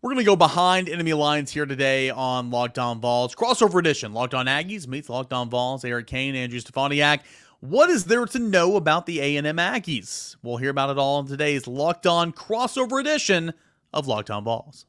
We're 0.00 0.10
going 0.10 0.18
to 0.18 0.24
go 0.24 0.36
behind 0.36 0.88
enemy 0.88 1.12
lines 1.12 1.50
here 1.50 1.66
today 1.66 2.08
on 2.08 2.50
Locked 2.50 2.78
On 2.78 3.00
Vols 3.00 3.34
crossover 3.34 3.80
edition. 3.80 4.12
Locked 4.12 4.32
On 4.32 4.46
Aggies 4.46 4.86
meets 4.86 5.08
Locked 5.08 5.32
On 5.32 5.50
Vols. 5.50 5.84
Eric 5.84 6.06
Cain, 6.06 6.36
Andrew 6.36 6.60
Stefaniak. 6.60 7.22
What 7.58 7.90
is 7.90 8.04
there 8.04 8.24
to 8.24 8.38
know 8.38 8.76
about 8.76 9.06
the 9.06 9.18
A&M 9.18 9.56
Aggies? 9.56 10.36
We'll 10.40 10.58
hear 10.58 10.70
about 10.70 10.90
it 10.90 10.98
all 10.98 11.18
in 11.18 11.26
today's 11.26 11.66
Locked 11.66 12.06
On 12.06 12.32
crossover 12.32 13.00
edition 13.00 13.52
of 13.92 14.06
Locked 14.06 14.30
On 14.30 14.44
Vols. 14.44 14.86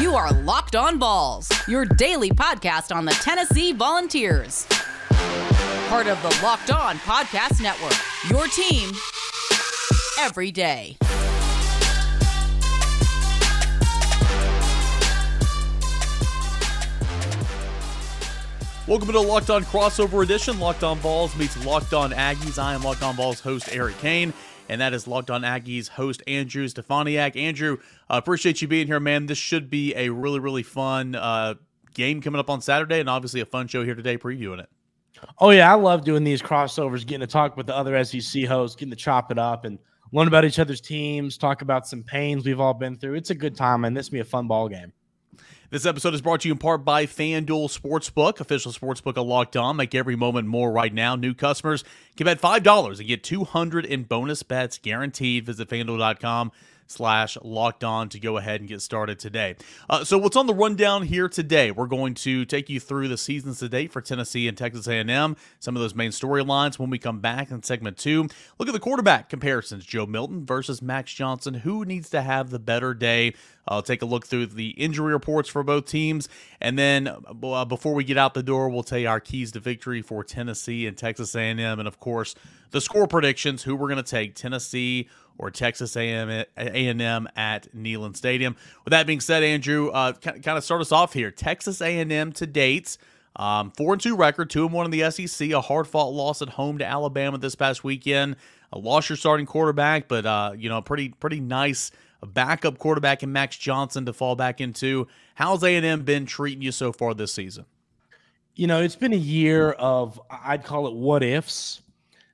You 0.00 0.14
are 0.14 0.32
Locked 0.32 0.76
On 0.76 0.98
Vols, 0.98 1.50
your 1.68 1.84
daily 1.84 2.30
podcast 2.30 2.96
on 2.96 3.04
the 3.04 3.12
Tennessee 3.12 3.74
Volunteers. 3.74 4.66
Part 5.88 6.06
of 6.06 6.22
the 6.22 6.40
Locked 6.42 6.70
On 6.70 6.96
Podcast 7.00 7.60
Network. 7.60 7.92
Your 8.30 8.48
team 8.48 8.92
every 10.18 10.50
day. 10.50 10.96
Welcome 18.86 19.08
to 19.08 19.14
the 19.14 19.20
Locked 19.20 19.50
On 19.50 19.64
Crossover 19.64 20.22
Edition. 20.22 20.60
Locked 20.60 20.84
On 20.84 20.96
Vols 20.98 21.36
meets 21.36 21.66
Locked 21.66 21.92
On 21.92 22.12
Aggies. 22.12 22.56
I 22.56 22.72
am 22.72 22.82
Locked 22.84 23.02
On 23.02 23.16
Vols 23.16 23.40
host 23.40 23.68
Eric 23.72 23.98
Cain, 23.98 24.32
and 24.68 24.80
that 24.80 24.94
is 24.94 25.08
Locked 25.08 25.28
On 25.28 25.42
Aggies 25.42 25.88
host 25.88 26.22
Andrew 26.28 26.68
Stefaniak. 26.68 27.34
Andrew, 27.34 27.78
uh, 28.08 28.14
appreciate 28.14 28.62
you 28.62 28.68
being 28.68 28.86
here, 28.86 29.00
man. 29.00 29.26
This 29.26 29.38
should 29.38 29.70
be 29.70 29.92
a 29.96 30.08
really, 30.10 30.38
really 30.38 30.62
fun 30.62 31.16
uh, 31.16 31.54
game 31.94 32.20
coming 32.20 32.38
up 32.38 32.48
on 32.48 32.60
Saturday, 32.60 33.00
and 33.00 33.10
obviously 33.10 33.40
a 33.40 33.44
fun 33.44 33.66
show 33.66 33.82
here 33.82 33.96
today 33.96 34.16
previewing 34.16 34.60
it. 34.60 34.68
Oh 35.40 35.50
yeah, 35.50 35.72
I 35.72 35.74
love 35.74 36.04
doing 36.04 36.22
these 36.22 36.40
crossovers, 36.40 37.04
getting 37.04 37.26
to 37.26 37.26
talk 37.26 37.56
with 37.56 37.66
the 37.66 37.74
other 37.74 38.04
SEC 38.04 38.44
hosts, 38.44 38.76
getting 38.76 38.90
to 38.90 38.96
chop 38.96 39.32
it 39.32 39.38
up 39.38 39.64
and 39.64 39.80
learn 40.12 40.28
about 40.28 40.44
each 40.44 40.60
other's 40.60 40.80
teams, 40.80 41.36
talk 41.36 41.60
about 41.60 41.88
some 41.88 42.04
pains 42.04 42.46
we've 42.46 42.60
all 42.60 42.74
been 42.74 42.96
through. 42.96 43.14
It's 43.14 43.30
a 43.30 43.34
good 43.34 43.56
time, 43.56 43.84
and 43.84 43.96
this 43.96 44.10
will 44.10 44.18
be 44.18 44.20
a 44.20 44.24
fun 44.24 44.46
ball 44.46 44.68
game. 44.68 44.92
This 45.68 45.84
episode 45.84 46.14
is 46.14 46.20
brought 46.20 46.42
to 46.42 46.48
you 46.48 46.52
in 46.54 46.58
part 46.58 46.84
by 46.84 47.06
FanDuel 47.06 47.76
Sportsbook, 47.76 48.38
official 48.38 48.70
sportsbook 48.70 49.16
of 49.16 49.26
Locked 49.26 49.56
On. 49.56 49.74
Make 49.74 49.96
every 49.96 50.14
moment 50.14 50.46
more 50.46 50.70
right 50.70 50.94
now. 50.94 51.16
New 51.16 51.34
customers 51.34 51.82
can 52.16 52.26
bet 52.26 52.40
$5 52.40 52.98
and 53.00 53.08
get 53.08 53.24
200 53.24 53.84
in 53.84 54.04
bonus 54.04 54.44
bets 54.44 54.78
guaranteed. 54.78 55.46
Visit 55.46 55.68
FanDuel.com 55.68 56.52
slash 56.86 57.36
locked 57.42 57.84
on 57.84 58.08
to 58.10 58.20
go 58.20 58.36
ahead 58.36 58.60
and 58.60 58.68
get 58.68 58.82
started 58.82 59.18
today. 59.18 59.56
Uh, 59.88 60.04
so 60.04 60.18
what's 60.18 60.36
on 60.36 60.46
the 60.46 60.54
rundown 60.54 61.02
here 61.02 61.28
today? 61.28 61.70
We're 61.70 61.86
going 61.86 62.14
to 62.14 62.44
take 62.44 62.68
you 62.68 62.80
through 62.80 63.08
the 63.08 63.18
seasons 63.18 63.58
to 63.60 63.68
date 63.68 63.92
for 63.92 64.00
Tennessee 64.00 64.48
and 64.48 64.56
Texas 64.56 64.86
A&M, 64.86 65.36
some 65.58 65.76
of 65.76 65.82
those 65.82 65.94
main 65.94 66.10
storylines 66.10 66.78
when 66.78 66.90
we 66.90 66.98
come 66.98 67.20
back 67.20 67.50
in 67.50 67.62
segment 67.62 67.98
two. 67.98 68.28
Look 68.58 68.68
at 68.68 68.72
the 68.72 68.80
quarterback 68.80 69.28
comparisons, 69.28 69.84
Joe 69.84 70.06
Milton 70.06 70.44
versus 70.46 70.82
Max 70.82 71.12
Johnson. 71.12 71.54
Who 71.54 71.84
needs 71.84 72.10
to 72.10 72.22
have 72.22 72.50
the 72.50 72.58
better 72.58 72.94
day? 72.94 73.34
I'll 73.68 73.82
take 73.82 74.02
a 74.02 74.06
look 74.06 74.26
through 74.26 74.46
the 74.46 74.70
injury 74.70 75.12
reports 75.12 75.48
for 75.48 75.62
both 75.62 75.86
teams. 75.86 76.28
And 76.60 76.78
then 76.78 77.08
uh, 77.08 77.64
before 77.64 77.94
we 77.94 78.04
get 78.04 78.16
out 78.16 78.34
the 78.34 78.42
door, 78.42 78.68
we'll 78.68 78.82
tell 78.82 78.98
you 78.98 79.08
our 79.08 79.20
keys 79.20 79.52
to 79.52 79.60
victory 79.60 80.02
for 80.02 80.22
Tennessee 80.22 80.86
and 80.86 80.96
Texas 80.96 81.34
A&M. 81.34 81.60
And 81.60 81.88
of 81.88 81.98
course, 81.98 82.34
the 82.70 82.80
score 82.80 83.06
predictions, 83.06 83.62
who 83.62 83.74
we're 83.74 83.88
going 83.88 84.02
to 84.02 84.10
take, 84.10 84.34
Tennessee 84.34 85.08
or 85.38 85.50
Texas 85.50 85.96
A&M, 85.96 86.44
A&M 86.56 87.28
at 87.36 87.74
Neyland 87.74 88.16
Stadium. 88.16 88.56
With 88.84 88.92
that 88.92 89.06
being 89.06 89.20
said, 89.20 89.42
Andrew, 89.42 89.88
uh, 89.88 90.12
kind 90.12 90.46
of 90.48 90.64
start 90.64 90.80
us 90.80 90.92
off 90.92 91.12
here. 91.12 91.30
Texas 91.30 91.80
A&M 91.80 92.32
to 92.32 92.46
date, 92.46 92.96
um, 93.36 93.70
four 93.70 93.92
and 93.92 94.02
two 94.02 94.16
record, 94.16 94.50
two 94.50 94.64
and 94.64 94.72
one 94.72 94.84
in 94.84 94.90
the 94.90 95.10
SEC. 95.10 95.50
A 95.50 95.60
hard 95.60 95.86
fought 95.86 96.12
loss 96.12 96.42
at 96.42 96.50
home 96.50 96.78
to 96.78 96.86
Alabama 96.86 97.38
this 97.38 97.54
past 97.54 97.84
weekend. 97.84 98.36
A 98.72 98.78
lost 98.78 99.08
your 99.08 99.16
starting 99.16 99.46
quarterback, 99.46 100.08
but 100.08 100.26
uh, 100.26 100.52
you 100.56 100.68
know, 100.68 100.78
a 100.78 100.82
pretty 100.82 101.10
pretty 101.10 101.40
nice 101.40 101.92
backup 102.24 102.78
quarterback 102.78 103.22
in 103.22 103.32
Max 103.32 103.56
Johnson 103.56 104.06
to 104.06 104.12
fall 104.12 104.36
back 104.36 104.60
into. 104.60 105.06
How's 105.34 105.62
A&M 105.62 106.02
been 106.02 106.26
treating 106.26 106.62
you 106.62 106.72
so 106.72 106.92
far 106.92 107.14
this 107.14 107.32
season? 107.32 107.66
You 108.54 108.66
know, 108.66 108.80
it's 108.80 108.96
been 108.96 109.12
a 109.12 109.16
year 109.16 109.72
of 109.72 110.20
I'd 110.30 110.64
call 110.64 110.86
it 110.86 110.94
what 110.94 111.22
ifs 111.22 111.82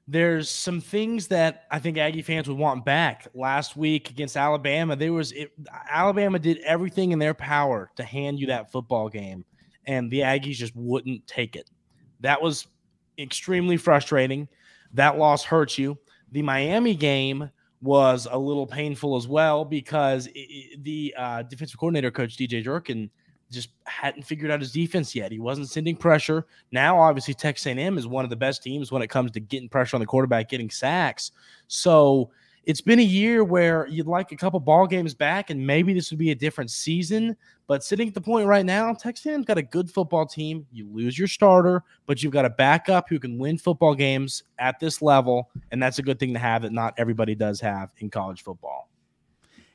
there's 0.09 0.51
some 0.51 0.81
things 0.81 1.29
that 1.29 1.65
I 1.71 1.79
think 1.79 1.97
Aggie 1.97 2.23
fans 2.23 2.49
would 2.49 2.59
want 2.59 2.85
back. 2.85 3.29
Last 3.35 3.77
week 3.77 4.11
against 4.11 4.37
Alabama, 4.37 4.97
there 4.97 5.13
was 5.13 5.33
it, 5.33 5.53
Alabama 5.89 6.39
did 6.39 6.59
everything 6.59 7.13
in 7.13 7.19
their 7.19 7.35
power 7.35 7.91
to 7.97 8.03
hand 8.03 8.41
you 8.41 8.49
that 8.49 8.73
football 8.73 9.09
game, 9.09 9.45
and 9.87 10.11
the 10.11 10.21
Aggies 10.21 10.57
just 10.57 10.75
wouldn't 10.75 11.27
take 11.27 11.55
it. 11.55 11.71
That 12.21 12.43
was 12.43 12.67
extremely 13.19 13.77
frustrating. 13.77 14.49
That 14.93 15.19
loss 15.19 15.45
hurt 15.45 15.79
you. 15.79 15.99
The 16.33 16.43
Miami 16.43 16.95
game 16.95 17.51
was 17.81 18.27
a 18.31 18.39
little 18.39 18.67
painful 18.67 19.17
as 19.17 19.27
well 19.29 19.65
because 19.65 20.29
it, 20.35 20.83
the 20.83 21.15
uh, 21.17 21.43
defensive 21.43 21.79
coordinator, 21.79 22.11
Coach 22.11 22.37
DJ 22.37 22.63
Durkin, 22.63 23.11
just 23.53 23.71
hadn't 23.85 24.25
figured 24.25 24.51
out 24.51 24.61
his 24.61 24.73
defense 24.73 25.15
yet. 25.15 25.31
He 25.31 25.39
wasn't 25.39 25.69
sending 25.69 25.97
pressure. 25.97 26.47
Now, 26.73 26.99
obviously, 26.99 27.35
Texas 27.35 27.67
A&M 27.67 27.99
is 27.99 28.07
one 28.07 28.25
of 28.25 28.31
the 28.31 28.37
best 28.37 28.63
teams 28.63 28.91
when 28.91 29.03
it 29.03 29.09
comes 29.09 29.31
to 29.33 29.41
getting 29.41 29.69
pressure 29.69 29.97
on 29.97 30.01
the 30.01 30.07
quarterback, 30.07 30.49
getting 30.49 30.71
sacks. 30.71 31.33
So 31.69 32.31
it's 32.65 32.81
been 32.81 33.01
a 33.01 33.03
year 33.03 33.43
where 33.43 33.87
you'd 33.89 34.07
like 34.07 34.31
a 34.33 34.37
couple 34.37 34.61
ball 34.61 34.87
games 34.87 35.15
back, 35.15 35.51
and 35.51 35.67
maybe 35.67 35.93
this 35.93 36.11
would 36.11 36.19
be 36.19 36.31
a 36.31 36.35
different 36.35 36.71
season. 36.71 37.37
But 37.67 37.83
sitting 37.83 38.09
at 38.09 38.15
the 38.15 38.21
point 38.21 38.47
right 38.47 38.65
now, 38.65 38.93
Texas 38.95 39.27
A&M's 39.27 39.47
got 39.47 39.59
a 39.59 39.63
good 39.63 39.91
football 39.91 40.27
team. 40.27 40.67
You 40.71 40.89
lose 40.93 41.19
your 41.19 41.29
starter, 41.29 41.83
but 42.07 42.23
you've 42.23 42.33
got 42.33 42.45
a 42.45 42.51
backup 42.51 43.09
who 43.09 43.19
can 43.19 43.39
win 43.39 43.59
football 43.59 43.95
games 43.95 44.45
at 44.59 44.79
this 44.79 45.03
level, 45.03 45.51
and 45.71 45.83
that's 45.83 45.99
a 45.99 46.03
good 46.03 46.19
thing 46.19 46.33
to 46.35 46.39
have 46.39 46.63
that 46.63 46.73
not 46.73 46.95
everybody 46.99 47.35
does 47.35 47.61
have 47.61 47.91
in 47.99 48.11
college 48.11 48.43
football. 48.43 48.89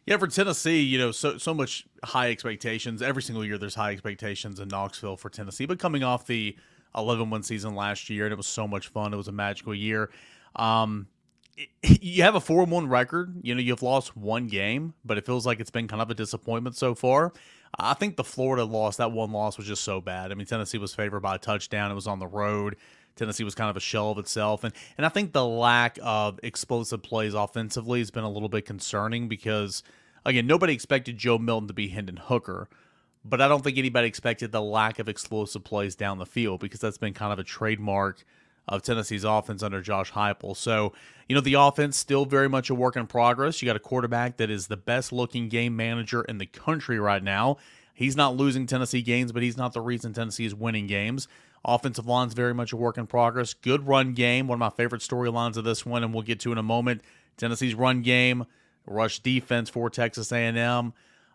Yeah, 0.07 0.15
for 0.15 0.27
Tennessee, 0.27 0.79
you 0.81 0.97
know, 0.97 1.11
so 1.11 1.37
so 1.37 1.53
much 1.53 1.85
high 2.01 2.31
expectations. 2.31 3.01
Every 3.01 3.21
single 3.21 3.43
year 3.43 3.57
there's 3.57 3.75
high 3.75 3.91
expectations 3.91 4.57
in 4.61 4.69
Knoxville 4.69 5.17
for 5.17 5.29
Tennessee, 5.29 5.65
but 5.65 5.79
coming 5.79 6.01
off 6.01 6.25
the 6.25 6.55
11-1 6.95 7.43
season 7.43 7.75
last 7.75 8.09
year 8.09 8.25
and 8.25 8.31
it 8.31 8.37
was 8.37 8.47
so 8.47 8.69
much 8.69 8.87
fun. 8.87 9.13
It 9.13 9.17
was 9.17 9.27
a 9.27 9.33
magical 9.33 9.75
year. 9.75 10.09
Um, 10.55 11.07
you 11.83 12.23
have 12.23 12.35
a 12.35 12.39
4-1 12.39 12.89
record. 12.89 13.35
You 13.41 13.53
know, 13.53 13.59
you've 13.59 13.83
lost 13.83 14.15
one 14.15 14.47
game, 14.47 14.93
but 15.03 15.17
it 15.17 15.25
feels 15.25 15.45
like 15.45 15.59
it's 15.59 15.71
been 15.71 15.89
kind 15.89 16.01
of 16.01 16.09
a 16.09 16.15
disappointment 16.15 16.77
so 16.77 16.95
far. 16.95 17.33
I 17.77 17.93
think 17.93 18.15
the 18.15 18.23
Florida 18.23 18.63
loss, 18.63 18.95
that 18.97 19.11
one 19.11 19.33
loss 19.33 19.57
was 19.57 19.67
just 19.67 19.83
so 19.83 19.99
bad. 19.99 20.31
I 20.31 20.35
mean, 20.35 20.47
Tennessee 20.47 20.77
was 20.77 20.95
favored 20.95 21.19
by 21.19 21.35
a 21.35 21.39
touchdown. 21.39 21.91
It 21.91 21.95
was 21.95 22.07
on 22.07 22.19
the 22.19 22.27
road. 22.27 22.77
Tennessee 23.17 23.43
was 23.43 23.55
kind 23.55 23.69
of 23.69 23.77
a 23.77 23.81
shell 23.81 24.11
of 24.11 24.17
itself. 24.17 24.63
And 24.63 24.73
and 24.97 25.05
I 25.05 25.09
think 25.09 25.33
the 25.33 25.45
lack 25.45 25.99
of 26.01 26.39
explosive 26.43 27.03
plays 27.03 27.33
offensively 27.33 27.99
has 27.99 28.11
been 28.11 28.23
a 28.23 28.29
little 28.29 28.49
bit 28.49 28.65
concerning 28.65 29.27
because 29.27 29.83
again, 30.25 30.47
nobody 30.47 30.73
expected 30.73 31.17
Joe 31.17 31.37
Milton 31.37 31.67
to 31.67 31.73
be 31.73 31.87
Hendon 31.87 32.17
Hooker, 32.17 32.69
but 33.23 33.41
I 33.41 33.47
don't 33.47 33.63
think 33.63 33.77
anybody 33.77 34.07
expected 34.07 34.51
the 34.51 34.61
lack 34.61 34.99
of 34.99 35.09
explosive 35.09 35.63
plays 35.63 35.95
down 35.95 36.17
the 36.17 36.25
field 36.25 36.59
because 36.59 36.79
that's 36.79 36.97
been 36.97 37.13
kind 37.13 37.33
of 37.33 37.39
a 37.39 37.43
trademark 37.43 38.23
of 38.67 38.81
Tennessee's 38.81 39.23
offense 39.23 39.63
under 39.63 39.81
Josh 39.81 40.11
Heupel. 40.11 40.55
So, 40.55 40.93
you 41.29 41.35
know, 41.35 41.41
the 41.41 41.53
offense 41.53 41.97
still 41.97 42.25
very 42.25 42.49
much 42.49 42.69
a 42.69 42.75
work 42.75 42.97
in 42.97 43.07
progress. 43.07 43.61
You 43.61 43.65
got 43.65 43.77
a 43.77 43.79
quarterback 43.79 44.37
that 44.37 44.49
is 44.49 44.67
the 44.67 44.77
best 44.77 45.13
looking 45.13 45.47
game 45.47 45.75
manager 45.75 46.21
in 46.23 46.37
the 46.37 46.45
country 46.45 46.99
right 46.99 47.23
now. 47.23 47.57
He's 47.93 48.15
not 48.15 48.35
losing 48.35 48.67
Tennessee 48.67 49.01
games, 49.01 49.31
but 49.31 49.41
he's 49.41 49.57
not 49.57 49.73
the 49.73 49.81
reason 49.81 50.13
Tennessee 50.13 50.45
is 50.45 50.53
winning 50.53 50.85
games. 50.85 51.27
Offensive 51.65 52.07
line's 52.07 52.33
very 52.33 52.53
much 52.53 52.73
a 52.73 52.77
work 52.77 52.97
in 52.97 53.07
progress. 53.07 53.53
Good 53.53 53.87
run 53.87 54.13
game. 54.13 54.47
One 54.47 54.55
of 54.55 54.59
my 54.59 54.69
favorite 54.69 55.01
storylines 55.01 55.57
of 55.57 55.63
this 55.63 55.85
one, 55.85 56.03
and 56.03 56.13
we'll 56.13 56.23
get 56.23 56.39
to 56.41 56.51
in 56.51 56.57
a 56.57 56.63
moment. 56.63 57.01
Tennessee's 57.37 57.75
run 57.75 58.01
game, 58.01 58.45
rush 58.85 59.19
defense 59.19 59.69
for 59.69 59.89
Texas 59.89 60.31
A&M. 60.31 60.93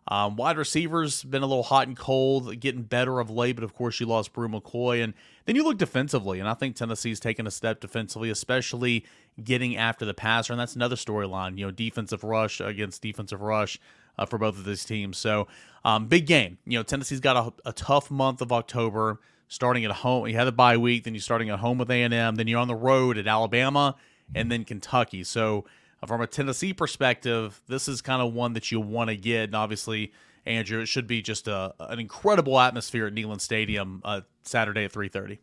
Um, 0.08 0.34
wide 0.34 0.56
receivers 0.56 1.22
been 1.22 1.42
a 1.42 1.46
little 1.46 1.62
hot 1.62 1.86
and 1.86 1.96
cold, 1.96 2.58
getting 2.58 2.82
better 2.82 3.20
of 3.20 3.30
late, 3.30 3.54
but 3.54 3.64
of 3.64 3.72
course 3.72 4.00
you 4.00 4.06
lost 4.06 4.32
Bru 4.32 4.48
McCoy. 4.48 5.02
And 5.02 5.14
then 5.44 5.54
you 5.54 5.62
look 5.62 5.78
defensively, 5.78 6.40
and 6.40 6.48
I 6.48 6.54
think 6.54 6.74
Tennessee's 6.74 7.20
taken 7.20 7.46
a 7.46 7.52
step 7.52 7.80
defensively, 7.80 8.28
especially 8.28 9.04
getting 9.42 9.76
after 9.76 10.04
the 10.04 10.14
passer. 10.14 10.52
And 10.52 10.58
that's 10.58 10.74
another 10.74 10.96
storyline, 10.96 11.56
you 11.56 11.64
know, 11.64 11.70
defensive 11.70 12.24
rush 12.24 12.60
against 12.60 13.00
defensive 13.00 13.42
rush 13.42 13.78
uh, 14.18 14.26
for 14.26 14.38
both 14.38 14.58
of 14.58 14.64
these 14.64 14.84
teams. 14.84 15.18
So 15.18 15.46
um, 15.84 16.06
big 16.06 16.26
game. 16.26 16.58
You 16.66 16.78
know, 16.78 16.82
Tennessee's 16.82 17.20
got 17.20 17.36
a, 17.64 17.68
a 17.68 17.72
tough 17.72 18.10
month 18.10 18.40
of 18.40 18.50
October 18.50 19.20
starting 19.52 19.84
at 19.84 19.90
home. 19.90 20.26
You 20.26 20.34
had 20.34 20.48
a 20.48 20.52
bye 20.52 20.78
week, 20.78 21.04
then 21.04 21.12
you're 21.12 21.20
starting 21.20 21.50
at 21.50 21.58
home 21.58 21.76
with 21.76 21.90
A&M, 21.90 22.36
then 22.36 22.46
you're 22.46 22.58
on 22.58 22.68
the 22.68 22.74
road 22.74 23.18
at 23.18 23.26
Alabama 23.26 23.96
and 24.34 24.50
then 24.50 24.64
Kentucky. 24.64 25.24
So 25.24 25.66
uh, 26.02 26.06
from 26.06 26.22
a 26.22 26.26
Tennessee 26.26 26.72
perspective, 26.72 27.60
this 27.68 27.86
is 27.86 28.00
kind 28.00 28.22
of 28.22 28.32
one 28.32 28.54
that 28.54 28.72
you 28.72 28.80
want 28.80 29.10
to 29.10 29.16
get. 29.16 29.44
And 29.44 29.54
obviously, 29.54 30.14
Andrew, 30.46 30.80
it 30.80 30.86
should 30.86 31.06
be 31.06 31.20
just 31.20 31.48
a, 31.48 31.74
an 31.78 31.98
incredible 31.98 32.58
atmosphere 32.58 33.06
at 33.06 33.12
Neyland 33.12 33.42
Stadium 33.42 34.00
uh, 34.06 34.22
Saturday 34.42 34.84
at 34.84 34.92
3:30. 34.92 35.38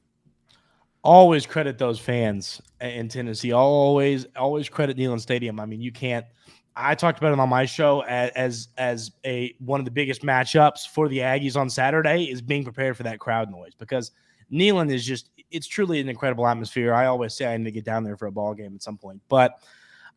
Always 1.03 1.45
credit 1.45 1.77
those 1.77 1.99
fans 1.99 2.61
in 2.81 3.09
Tennessee. 3.09 3.53
Always, 3.53 4.25
always 4.35 4.69
credit 4.69 4.97
Neyland 4.97 5.21
Stadium. 5.21 5.59
I 5.59 5.65
mean, 5.67 5.81
you 5.81 5.91
can't– 5.91 6.25
I 6.81 6.95
talked 6.95 7.19
about 7.19 7.33
it 7.33 7.39
on 7.39 7.49
my 7.49 7.65
show 7.65 8.01
as 8.01 8.69
as 8.77 9.11
a 9.25 9.53
one 9.59 9.81
of 9.81 9.85
the 9.85 9.91
biggest 9.91 10.21
matchups 10.21 10.87
for 10.87 11.09
the 11.09 11.19
Aggies 11.19 11.57
on 11.57 11.69
Saturday 11.69 12.23
is 12.23 12.41
being 12.41 12.63
prepared 12.63 12.95
for 12.95 13.03
that 13.03 13.19
crowd 13.19 13.51
noise 13.51 13.73
because 13.77 14.11
Neyland 14.51 14.91
is 14.91 15.05
just 15.05 15.29
it's 15.51 15.67
truly 15.67 15.99
an 15.99 16.07
incredible 16.07 16.47
atmosphere. 16.47 16.93
I 16.93 17.07
always 17.07 17.33
say 17.33 17.53
I 17.53 17.57
need 17.57 17.65
to 17.65 17.71
get 17.71 17.83
down 17.83 18.03
there 18.03 18.15
for 18.15 18.27
a 18.27 18.31
ball 18.31 18.53
game 18.53 18.75
at 18.75 18.81
some 18.81 18.97
point, 18.97 19.21
but 19.27 19.59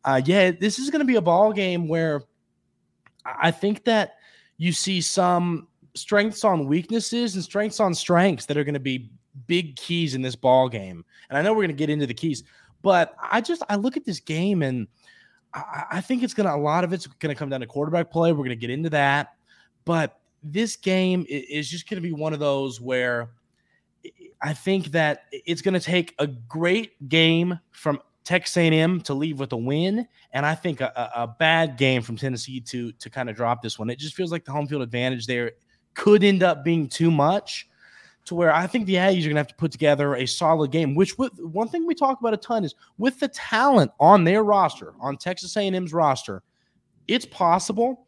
uh, 0.05 0.21
yeah, 0.25 0.51
this 0.51 0.79
is 0.79 0.89
going 0.89 0.99
to 0.99 1.05
be 1.05 1.15
a 1.15 1.21
ball 1.21 1.51
game 1.51 1.87
where 1.87 2.23
I 3.25 3.51
think 3.51 3.83
that 3.85 4.15
you 4.57 4.71
see 4.71 5.01
some 5.01 5.67
strengths 5.95 6.43
on 6.43 6.67
weaknesses 6.67 7.35
and 7.35 7.43
strengths 7.43 7.79
on 7.79 7.93
strengths 7.93 8.45
that 8.45 8.57
are 8.57 8.63
going 8.63 8.73
to 8.73 8.79
be 8.79 9.11
big 9.47 9.75
keys 9.75 10.15
in 10.15 10.21
this 10.21 10.35
ball 10.35 10.69
game. 10.69 11.03
And 11.29 11.37
I 11.37 11.41
know 11.41 11.51
we're 11.51 11.63
going 11.63 11.69
to 11.69 11.73
get 11.73 11.89
into 11.89 12.07
the 12.07 12.13
keys, 12.13 12.43
but 12.81 13.15
I 13.21 13.41
just 13.41 13.63
I 13.69 13.75
look 13.75 13.97
at 13.97 14.05
this 14.05 14.19
game 14.19 14.61
and 14.61 14.87
I, 15.53 16.01
think 16.01 16.23
it's 16.23 16.33
going 16.33 16.47
to 16.47 16.55
a 16.55 16.57
lot 16.57 16.83
of 16.83 16.93
it's 16.93 17.05
going 17.05 17.33
to 17.33 17.37
come 17.37 17.49
down 17.49 17.59
to 17.59 17.67
quarterback 17.67 18.11
play. 18.11 18.31
We're 18.31 18.37
going 18.37 18.49
to 18.49 18.55
get 18.55 18.69
into 18.69 18.89
that, 18.91 19.35
but 19.85 20.19
this 20.43 20.75
game 20.75 21.25
is 21.29 21.69
just 21.69 21.89
going 21.89 22.01
to 22.01 22.07
be 22.07 22.13
one 22.13 22.33
of 22.33 22.39
those 22.39 22.81
where 22.81 23.29
I 24.41 24.53
think 24.53 24.87
that 24.87 25.25
it's 25.31 25.61
going 25.61 25.73
to 25.73 25.79
take 25.79 26.15
a 26.19 26.27
great 26.27 27.07
game 27.07 27.59
from 27.71 28.01
Texas 28.23 28.57
A&M 28.57 29.01
to 29.01 29.13
leave 29.13 29.39
with 29.39 29.51
a 29.53 29.57
win, 29.57 30.07
and 30.31 30.45
I 30.45 30.55
think 30.55 30.81
a, 30.81 31.11
a 31.15 31.27
bad 31.27 31.77
game 31.77 32.01
from 32.01 32.17
Tennessee 32.17 32.59
to 32.61 32.91
to 32.93 33.09
kind 33.09 33.29
of 33.29 33.35
drop 33.35 33.61
this 33.61 33.77
one. 33.77 33.89
It 33.89 33.99
just 33.99 34.15
feels 34.15 34.31
like 34.31 34.45
the 34.45 34.51
home 34.51 34.67
field 34.67 34.81
advantage 34.81 35.27
there 35.27 35.51
could 35.93 36.23
end 36.23 36.41
up 36.41 36.63
being 36.63 36.87
too 36.87 37.11
much 37.11 37.67
to 38.25 38.35
where 38.35 38.53
I 38.53 38.67
think 38.67 38.85
the 38.85 38.95
Aggies 38.95 39.21
are 39.21 39.29
going 39.29 39.35
to 39.35 39.39
have 39.39 39.47
to 39.47 39.55
put 39.55 39.71
together 39.71 40.15
a 40.15 40.25
solid 40.25 40.71
game. 40.71 40.95
Which, 40.95 41.17
with 41.17 41.37
one 41.39 41.67
thing 41.67 41.85
we 41.85 41.95
talk 41.95 42.19
about 42.19 42.33
a 42.33 42.37
ton 42.37 42.63
is 42.63 42.75
with 42.97 43.19
the 43.19 43.27
talent 43.27 43.91
on 43.99 44.23
their 44.23 44.43
roster, 44.43 44.93
on 44.99 45.17
Texas 45.17 45.55
A&M's 45.57 45.93
roster, 45.93 46.43
it's 47.07 47.25
possible 47.25 48.07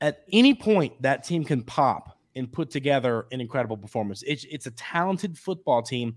at 0.00 0.24
any 0.32 0.54
point 0.54 1.00
that 1.02 1.24
team 1.24 1.44
can 1.44 1.62
pop 1.62 2.18
and 2.36 2.52
put 2.52 2.70
together 2.70 3.26
an 3.32 3.40
incredible 3.40 3.76
performance. 3.76 4.22
It's 4.26 4.44
it's 4.44 4.66
a 4.66 4.70
talented 4.72 5.36
football 5.36 5.82
team. 5.82 6.16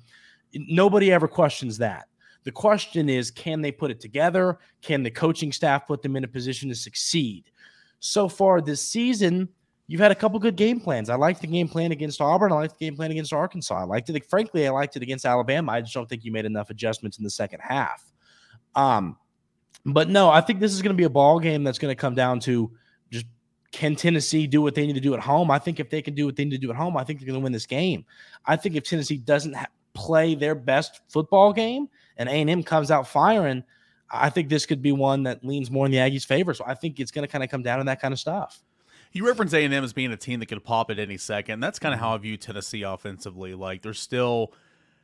Nobody 0.53 1.11
ever 1.11 1.27
questions 1.27 1.77
that. 1.79 2.07
The 2.43 2.51
question 2.51 3.09
is, 3.09 3.31
can 3.31 3.61
they 3.61 3.71
put 3.71 3.91
it 3.91 3.99
together? 3.99 4.59
Can 4.81 5.03
the 5.03 5.11
coaching 5.11 5.51
staff 5.51 5.87
put 5.87 6.01
them 6.01 6.15
in 6.15 6.23
a 6.23 6.27
position 6.27 6.69
to 6.69 6.75
succeed? 6.75 7.51
So 7.99 8.27
far 8.27 8.61
this 8.61 8.81
season, 8.81 9.47
you've 9.91 9.99
had 9.99 10.09
a 10.09 10.15
couple 10.15 10.39
good 10.39 10.55
game 10.55 10.79
plans. 10.79 11.09
I 11.09 11.15
liked 11.15 11.41
the 11.41 11.47
game 11.47 11.67
plan 11.67 11.91
against 11.91 12.21
Auburn. 12.21 12.53
I 12.53 12.55
liked 12.55 12.79
the 12.79 12.85
game 12.85 12.95
plan 12.95 13.11
against 13.11 13.33
Arkansas. 13.33 13.75
I 13.75 13.83
liked 13.83 14.09
it. 14.09 14.25
Frankly, 14.29 14.65
I 14.65 14.69
liked 14.69 14.95
it 14.95 15.03
against 15.03 15.25
Alabama. 15.25 15.73
I 15.73 15.81
just 15.81 15.93
don't 15.93 16.07
think 16.07 16.23
you 16.23 16.31
made 16.31 16.45
enough 16.45 16.69
adjustments 16.69 17.17
in 17.17 17.25
the 17.25 17.29
second 17.29 17.59
half. 17.59 18.01
Um, 18.73 19.17
but 19.85 20.07
no, 20.07 20.29
I 20.29 20.39
think 20.39 20.61
this 20.61 20.71
is 20.71 20.81
going 20.81 20.95
to 20.95 20.97
be 20.97 21.03
a 21.03 21.09
ball 21.09 21.41
game 21.41 21.65
that's 21.65 21.77
going 21.77 21.91
to 21.91 21.99
come 21.99 22.15
down 22.15 22.39
to 22.41 22.71
just 23.11 23.25
can 23.73 23.97
Tennessee 23.97 24.47
do 24.47 24.61
what 24.61 24.75
they 24.75 24.87
need 24.87 24.93
to 24.93 25.01
do 25.01 25.13
at 25.13 25.19
home? 25.19 25.51
I 25.51 25.59
think 25.59 25.81
if 25.81 25.89
they 25.89 26.01
can 26.01 26.15
do 26.15 26.25
what 26.25 26.37
they 26.37 26.45
need 26.45 26.51
to 26.51 26.57
do 26.57 26.69
at 26.69 26.77
home, 26.77 26.95
I 26.95 27.03
think 27.03 27.19
they're 27.19 27.27
going 27.27 27.41
to 27.41 27.43
win 27.43 27.51
this 27.51 27.65
game. 27.65 28.05
I 28.45 28.55
think 28.55 28.77
if 28.77 28.85
Tennessee 28.85 29.17
doesn't 29.17 29.55
ha- 29.55 29.67
play 29.93 30.35
their 30.35 30.55
best 30.55 31.01
football 31.09 31.51
game, 31.51 31.89
and 32.15 32.29
A&M 32.29 32.63
comes 32.63 32.91
out 32.91 33.09
firing, 33.09 33.61
I 34.09 34.29
think 34.29 34.47
this 34.47 34.65
could 34.65 34.81
be 34.81 34.93
one 34.93 35.23
that 35.23 35.43
leans 35.43 35.69
more 35.69 35.85
in 35.85 35.91
the 35.91 35.97
Aggies' 35.97 36.25
favor. 36.25 36.53
So 36.53 36.63
I 36.65 36.75
think 36.75 37.01
it's 37.01 37.11
going 37.11 37.27
to 37.27 37.31
kind 37.31 37.43
of 37.43 37.49
come 37.49 37.61
down 37.61 37.79
to 37.79 37.83
that 37.83 38.01
kind 38.01 38.13
of 38.13 38.19
stuff. 38.19 38.63
You 39.11 39.27
reference 39.27 39.53
A&M 39.53 39.71
as 39.71 39.93
being 39.93 40.11
a 40.11 40.17
team 40.17 40.39
that 40.39 40.47
could 40.47 40.63
pop 40.63 40.89
at 40.89 40.99
any 40.99 41.17
second. 41.17 41.59
That's 41.59 41.79
kind 41.79 41.93
of 41.93 41.99
how 41.99 42.13
I 42.13 42.17
view 42.17 42.37
Tennessee 42.37 42.83
offensively. 42.83 43.53
Like 43.53 43.81
they're 43.81 43.93
still, 43.93 44.53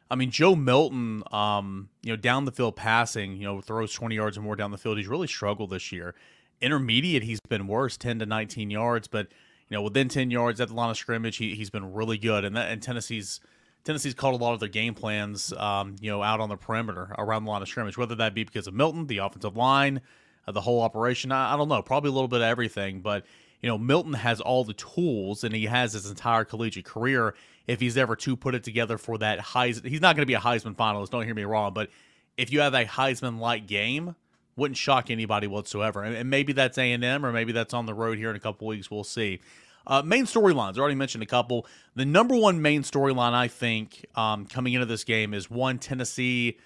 I 0.10 0.16
mean, 0.16 0.32
Joe 0.32 0.56
Milton, 0.56 1.24
um, 1.32 1.90
you 2.02 2.12
know, 2.12 2.18
down 2.18 2.46
the 2.46 2.52
field 2.52 2.76
passing, 2.76 3.36
you 3.36 3.44
know, 3.44 3.62
throws 3.62 3.92
20 3.94 4.16
yards 4.16 4.38
or 4.38 4.42
more 4.42 4.56
down 4.56 4.72
the 4.72 4.78
field. 4.78 4.98
He's 4.98 5.08
really 5.08 5.28
struggled 5.28 5.72
this 5.72 5.92
year. 5.92 6.16
Intermediate, 6.62 7.24
he's 7.24 7.40
been 7.50 7.68
worse, 7.68 7.98
10 7.98 8.20
to 8.20 8.26
19 8.26 8.72
yards, 8.72 9.08
but 9.08 9.28
you 9.70 9.76
know, 9.76 9.82
within 9.82 10.08
10 10.08 10.32
yards 10.32 10.62
at 10.62 10.70
the 10.70 10.74
line 10.74 10.90
of 10.90 10.98
scrimmage, 10.98 11.38
he, 11.38 11.54
he's 11.56 11.70
been 11.70 11.94
really 11.94 12.18
good. 12.18 12.46
And 12.46 12.56
that 12.56 12.72
and 12.72 12.82
Tennessee's– 12.82 13.40
Tennessee's 13.88 14.14
called 14.14 14.40
a 14.40 14.44
lot 14.44 14.54
of 14.54 14.60
their 14.60 14.68
game 14.68 14.94
plans, 14.94 15.54
um, 15.54 15.96
you 16.02 16.12
know, 16.12 16.22
out 16.22 16.42
on 16.42 16.50
the 16.50 16.58
perimeter 16.58 17.16
around 17.18 17.46
the 17.46 17.50
line 17.50 17.62
of 17.62 17.70
scrimmage, 17.70 17.98
whether 17.98 18.16
that 18.16 18.34
be 18.34 18.44
because 18.44 18.68
of 18.68 18.74
Milton, 18.74 19.08
the 19.08 19.20
offensive 19.20 19.56
line, 19.56 20.02
uh, 20.46 20.52
the 20.52 20.60
whole 20.60 20.82
operation. 20.82 21.32
I, 21.32 21.54
I, 21.54 21.58
don't 21.58 21.70
know, 21.70 21.82
probably 21.82 22.10
a 22.10 22.12
little 22.12 22.28
bit 22.28 22.42
of 22.42 22.48
everything. 22.48 23.00
But 23.00 23.26
you 23.62 23.68
know, 23.68 23.78
Milton 23.78 24.14
has 24.14 24.40
all 24.40 24.64
the 24.64 24.74
tools, 24.74 25.44
and 25.44 25.56
he 25.56 25.66
has 25.66 25.94
his 25.94 26.10
entire 26.10 26.46
collegiate 26.46 26.86
career. 26.86 27.34
If 27.66 27.80
he's 27.80 27.98
ever 27.98 28.16
to 28.18 28.36
put 28.36 28.56
it 28.56 28.64
together 28.64 28.98
for 28.98 29.18
that 29.18 29.40
Heisman, 29.40 29.88
he's 29.88 30.02
not 30.02 30.16
going 30.16 30.24
to 30.24 30.28
be 30.28 30.36
a 30.36 30.40
Heisman 30.40 30.76
finalist. 30.76 31.10
Don't 31.10 31.26
hear 31.26 31.36
me 31.36 31.44
wrong, 31.44 31.74
but 31.74 31.90
if 32.38 32.52
you 32.52 32.62
have 32.62 32.74
a 32.74 32.86
Heisman-like 32.86 33.68
game, 33.68 34.16
wouldn't 34.56 34.78
shock 34.78 35.10
anybody 35.10 35.48
whatsoever. 35.48 36.04
And, 36.04 36.16
and 36.16 36.30
maybe 36.30 36.54
that's 36.54 36.78
A 36.78 36.92
and 36.92 37.04
M, 37.04 37.26
or 37.26 37.32
maybe 37.32 37.52
that's 37.52 37.74
on 37.74 37.86
the 37.86 37.94
road 37.94 38.18
here 38.18 38.30
in 38.30 38.36
a 38.36 38.40
couple 38.40 38.68
weeks. 38.68 38.90
We'll 38.90 39.04
see. 39.04 39.40
Uh, 39.86 40.02
main 40.02 40.26
storylines. 40.26 40.78
I 40.78 40.82
already 40.82 40.96
mentioned 40.96 41.24
a 41.24 41.28
couple. 41.28 41.66
The 41.96 42.06
number 42.06 42.36
one 42.36 42.62
main 42.62 42.84
storyline 42.84 43.34
I 43.34 43.48
think 43.48 44.06
um, 44.16 44.46
coming 44.46 44.74
into 44.74 44.86
this 44.86 45.04
game 45.04 45.34
is 45.34 45.50
one 45.50 45.80
Tennessee, 45.80 46.58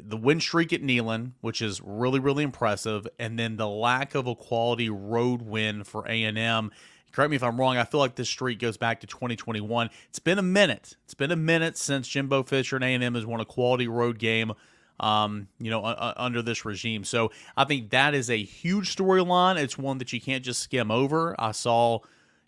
the 0.00 0.16
win 0.16 0.40
streak 0.40 0.72
at 0.72 0.82
Neyland, 0.82 1.32
which 1.40 1.62
is 1.62 1.80
really 1.82 2.20
really 2.20 2.44
impressive, 2.44 3.06
and 3.18 3.38
then 3.38 3.56
the 3.56 3.68
lack 3.68 4.14
of 4.14 4.26
a 4.26 4.34
quality 4.34 4.90
road 4.90 5.42
win 5.42 5.84
for 5.84 6.06
A 6.08 6.24
and 6.24 6.38
M. 6.38 6.70
Correct 7.12 7.30
me 7.30 7.36
if 7.36 7.42
I'm 7.42 7.60
wrong. 7.60 7.76
I 7.76 7.84
feel 7.84 8.00
like 8.00 8.14
this 8.14 8.30
streak 8.30 8.58
goes 8.58 8.78
back 8.78 9.00
to 9.00 9.06
2021. 9.06 9.90
It's 10.08 10.18
been 10.18 10.38
a 10.38 10.42
minute. 10.42 10.96
It's 11.04 11.12
been 11.12 11.30
a 11.30 11.36
minute 11.36 11.76
since 11.76 12.08
Jimbo 12.08 12.42
Fisher 12.44 12.76
and 12.76 12.84
A&M 12.84 13.14
has 13.14 13.26
won 13.26 13.40
a 13.40 13.44
quality 13.44 13.86
road 13.86 14.18
game 14.18 14.54
um, 14.98 15.48
you 15.58 15.70
know, 15.70 15.84
uh, 15.84 16.14
under 16.16 16.40
this 16.40 16.64
regime. 16.64 17.04
So 17.04 17.30
I 17.56 17.64
think 17.64 17.90
that 17.90 18.14
is 18.14 18.30
a 18.30 18.42
huge 18.42 18.96
storyline. 18.96 19.56
It's 19.58 19.76
one 19.76 19.98
that 19.98 20.12
you 20.12 20.20
can't 20.22 20.44
just 20.44 20.60
skim 20.60 20.90
over. 20.90 21.34
I 21.38 21.52
saw 21.52 21.98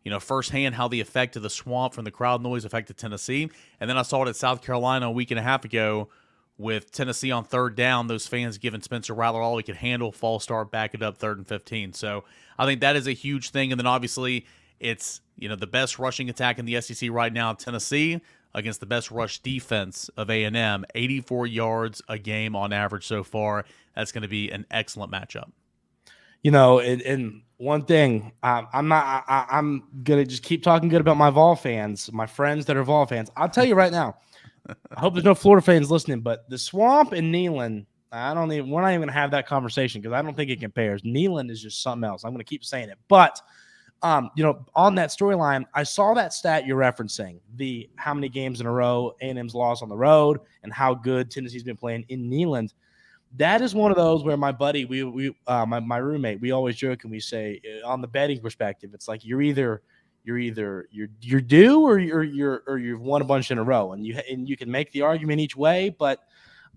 you 0.05 0.11
know, 0.11 0.21
firsthand 0.21 0.75
how 0.75 0.87
the 0.87 1.01
effect 1.01 1.35
of 1.35 1.43
the 1.43 1.51
swamp 1.51 1.95
from 1.95 2.05
the 2.05 2.11
crowd 2.11 2.43
noise 2.43 2.65
affected 2.65 2.97
Tennessee. 2.97 3.51
And 3.81 3.89
then 3.89 3.97
I 3.97 4.03
saw 4.03 4.23
it 4.23 4.29
at 4.29 4.37
South 4.37 4.63
Carolina 4.63 5.09
a 5.09 5.11
week 5.11 5.31
and 5.31 5.41
a 5.41 5.43
half 5.43 5.65
ago 5.65 6.11
with 6.57 6.93
Tennessee 6.93 7.33
on 7.33 7.45
third 7.45 7.75
down, 7.75 8.07
those 8.07 8.27
fans 8.27 8.59
giving 8.59 8.81
Spencer 8.81 9.15
Rattler 9.15 9.43
all 9.43 9.57
he 9.57 9.63
could 9.63 9.77
handle, 9.77 10.13
false 10.13 10.45
start, 10.45 10.71
back 10.71 10.95
it 10.95 11.03
up 11.03 11.19
third 11.19 11.39
and 11.39 11.47
15. 11.47 11.93
So 11.93 12.25
I 12.59 12.67
think 12.67 12.81
that 12.81 12.97
is 12.97 13.07
a 13.07 13.13
huge 13.13 13.51
thing. 13.51 13.73
And 13.73 13.79
then 13.79 13.87
obviously 13.87 14.47
it's, 14.79 15.21
you 15.37 15.49
know, 15.49 15.57
the 15.57 15.67
best 15.67 15.99
rushing 15.99 16.31
attack 16.31 16.59
in 16.59 16.65
the 16.65 16.81
SEC 16.81 17.11
right 17.11 17.33
now, 17.33 17.53
Tennessee 17.55 18.21
against 18.55 18.79
the 18.79 18.87
best 18.87 19.11
rush 19.11 19.41
defense 19.41 20.09
of 20.17 20.31
A&M, 20.31 20.85
84 20.95 21.49
yards 21.49 22.03
a 22.09 22.19
game 22.19 22.55
on 22.55 22.73
average 22.73 23.07
so 23.07 23.25
far. 23.25 23.65
That's 23.97 24.13
going 24.13 24.23
to 24.23 24.29
be 24.29 24.51
an 24.51 24.65
excellent 24.71 25.11
matchup 25.11 25.51
you 26.45 26.51
know, 26.51 26.79
and, 26.79 27.03
and 27.03 27.41
one 27.57 27.85
thing, 27.87 28.31
um, 28.43 28.69
I'm 28.73 28.87
not, 28.87 29.25
I, 29.27 29.59
am 29.59 29.83
gonna 30.05 30.27
just 30.27 30.43
keep 30.43 30.63
talking 30.63 30.91
good 30.91 31.01
about 31.01 31.17
my 31.17 31.31
Vol 31.31 31.57
fans, 31.57 32.13
my 32.13 32.27
friends 32.27 32.67
that 32.67 32.77
are 32.77 32.85
Vol 32.85 33.07
fans. 33.07 33.31
I'll 33.37 33.49
tell 33.49 33.65
you 33.65 33.75
right 33.75 33.91
now. 33.91 34.19
I 34.69 35.01
hope 35.01 35.15
there's 35.15 35.25
no 35.25 35.35
Florida 35.35 35.65
fans 35.65 35.91
listening, 35.91 36.21
but 36.21 36.49
the 36.49 36.59
Swamp 36.59 37.13
and 37.13 37.35
Neyland, 37.35 37.87
I 38.13 38.33
don't 38.35 38.51
even. 38.53 38.71
We're 38.71 38.83
not 38.83 38.91
even 38.91 39.03
gonna 39.03 39.13
have 39.13 39.33
that 39.33 39.47
conversation 39.47 40.01
because 40.01 40.15
I 40.15 40.23
don't 40.23 40.37
think 40.37 40.51
it 40.51 40.61
compares. 40.61 41.03
Neyland 41.03 41.51
is 41.51 41.61
just 41.61 41.83
something 41.83 42.09
else. 42.09 42.25
I'm 42.25 42.33
gonna 42.33 42.45
keep 42.45 42.65
saying 42.65 42.89
it, 42.89 42.99
but. 43.09 43.41
Um, 44.03 44.31
you 44.37 44.45
know, 44.45 44.67
on 44.75 44.97
that 44.97 45.09
storyline, 45.09 45.65
I 45.73 45.83
saw 45.83 46.13
that 46.13 46.35
stat 46.35 46.67
you're 46.67 46.79
referencing, 46.79 47.39
the 47.57 47.89
how 47.97 48.13
many 48.13 48.29
games 48.29 48.61
in 48.61 48.67
a 48.67 48.71
row 48.71 49.15
A&M's 49.23 49.55
lost 49.55 49.83
on 49.83 49.89
the 49.89 49.97
road 49.97 50.41
and 50.63 50.71
how 50.71 50.93
good 50.93 51.31
Tennessee's 51.31 51.63
been 51.63 51.77
playing 51.77 52.05
in 52.11 52.29
Neyland 52.29 52.75
that 53.37 53.63
is 53.63 53.75
one 53.75 53.91
of 53.91 53.97
those 53.97 54.23
where 54.23 54.37
my 54.37 54.53
buddy, 54.53 54.85
we 54.85 55.03
we 55.05 55.35
uh, 55.47 55.67
my 55.67 55.81
my 55.81 55.99
roommate, 55.99 56.41
we 56.41 56.53
always 56.53 56.77
joke 56.77 57.03
and 57.05 57.11
we 57.11 57.21
say 57.21 57.61
uh, 57.83 57.87
on 57.87 58.01
the 58.01 58.07
betting 58.07 58.41
perspective, 58.41 58.91
it's 58.95 59.09
like 59.09 59.25
you're 59.25 59.43
either 59.43 59.83
you're 60.25 60.39
either 60.39 60.89
you're 60.91 61.09
you're 61.21 61.41
due 61.41 61.83
or 61.83 61.99
you're 61.99 62.23
you're 62.23 62.63
or 62.67 62.79
you've 62.79 63.01
won 63.01 63.23
a 63.23 63.25
bunch 63.25 63.51
in 63.51 63.59
a 63.59 63.63
row, 63.63 63.93
and 63.93 64.07
you 64.07 64.19
and 64.31 64.49
you 64.49 64.57
can 64.57 64.71
make 64.71 64.91
the 64.93 65.03
argument 65.03 65.41
each 65.41 65.57
way, 65.57 65.95
but 65.99 66.21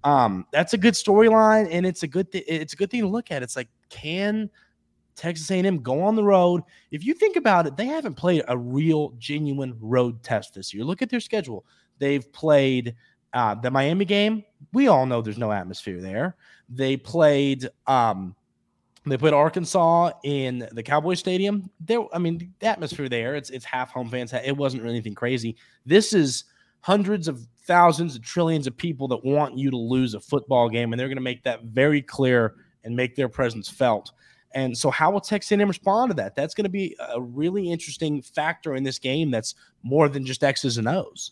um, 0.04 0.46
that's 0.52 0.74
a 0.74 0.78
good 0.78 0.94
storyline, 0.94 1.68
and 1.72 1.86
it's 1.86 2.04
a 2.04 2.08
good 2.08 2.32
th- 2.32 2.46
it's 2.48 2.74
a 2.74 2.76
good 2.76 2.92
thing 2.92 3.02
to 3.02 3.08
look 3.08 3.32
at. 3.32 3.42
It's 3.42 3.56
like 3.56 3.70
can 3.90 4.50
Texas 5.16 5.50
A&M 5.50 5.82
go 5.82 6.02
on 6.02 6.16
the 6.16 6.24
road? 6.24 6.62
If 6.92 7.06
you 7.06 7.14
think 7.14 7.36
about 7.36 7.66
it, 7.66 7.76
they 7.78 7.88
haven't 7.88 8.16
played 8.16 8.44
a 8.48 8.58
real 8.58 9.14
genuine 9.18 9.76
road 9.80 10.22
test 10.22 10.54
this 10.54 10.74
year. 10.74 10.84
Look 10.84 11.02
at 11.02 11.10
their 11.10 11.20
schedule. 11.20 11.66
They've 11.98 12.32
played 12.32 12.96
uh, 13.34 13.56
the 13.56 13.70
Miami 13.70 14.06
game, 14.06 14.44
we 14.74 14.88
all 14.88 15.06
know 15.06 15.22
there's 15.22 15.38
no 15.38 15.52
atmosphere 15.52 16.02
there. 16.02 16.36
They 16.70 16.98
played 16.98 17.70
um, 17.86 18.36
they 19.12 19.18
played 19.18 19.34
Arkansas 19.34 20.12
in 20.24 20.68
the 20.72 20.84
Cowboy 20.84 21.16
Stadium. 21.16 21.70
There, 21.80 22.04
I 22.14 22.20
mean, 22.20 22.54
the 22.60 22.68
atmosphere 22.68 23.10
there, 23.10 23.36
it's 23.36 23.50
it's 23.50 23.66
half 23.66 23.92
home 23.92 24.10
fans. 24.10 24.34
It 24.34 24.56
wasn't 24.56 24.84
really 24.84 24.96
anything 24.96 25.16
crazy. 25.16 25.58
This 25.86 26.14
is 26.14 26.46
hundreds 26.82 27.28
of 27.28 27.46
thousands 27.66 28.16
of 28.16 28.22
trillions 28.24 28.66
of 28.66 28.78
people 28.78 29.08
that 29.10 29.24
want 29.24 29.58
you 29.58 29.70
to 29.70 29.78
lose 29.78 30.14
a 30.14 30.20
football 30.20 30.70
game, 30.70 30.94
and 30.94 31.00
they're 31.00 31.08
going 31.08 31.18
to 31.18 31.22
make 31.22 31.44
that 31.44 31.64
very 31.64 32.02
clear 32.02 32.56
and 32.84 32.96
make 32.96 33.16
their 33.16 33.30
presence 33.30 33.70
felt. 33.70 34.12
And 34.54 34.78
so, 34.78 34.90
how 34.90 35.12
will 35.12 35.22
Texas 35.22 35.52
A&M 35.52 35.68
respond 35.68 36.12
to 36.12 36.16
that? 36.16 36.36
That's 36.36 36.54
going 36.54 36.64
to 36.64 36.70
be 36.70 36.96
a 37.14 37.22
really 37.22 37.70
interesting 37.70 38.22
factor 38.22 38.76
in 38.76 38.84
this 38.84 38.98
game. 38.98 39.30
That's 39.30 39.56
more 39.84 40.08
than 40.10 40.26
just 40.26 40.44
X's 40.44 40.78
and 40.78 40.88
O's. 40.88 41.32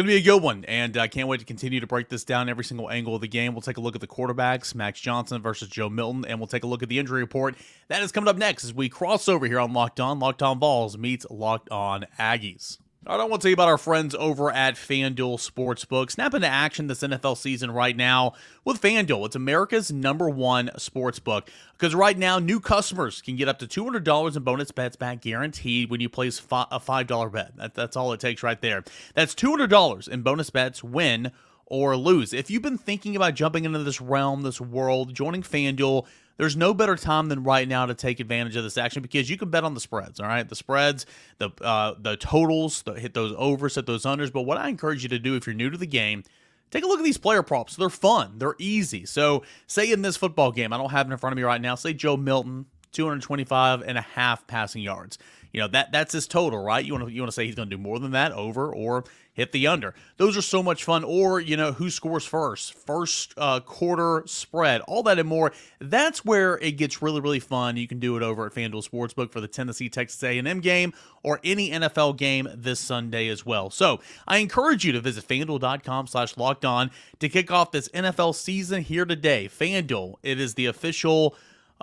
Going 0.00 0.06
to 0.06 0.14
be 0.14 0.30
a 0.30 0.32
good 0.32 0.42
one, 0.42 0.64
and 0.64 0.96
I 0.96 1.08
can't 1.08 1.28
wait 1.28 1.40
to 1.40 1.44
continue 1.44 1.78
to 1.78 1.86
break 1.86 2.08
this 2.08 2.24
down 2.24 2.48
every 2.48 2.64
single 2.64 2.90
angle 2.90 3.14
of 3.14 3.20
the 3.20 3.28
game. 3.28 3.52
We'll 3.52 3.60
take 3.60 3.76
a 3.76 3.82
look 3.82 3.94
at 3.94 4.00
the 4.00 4.06
quarterbacks, 4.06 4.74
Max 4.74 4.98
Johnson 4.98 5.42
versus 5.42 5.68
Joe 5.68 5.90
Milton, 5.90 6.24
and 6.24 6.40
we'll 6.40 6.46
take 6.46 6.64
a 6.64 6.66
look 6.66 6.82
at 6.82 6.88
the 6.88 6.98
injury 6.98 7.20
report. 7.20 7.54
That 7.88 8.00
is 8.00 8.10
coming 8.10 8.26
up 8.26 8.38
next 8.38 8.64
as 8.64 8.72
we 8.72 8.88
cross 8.88 9.28
over 9.28 9.46
here 9.46 9.60
on 9.60 9.74
Locked 9.74 10.00
On. 10.00 10.18
Locked 10.18 10.42
On 10.42 10.58
Vols 10.58 10.96
meets 10.96 11.26
Locked 11.28 11.68
On 11.68 12.06
Aggies. 12.18 12.78
I 13.06 13.16
don't 13.16 13.30
want 13.30 13.40
to 13.40 13.46
tell 13.46 13.50
you 13.50 13.54
about 13.54 13.68
our 13.68 13.78
friends 13.78 14.14
over 14.14 14.52
at 14.52 14.74
FanDuel 14.74 15.38
Sportsbook. 15.38 16.10
Snap 16.10 16.34
into 16.34 16.46
action 16.46 16.86
this 16.86 17.00
NFL 17.00 17.38
season 17.38 17.70
right 17.70 17.96
now 17.96 18.34
with 18.62 18.78
FanDuel. 18.78 19.24
It's 19.24 19.34
America's 19.34 19.90
number 19.90 20.28
one 20.28 20.68
sportsbook 20.76 21.48
because 21.72 21.94
right 21.94 22.18
now 22.18 22.38
new 22.38 22.60
customers 22.60 23.22
can 23.22 23.36
get 23.36 23.48
up 23.48 23.58
to 23.60 23.66
$200 23.66 24.36
in 24.36 24.42
bonus 24.42 24.70
bets 24.70 24.96
back 24.96 25.22
guaranteed 25.22 25.88
when 25.88 26.02
you 26.02 26.10
place 26.10 26.40
a 26.40 26.78
$5 26.78 27.32
bet. 27.32 27.56
That, 27.56 27.74
that's 27.74 27.96
all 27.96 28.12
it 28.12 28.20
takes 28.20 28.42
right 28.42 28.60
there. 28.60 28.84
That's 29.14 29.34
$200 29.34 30.06
in 30.06 30.20
bonus 30.20 30.50
bets 30.50 30.84
win 30.84 31.32
or 31.64 31.96
lose. 31.96 32.34
If 32.34 32.50
you've 32.50 32.60
been 32.60 32.76
thinking 32.76 33.16
about 33.16 33.34
jumping 33.34 33.64
into 33.64 33.78
this 33.78 34.02
realm, 34.02 34.42
this 34.42 34.60
world, 34.60 35.14
joining 35.14 35.42
FanDuel, 35.42 36.04
there's 36.40 36.56
no 36.56 36.72
better 36.72 36.96
time 36.96 37.28
than 37.28 37.42
right 37.42 37.68
now 37.68 37.84
to 37.84 37.94
take 37.94 38.18
advantage 38.18 38.56
of 38.56 38.64
this 38.64 38.78
action 38.78 39.02
because 39.02 39.28
you 39.28 39.36
can 39.36 39.50
bet 39.50 39.62
on 39.62 39.74
the 39.74 39.80
spreads. 39.80 40.18
All 40.20 40.26
right, 40.26 40.48
the 40.48 40.56
spreads, 40.56 41.04
the 41.36 41.50
uh, 41.60 41.96
the 41.98 42.16
totals, 42.16 42.80
the, 42.82 42.94
hit 42.94 43.12
those 43.12 43.34
overs, 43.36 43.74
hit 43.74 43.84
those 43.84 44.04
unders. 44.04 44.32
But 44.32 44.42
what 44.42 44.56
I 44.56 44.70
encourage 44.70 45.02
you 45.02 45.10
to 45.10 45.18
do 45.18 45.36
if 45.36 45.46
you're 45.46 45.52
new 45.52 45.68
to 45.68 45.76
the 45.76 45.86
game, 45.86 46.24
take 46.70 46.82
a 46.82 46.86
look 46.86 46.98
at 46.98 47.04
these 47.04 47.18
player 47.18 47.42
props. 47.42 47.76
They're 47.76 47.90
fun. 47.90 48.38
They're 48.38 48.56
easy. 48.58 49.04
So 49.04 49.42
say 49.66 49.92
in 49.92 50.00
this 50.00 50.16
football 50.16 50.50
game, 50.50 50.72
I 50.72 50.78
don't 50.78 50.90
have 50.90 51.10
it 51.10 51.12
in 51.12 51.18
front 51.18 51.34
of 51.34 51.36
me 51.36 51.42
right 51.42 51.60
now. 51.60 51.74
Say 51.74 51.92
Joe 51.92 52.16
Milton, 52.16 52.64
225 52.92 53.82
and 53.82 53.98
a 53.98 54.02
half 54.02 54.46
passing 54.46 54.80
yards. 54.80 55.18
You 55.52 55.60
know 55.60 55.68
that 55.68 55.92
that's 55.92 56.12
his 56.12 56.26
total, 56.26 56.62
right? 56.62 56.84
You 56.84 56.92
want 56.94 57.06
to 57.06 57.12
you 57.12 57.20
want 57.20 57.30
to 57.30 57.34
say 57.34 57.46
he's 57.46 57.54
going 57.54 57.68
to 57.68 57.76
do 57.76 57.82
more 57.82 57.98
than 57.98 58.12
that, 58.12 58.32
over 58.32 58.72
or 58.72 59.04
hit 59.32 59.52
the 59.52 59.66
under. 59.66 59.94
Those 60.16 60.36
are 60.36 60.42
so 60.42 60.62
much 60.62 60.84
fun. 60.84 61.02
Or 61.02 61.40
you 61.40 61.56
know 61.56 61.72
who 61.72 61.90
scores 61.90 62.24
first, 62.24 62.74
first 62.74 63.34
uh, 63.36 63.60
quarter 63.60 64.22
spread, 64.26 64.80
all 64.82 65.02
that 65.04 65.18
and 65.18 65.28
more. 65.28 65.52
That's 65.80 66.24
where 66.24 66.58
it 66.58 66.72
gets 66.72 67.02
really 67.02 67.20
really 67.20 67.40
fun. 67.40 67.76
You 67.76 67.88
can 67.88 67.98
do 67.98 68.16
it 68.16 68.22
over 68.22 68.46
at 68.46 68.52
FanDuel 68.52 68.88
Sportsbook 68.88 69.32
for 69.32 69.40
the 69.40 69.48
Tennessee 69.48 69.88
Texas 69.88 70.22
A&M 70.22 70.60
game 70.60 70.92
or 71.22 71.40
any 71.42 71.70
NFL 71.70 72.16
game 72.16 72.48
this 72.54 72.78
Sunday 72.78 73.28
as 73.28 73.44
well. 73.44 73.70
So 73.70 74.00
I 74.28 74.38
encourage 74.38 74.84
you 74.84 74.92
to 74.92 75.00
visit 75.00 75.26
FanDuel.com/slash 75.26 76.36
locked 76.36 76.64
on 76.64 76.90
to 77.18 77.28
kick 77.28 77.50
off 77.50 77.72
this 77.72 77.88
NFL 77.88 78.34
season 78.34 78.82
here 78.82 79.04
today. 79.04 79.48
FanDuel, 79.48 80.16
it 80.22 80.38
is 80.38 80.54
the 80.54 80.66
official 80.66 81.34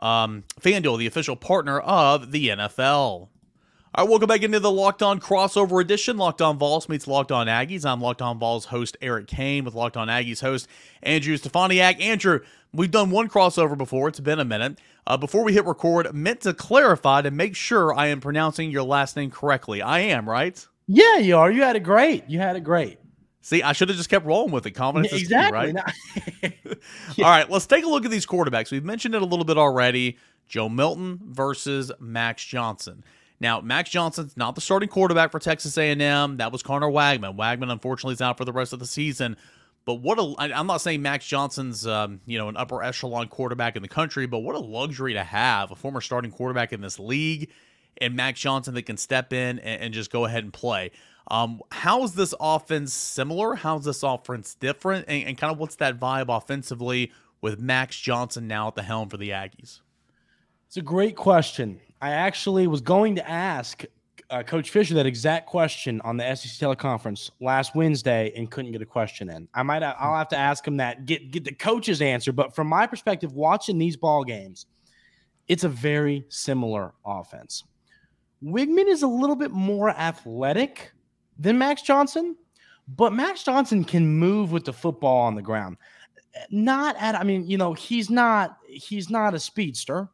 um, 0.02 0.44
FanDuel, 0.62 1.00
the 1.00 1.08
official 1.08 1.36
partner 1.36 1.80
of 1.80 2.32
the 2.32 2.50
NFL. 2.50 3.30
All 3.98 4.04
right, 4.04 4.12
welcome 4.12 4.28
back 4.28 4.44
into 4.44 4.60
the 4.60 4.70
Locked 4.70 5.02
On 5.02 5.20
crossover 5.20 5.82
edition. 5.82 6.18
Locked 6.18 6.40
On 6.40 6.60
Vols 6.60 6.88
meets 6.88 7.08
Locked 7.08 7.32
On 7.32 7.48
Aggies. 7.48 7.84
I'm 7.84 8.00
Locked 8.00 8.22
On 8.22 8.38
Vols 8.38 8.66
host 8.66 8.96
Eric 9.02 9.26
Cain 9.26 9.66
with 9.66 9.74
Locked 9.74 9.98
On 9.98 10.08
Aggies 10.08 10.40
host 10.40 10.68
Andrew 11.02 11.36
Stefaniak. 11.36 12.00
Andrew, 12.00 12.42
we've 12.72 12.92
done 12.92 13.10
one 13.10 13.28
crossover 13.28 13.76
before. 13.76 14.08
It's 14.08 14.20
been 14.20 14.40
a 14.40 14.46
minute. 14.46 14.78
Uh, 15.08 15.18
before 15.18 15.44
we 15.44 15.54
hit 15.54 15.66
record, 15.66 16.14
meant 16.14 16.42
to 16.42 16.54
clarify 16.54 17.24
to 17.24 17.32
make 17.32 17.56
sure 17.56 17.92
I 17.92 18.10
am 18.10 18.22
pronouncing 18.22 18.70
your 18.70 18.84
last 18.84 19.16
name 19.16 19.32
correctly. 19.32 19.82
I 19.82 20.02
am, 20.02 20.30
right? 20.30 20.64
Yeah, 20.86 21.18
you 21.18 21.36
are. 21.36 21.50
You 21.50 21.64
had 21.64 21.76
it 21.76 21.80
great. 21.80 22.24
You 22.28 22.38
had 22.38 22.56
it 22.56 22.64
great. 22.64 23.00
See, 23.42 23.64
I 23.64 23.72
should 23.74 23.90
have 23.90 23.98
just 23.98 24.12
kept 24.12 24.28
rolling 24.28 24.52
with 24.52 24.68
it. 24.68 24.72
Confidence 24.74 25.12
exactly. 25.12 25.70
is 25.70 25.74
key, 25.74 25.82
right? 26.44 26.80
yeah. 27.16 27.26
All 27.26 27.32
right, 27.32 27.50
let's 27.50 27.66
take 27.66 27.84
a 27.84 27.88
look 27.88 28.06
at 28.06 28.12
these 28.12 28.28
quarterbacks. 28.28 28.70
We've 28.70 28.86
mentioned 28.86 29.16
it 29.16 29.24
a 29.24 29.26
little 29.26 29.46
bit 29.46 29.58
already. 29.58 30.20
Joe 30.48 30.70
Milton 30.70 31.20
versus 31.24 31.92
Max 32.00 32.46
Johnson. 32.46 33.04
Now, 33.40 33.62
Max 33.62 33.90
Johnson's 33.90 34.36
not 34.36 34.56
the 34.56 34.62
starting 34.62 34.90
quarterback 34.90 35.32
for 35.32 35.40
Texas 35.40 35.78
A&M. 35.78 36.38
That 36.38 36.52
was 36.52 36.64
Conner 36.64 36.88
Weigman. 36.88 37.38
Weigman, 37.38 37.72
unfortunately, 37.72 38.14
is 38.14 38.22
out 38.22 38.38
for 38.38 38.46
the 38.46 38.54
rest 38.54 38.74
of 38.74 38.80
the 38.80 38.88
season. 38.88 39.38
But 39.86 39.96
what 39.96 40.20
a, 40.20 40.36
I'm 40.40 40.68
not 40.68 40.82
saying 40.82 41.02
Max 41.02 41.26
Johnson's, 41.26 41.88
um, 41.88 42.20
you 42.26 42.38
know, 42.38 42.50
an 42.50 42.58
upper 42.58 42.84
echelon 42.84 43.28
quarterback 43.30 43.76
in 43.76 43.82
the 43.82 43.88
country, 43.88 44.26
but 44.26 44.40
what 44.40 44.56
a 44.56 44.60
luxury 44.60 45.14
to 45.14 45.24
have 45.24 45.72
a 45.72 45.76
former 45.76 46.02
starting 46.02 46.32
quarterback 46.32 46.74
in 46.74 46.82
this 46.82 47.00
league 47.00 47.50
and 48.02 48.16
Max 48.16 48.40
Johnson 48.40 48.74
that 48.74 48.84
can 48.84 48.98
step 48.98 49.34
in 49.34 49.60
and, 49.60 49.82
and 49.82 49.94
just 49.94 50.12
go 50.12 50.26
ahead 50.26 50.44
and 50.44 50.52
play. 50.52 50.92
Um, 51.30 51.62
how 51.72 52.04
is 52.04 52.14
this 52.14 52.34
offense 52.40 52.94
similar? 52.94 53.56
How's 53.56 53.86
this 53.86 54.04
offense 54.04 54.56
different? 54.56 55.06
And, 55.08 55.26
and 55.26 55.38
kind 55.38 55.52
of 55.52 55.58
what's 55.60 55.76
that 55.76 56.00
vibe 56.00 56.36
offensively 56.36 57.12
with 57.42 57.60
Max 57.60 58.00
Johnson 58.00 58.48
now 58.48 58.68
at 58.68 58.76
the 58.76 58.84
helm 58.84 59.10
for 59.10 59.18
the 59.18 59.30
Aggies? 59.30 59.82
It's 60.68 60.78
a 60.78 60.82
great 60.82 61.16
question. 61.16 61.80
I 62.02 62.12
actually 62.12 62.68
was 62.68 62.82
going 62.82 63.16
to 63.16 63.30
ask 63.30 63.84
uh, 64.30 64.44
Coach 64.44 64.70
Fisher 64.70 64.94
that 64.96 65.06
exact 65.06 65.48
question 65.48 66.02
on 66.02 66.18
the 66.18 66.36
SEC 66.36 66.52
teleconference 66.52 67.32
last 67.40 67.76
Wednesday 67.76 68.32
and 68.36 68.50
couldn't 68.52 68.72
get 68.72 68.82
a 68.82 68.86
question 68.86 69.30
in. 69.30 69.48
I 69.54 69.64
might 69.64 69.84
I'll 69.84 70.18
have 70.18 70.28
to 70.30 70.38
ask 70.38 70.68
him 70.68 70.78
that 70.78 71.06
get 71.06 71.32
get 71.32 71.44
the 71.44 71.54
coach's 71.54 72.02
answer. 72.02 72.32
But 72.32 72.54
from 72.56 72.68
my 72.68 72.88
perspective, 72.88 73.34
watching 73.34 73.78
these 73.78 73.96
ball 73.96 74.24
games, 74.24 74.66
it's 75.48 75.64
a 75.64 75.70
very 75.70 76.26
similar 76.30 76.94
offense. 77.06 77.64
Weigman 78.44 78.88
is 78.88 79.02
a 79.02 79.08
little 79.08 79.36
bit 79.36 79.52
more 79.52 79.90
athletic 79.90 80.92
than 81.40 81.58
Max 81.58 81.82
Johnson, 81.82 82.36
but 82.88 83.14
Max 83.14 83.44
Johnson 83.44 83.84
can 83.84 84.08
move 84.08 84.52
with 84.52 84.66
the 84.66 84.74
football 84.74 85.22
on 85.22 85.36
the 85.36 85.42
ground. 85.42 85.78
Not 86.52 86.96
at 87.00 87.16
I 87.16 87.24
mean, 87.24 87.48
you 87.48 87.58
know, 87.58 87.74
he's 87.74 88.10
not 88.10 88.58
he's 88.68 89.10
not 89.10 89.34
a 89.34 89.40
speedster 89.40 90.10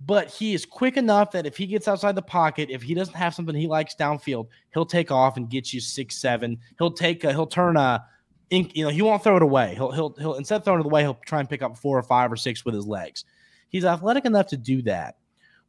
but 0.00 0.28
he 0.28 0.54
is 0.54 0.64
quick 0.64 0.96
enough 0.96 1.32
that 1.32 1.46
if 1.46 1.56
he 1.56 1.66
gets 1.66 1.88
outside 1.88 2.14
the 2.14 2.22
pocket, 2.22 2.70
if 2.70 2.82
he 2.82 2.94
doesn't 2.94 3.16
have 3.16 3.34
something 3.34 3.54
he 3.54 3.66
likes 3.66 3.96
downfield, 3.96 4.46
he'll 4.72 4.86
take 4.86 5.10
off 5.10 5.36
and 5.36 5.50
get 5.50 5.72
you 5.72 5.80
six, 5.80 6.16
seven. 6.16 6.58
He'll 6.78 6.92
take 6.92 7.24
a, 7.24 7.32
he'll 7.32 7.46
turn 7.46 7.76
a, 7.76 8.04
you 8.50 8.84
know, 8.84 8.90
he 8.90 9.02
won't 9.02 9.22
throw 9.24 9.36
it 9.36 9.42
away. 9.42 9.74
He'll, 9.74 9.90
he'll, 9.90 10.14
he'll, 10.18 10.34
instead 10.34 10.56
of 10.56 10.64
throwing 10.64 10.80
it 10.80 10.86
away, 10.86 11.02
he'll 11.02 11.18
try 11.26 11.40
and 11.40 11.48
pick 11.48 11.62
up 11.62 11.76
four 11.76 11.98
or 11.98 12.02
five 12.02 12.30
or 12.30 12.36
six 12.36 12.64
with 12.64 12.74
his 12.74 12.86
legs. 12.86 13.24
He's 13.70 13.84
athletic 13.84 14.24
enough 14.24 14.46
to 14.48 14.56
do 14.56 14.82
that. 14.82 15.16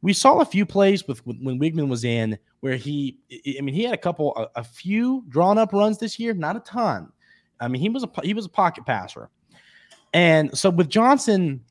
We 0.00 0.12
saw 0.12 0.40
a 0.40 0.46
few 0.46 0.64
plays 0.64 1.06
with, 1.06 1.26
when 1.26 1.58
Weigman 1.60 1.88
was 1.88 2.04
in 2.04 2.38
where 2.60 2.76
he, 2.76 3.18
I 3.58 3.60
mean, 3.60 3.74
he 3.74 3.84
had 3.84 3.94
a 3.94 3.98
couple, 3.98 4.34
a, 4.36 4.60
a 4.60 4.64
few 4.64 5.24
drawn 5.28 5.58
up 5.58 5.72
runs 5.72 5.98
this 5.98 6.18
year, 6.18 6.32
not 6.32 6.56
a 6.56 6.60
ton. 6.60 7.12
I 7.60 7.68
mean, 7.68 7.82
he 7.82 7.90
was 7.90 8.04
a, 8.04 8.10
he 8.22 8.32
was 8.32 8.46
a 8.46 8.50
pocket 8.50 8.86
passer. 8.86 9.28
And 10.14 10.56
so 10.56 10.70
with 10.70 10.88
Johnson, 10.88 11.62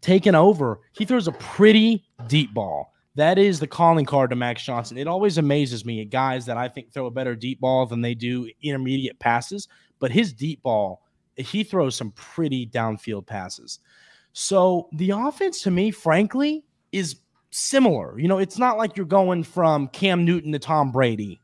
taken 0.00 0.34
over, 0.34 0.80
he 0.92 1.04
throws 1.04 1.28
a 1.28 1.32
pretty 1.32 2.04
deep 2.26 2.52
ball. 2.54 2.92
That 3.16 3.38
is 3.38 3.58
the 3.58 3.66
calling 3.66 4.04
card 4.04 4.30
to 4.30 4.36
Max 4.36 4.62
Johnson. 4.64 4.96
It 4.96 5.08
always 5.08 5.38
amazes 5.38 5.84
me 5.84 6.00
at 6.00 6.10
guys 6.10 6.46
that 6.46 6.56
I 6.56 6.68
think 6.68 6.92
throw 6.92 7.06
a 7.06 7.10
better 7.10 7.34
deep 7.34 7.60
ball 7.60 7.86
than 7.86 8.00
they 8.00 8.14
do 8.14 8.48
intermediate 8.62 9.18
passes, 9.18 9.68
but 9.98 10.10
his 10.10 10.32
deep 10.32 10.62
ball, 10.62 11.02
he 11.36 11.64
throws 11.64 11.96
some 11.96 12.12
pretty 12.12 12.66
downfield 12.66 13.26
passes. 13.26 13.80
So 14.32 14.88
the 14.92 15.10
offense 15.10 15.62
to 15.62 15.70
me, 15.70 15.90
frankly, 15.90 16.64
is 16.92 17.16
similar. 17.50 18.18
You 18.18 18.28
know, 18.28 18.38
it's 18.38 18.58
not 18.58 18.78
like 18.78 18.96
you're 18.96 19.06
going 19.06 19.42
from 19.42 19.88
Cam 19.88 20.24
Newton 20.24 20.52
to 20.52 20.58
Tom 20.58 20.92
Brady. 20.92 21.40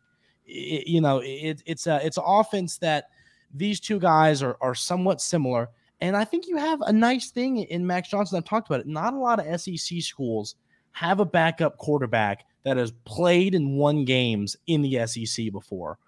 It, 0.46 0.86
you 0.86 1.00
know, 1.00 1.18
it, 1.18 1.62
it's 1.66 1.86
a 1.86 2.04
it's 2.06 2.16
an 2.16 2.24
offense 2.26 2.78
that 2.78 3.06
these 3.52 3.80
two 3.80 3.98
guys 3.98 4.42
are 4.42 4.56
are 4.60 4.74
somewhat 4.74 5.20
similar. 5.20 5.68
And 6.00 6.16
I 6.16 6.24
think 6.24 6.46
you 6.46 6.56
have 6.56 6.80
a 6.82 6.92
nice 6.92 7.30
thing 7.30 7.58
in 7.58 7.86
Max 7.86 8.08
Johnson. 8.08 8.36
I've 8.36 8.44
talked 8.44 8.68
about 8.68 8.80
it. 8.80 8.86
Not 8.86 9.14
a 9.14 9.18
lot 9.18 9.44
of 9.44 9.60
SEC 9.60 10.02
schools 10.02 10.56
have 10.92 11.20
a 11.20 11.24
backup 11.24 11.76
quarterback 11.78 12.44
that 12.64 12.76
has 12.76 12.92
played 13.04 13.54
and 13.54 13.76
won 13.76 14.04
games 14.04 14.56
in 14.66 14.82
the 14.82 15.06
SEC 15.06 15.52
before. 15.52 15.98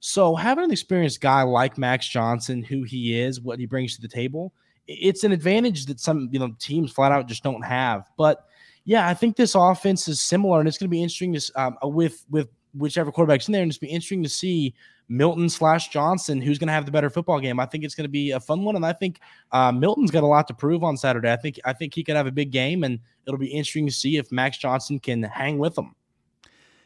So 0.00 0.34
having 0.34 0.64
an 0.64 0.70
experienced 0.70 1.20
guy 1.20 1.42
like 1.42 1.78
Max 1.78 2.06
Johnson, 2.06 2.62
who 2.62 2.82
he 2.82 3.20
is, 3.20 3.40
what 3.40 3.58
he 3.58 3.66
brings 3.66 3.96
to 3.96 4.02
the 4.02 4.08
table, 4.08 4.52
it's 4.86 5.24
an 5.24 5.32
advantage 5.32 5.86
that 5.86 6.00
some 6.00 6.28
you 6.32 6.38
know 6.38 6.54
teams 6.58 6.92
flat 6.92 7.12
out 7.12 7.28
just 7.28 7.42
don't 7.42 7.62
have. 7.62 8.08
But 8.16 8.44
yeah, 8.84 9.06
I 9.06 9.14
think 9.14 9.36
this 9.36 9.54
offense 9.54 10.08
is 10.08 10.20
similar, 10.20 10.60
and 10.60 10.68
it's 10.68 10.78
going 10.78 10.88
to 10.88 10.90
be 10.90 11.02
interesting 11.02 11.34
to, 11.34 11.52
um, 11.62 11.76
with 11.82 12.24
with 12.30 12.48
whichever 12.74 13.12
quarterback's 13.12 13.48
in 13.48 13.52
there, 13.52 13.62
and 13.62 13.70
it's 13.70 13.78
be 13.78 13.88
interesting 13.88 14.22
to 14.22 14.28
see 14.28 14.74
Milton 15.08 15.48
slash 15.48 15.88
Johnson, 15.88 16.40
who's 16.40 16.58
going 16.58 16.68
to 16.68 16.72
have 16.72 16.84
the 16.84 16.92
better 16.92 17.08
football 17.08 17.40
game. 17.40 17.58
I 17.58 17.66
think 17.66 17.84
it's 17.84 17.94
going 17.94 18.04
to 18.04 18.10
be 18.10 18.32
a 18.32 18.40
fun 18.40 18.64
one, 18.64 18.76
and 18.76 18.84
I 18.84 18.92
think 18.92 19.20
uh, 19.52 19.72
Milton's 19.72 20.10
got 20.10 20.22
a 20.22 20.26
lot 20.26 20.46
to 20.48 20.54
prove 20.54 20.84
on 20.84 20.96
Saturday. 20.96 21.32
I 21.32 21.36
think 21.36 21.58
I 21.64 21.72
think 21.72 21.94
he 21.94 22.04
could 22.04 22.16
have 22.16 22.26
a 22.26 22.32
big 22.32 22.50
game, 22.50 22.84
and 22.84 23.00
it'll 23.26 23.38
be 23.38 23.46
interesting 23.46 23.86
to 23.86 23.92
see 23.92 24.16
if 24.16 24.30
Max 24.30 24.58
Johnson 24.58 24.98
can 24.98 25.22
hang 25.22 25.58
with 25.58 25.76
him. 25.76 25.94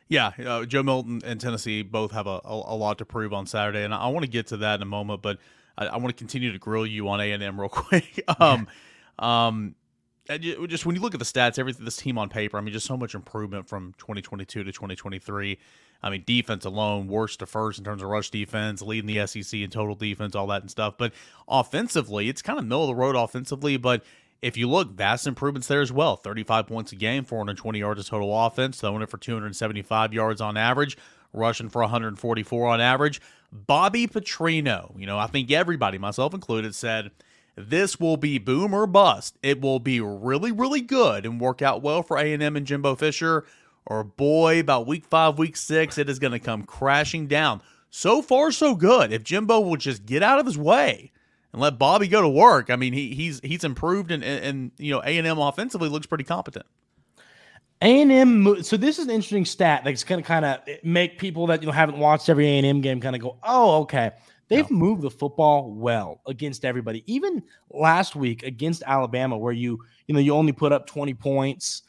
Yeah, 0.09 0.33
uh, 0.47 0.64
Joe 0.67 0.83
Milton 0.83 1.23
and 1.25 1.41
Tennessee 1.41 1.83
both 1.83 2.12
have 2.12 2.26
a, 2.26 2.41
a, 2.45 2.75
a, 2.75 2.76
lot 2.76 2.99
to 2.99 3.07
prove 3.07 3.33
on 3.33 3.47
Saturday, 3.47 3.83
and 3.83 3.95
I, 3.95 4.02
I 4.02 4.09
want 4.09 4.25
to 4.25 4.31
get 4.31 4.49
to 4.49 4.59
that 4.59 4.76
in 4.76 4.83
a 4.83 4.87
moment, 4.87 5.23
but 5.23 5.38
I, 5.79 5.87
I 5.87 5.97
want 5.97 6.09
to 6.09 6.19
continue 6.19 6.52
to 6.52 6.59
grill 6.59 6.87
you 6.87 7.09
on 7.09 7.21
A 7.21 7.33
and 7.33 7.43
M 7.43 7.59
real 7.59 7.69
quick. 7.71 8.23
um, 8.38 8.69
um, 9.19 9.75
just 10.38 10.87
when 10.87 10.95
you 10.95 11.02
look 11.02 11.14
at 11.14 11.19
the 11.19 11.25
stats, 11.25 11.59
everything 11.59 11.85
this 11.85 11.97
team 11.97 12.19
on 12.19 12.29
paper, 12.29 12.59
I 12.59 12.61
mean, 12.61 12.73
just 12.73 12.87
so 12.87 12.97
much 12.97 13.14
improvement 13.14 13.69
from 13.69 13.95
2022 13.99 14.64
to 14.64 14.73
2023. 14.73 15.59
I 16.02 16.11
mean, 16.11 16.25
defense 16.26 16.64
alone, 16.64 17.06
worst 17.06 17.38
to 17.38 17.47
first 17.47 17.78
in 17.78 17.85
terms 17.85 18.02
of 18.02 18.09
rush 18.09 18.30
defense, 18.30 18.82
leading 18.82 19.06
the 19.06 19.26
SEC 19.26 19.61
in 19.61 19.71
total 19.71 19.94
defense, 19.94 20.35
all 20.35 20.49
that 20.49 20.62
and 20.62 20.71
stuff. 20.71 20.94
But 20.99 21.12
offensively, 21.49 22.28
it's 22.28 22.42
kind 22.42 22.59
of 22.59 22.64
middle 22.64 22.82
of 22.82 22.88
the 22.88 22.94
road 22.94 23.14
offensively. 23.14 23.76
But 23.76 24.02
if 24.40 24.56
you 24.56 24.68
look, 24.68 24.90
vast 24.90 25.26
improvements 25.26 25.68
there 25.68 25.80
as 25.80 25.92
well 25.92 26.16
35 26.16 26.66
points 26.66 26.92
a 26.92 26.97
game, 26.97 27.25
420 27.25 27.78
yards 27.78 28.00
of 28.00 28.06
total 28.06 28.47
offense, 28.47 28.80
throwing 28.80 29.02
it 29.02 29.09
for 29.09 29.18
275 29.18 30.12
yards 30.12 30.40
on 30.40 30.56
average, 30.56 30.99
rushing 31.32 31.68
for 31.68 31.82
144 31.82 32.68
on 32.68 32.80
average. 32.80 33.21
Bobby 33.52 34.06
Petrino, 34.06 34.99
you 34.99 35.06
know, 35.06 35.18
I 35.18 35.28
think 35.28 35.50
everybody, 35.50 35.99
myself 35.99 36.35
included, 36.35 36.75
said, 36.75 37.12
this 37.54 38.00
will 38.00 38.16
be 38.16 38.38
boom 38.38 38.73
or 38.73 38.87
bust. 38.87 39.37
It 39.42 39.61
will 39.61 39.78
be 39.78 40.00
really, 40.00 40.50
really 40.50 40.80
good 40.80 41.26
and 41.26 41.40
work 41.40 41.61
out 41.61 41.82
well 41.82 42.02
for 42.02 42.16
A&M 42.16 42.56
and 42.56 42.66
Jimbo 42.66 42.94
Fisher, 42.94 43.44
or 43.87 44.05
boy, 44.05 44.61
about 44.61 44.87
week 44.87 45.05
five, 45.05 45.39
week 45.39 45.57
six, 45.57 45.99
it 45.99 46.09
is 46.09 46.19
going 46.19 46.33
to 46.33 46.39
come 46.39 46.62
crashing 46.62 47.27
down. 47.27 47.62
So 47.91 48.23
far, 48.23 48.53
so 48.53 48.75
good. 48.75 49.12
If 49.12 49.25
Jimbo 49.25 49.61
will 49.61 49.77
just 49.77 50.07
get 50.07 50.23
out 50.23 50.39
of 50.39 50.47
his 50.47 50.57
way 50.57 51.12
and 51.53 51.61
let 51.61 51.79
Bobby 51.79 52.09
go 52.09 52.23
to 52.23 52.29
work, 52.29 52.71
I 52.71 52.77
mean, 52.77 52.93
he, 52.93 53.15
he's 53.15 53.41
he's 53.41 53.65
improved, 53.65 54.11
and, 54.11 54.25
and, 54.25 54.45
and 54.45 54.71
you 54.79 54.93
know, 54.93 55.03
A 55.05 55.19
and 55.19 55.27
M 55.27 55.39
offensively 55.39 55.89
looks 55.89 56.07
pretty 56.07 56.25
competent. 56.25 56.67
A&M 57.83 58.62
so 58.62 58.77
this 58.77 59.01
is 59.01 59.07
an 59.07 59.11
interesting 59.11 59.45
stat 59.45 59.83
that's 59.85 60.05
going 60.05 60.23
to 60.23 60.27
kind 60.27 60.45
of 60.45 60.61
make 60.85 61.19
people 61.19 61.49
that 61.49 61.62
you 61.62 61.67
know 61.67 61.73
haven't 61.73 61.99
watched 61.99 62.29
every 62.29 62.47
A&M 62.47 62.81
game 62.81 63.01
kind 63.01 63.17
of 63.17 63.21
go, 63.21 63.39
"Oh, 63.43 63.81
okay." 63.83 64.12
They've 64.49 64.71
moved 64.71 65.01
the 65.01 65.11
football 65.11 65.73
well 65.73 66.21
against 66.27 66.67
everybody. 66.67 67.03
Even 67.07 67.43
last 67.71 68.15
week 68.15 68.43
against 68.43 68.83
Alabama 68.87 69.39
where 69.39 69.55
you, 69.55 69.79
you 70.07 70.15
know, 70.15 70.21
you 70.21 70.35
only 70.35 70.53
put 70.53 70.73
up 70.73 70.87
20 70.87 71.15
points, 71.15 71.83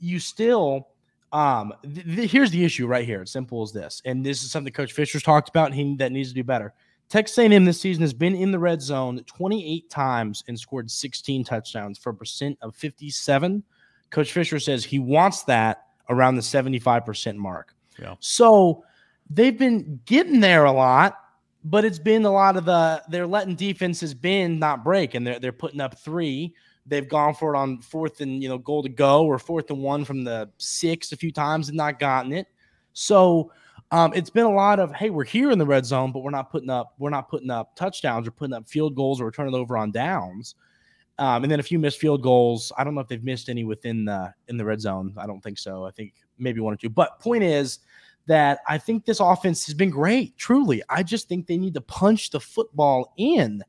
you 0.00 0.18
still 0.18 0.88
um 1.32 1.72
th- 1.82 2.06
th- 2.06 2.30
here's 2.30 2.50
the 2.50 2.64
issue 2.64 2.86
right 2.86 3.04
here. 3.04 3.22
It's 3.22 3.32
simple 3.32 3.62
as 3.62 3.72
this. 3.72 4.02
And 4.04 4.24
this 4.24 4.42
is 4.42 4.50
something 4.50 4.72
coach 4.72 4.92
Fisher's 4.92 5.22
talked 5.22 5.48
about 5.48 5.66
and 5.66 5.74
he 5.74 5.96
that 5.96 6.12
needs 6.12 6.30
to 6.30 6.34
do 6.34 6.44
better. 6.44 6.74
Texas 7.08 7.38
A&M 7.38 7.64
this 7.64 7.80
season 7.80 8.02
has 8.02 8.12
been 8.12 8.34
in 8.34 8.50
the 8.52 8.58
red 8.58 8.82
zone 8.82 9.22
28 9.26 9.88
times 9.88 10.44
and 10.46 10.58
scored 10.58 10.90
16 10.90 11.42
touchdowns 11.44 11.98
for 11.98 12.10
a 12.10 12.14
percent 12.14 12.58
of 12.60 12.76
57 12.76 13.62
Coach 14.10 14.32
Fisher 14.32 14.58
says 14.58 14.84
he 14.84 14.98
wants 14.98 15.42
that 15.44 15.84
around 16.08 16.36
the 16.36 16.42
75% 16.42 17.36
mark. 17.36 17.74
Yeah. 17.98 18.14
So 18.20 18.84
they've 19.28 19.58
been 19.58 20.00
getting 20.06 20.40
there 20.40 20.64
a 20.64 20.72
lot, 20.72 21.18
but 21.64 21.84
it's 21.84 21.98
been 21.98 22.24
a 22.24 22.30
lot 22.30 22.56
of 22.56 22.64
the 22.64 23.02
they're 23.08 23.26
letting 23.26 23.54
defenses 23.54 24.14
bend, 24.14 24.60
not 24.60 24.84
break, 24.84 25.14
and 25.14 25.26
they're 25.26 25.38
they're 25.38 25.52
putting 25.52 25.80
up 25.80 25.98
three. 25.98 26.54
They've 26.88 27.08
gone 27.08 27.34
for 27.34 27.54
it 27.54 27.58
on 27.58 27.80
fourth 27.80 28.20
and 28.20 28.42
you 28.42 28.48
know 28.48 28.58
goal 28.58 28.82
to 28.82 28.88
go 28.88 29.24
or 29.24 29.38
fourth 29.38 29.70
and 29.70 29.80
one 29.80 30.04
from 30.04 30.24
the 30.24 30.50
six 30.58 31.12
a 31.12 31.16
few 31.16 31.30
times 31.30 31.68
and 31.68 31.76
not 31.76 31.98
gotten 31.98 32.32
it. 32.32 32.46
So 32.92 33.52
um, 33.90 34.12
it's 34.14 34.30
been 34.30 34.46
a 34.46 34.52
lot 34.52 34.80
of 34.80 34.92
hey, 34.94 35.10
we're 35.10 35.24
here 35.24 35.50
in 35.50 35.58
the 35.58 35.66
red 35.66 35.86
zone, 35.86 36.12
but 36.12 36.20
we're 36.20 36.30
not 36.30 36.50
putting 36.50 36.70
up 36.70 36.94
we're 36.98 37.10
not 37.10 37.28
putting 37.28 37.50
up 37.50 37.76
touchdowns 37.76 38.26
or 38.26 38.30
putting 38.30 38.54
up 38.54 38.68
field 38.68 38.94
goals 38.94 39.20
or 39.20 39.24
we're 39.24 39.30
turning 39.30 39.54
over 39.54 39.76
on 39.76 39.90
downs. 39.90 40.54
Um, 41.20 41.42
and 41.42 41.50
then 41.50 41.58
a 41.58 41.64
few 41.64 41.80
missed 41.80 41.98
field 41.98 42.22
goals. 42.22 42.70
I 42.78 42.84
don't 42.84 42.94
know 42.94 43.00
if 43.00 43.08
they've 43.08 43.24
missed 43.24 43.48
any 43.48 43.64
within 43.64 44.04
the 44.04 44.32
in 44.48 44.56
the 44.56 44.64
red 44.64 44.80
zone. 44.80 45.14
I 45.16 45.26
don't 45.26 45.42
think 45.42 45.58
so. 45.58 45.84
I 45.84 45.90
think 45.90 46.14
maybe 46.38 46.60
one 46.60 46.72
or 46.72 46.76
two. 46.76 46.90
But 46.90 47.18
point 47.18 47.42
is 47.42 47.80
that 48.26 48.60
I 48.68 48.78
think 48.78 49.04
this 49.04 49.20
offense 49.20 49.66
has 49.66 49.74
been 49.74 49.90
great. 49.90 50.36
Truly, 50.36 50.82
I 50.88 51.02
just 51.02 51.28
think 51.28 51.46
they 51.46 51.56
need 51.56 51.74
to 51.74 51.80
punch 51.80 52.30
the 52.30 52.40
football 52.40 53.14
in 53.16 53.62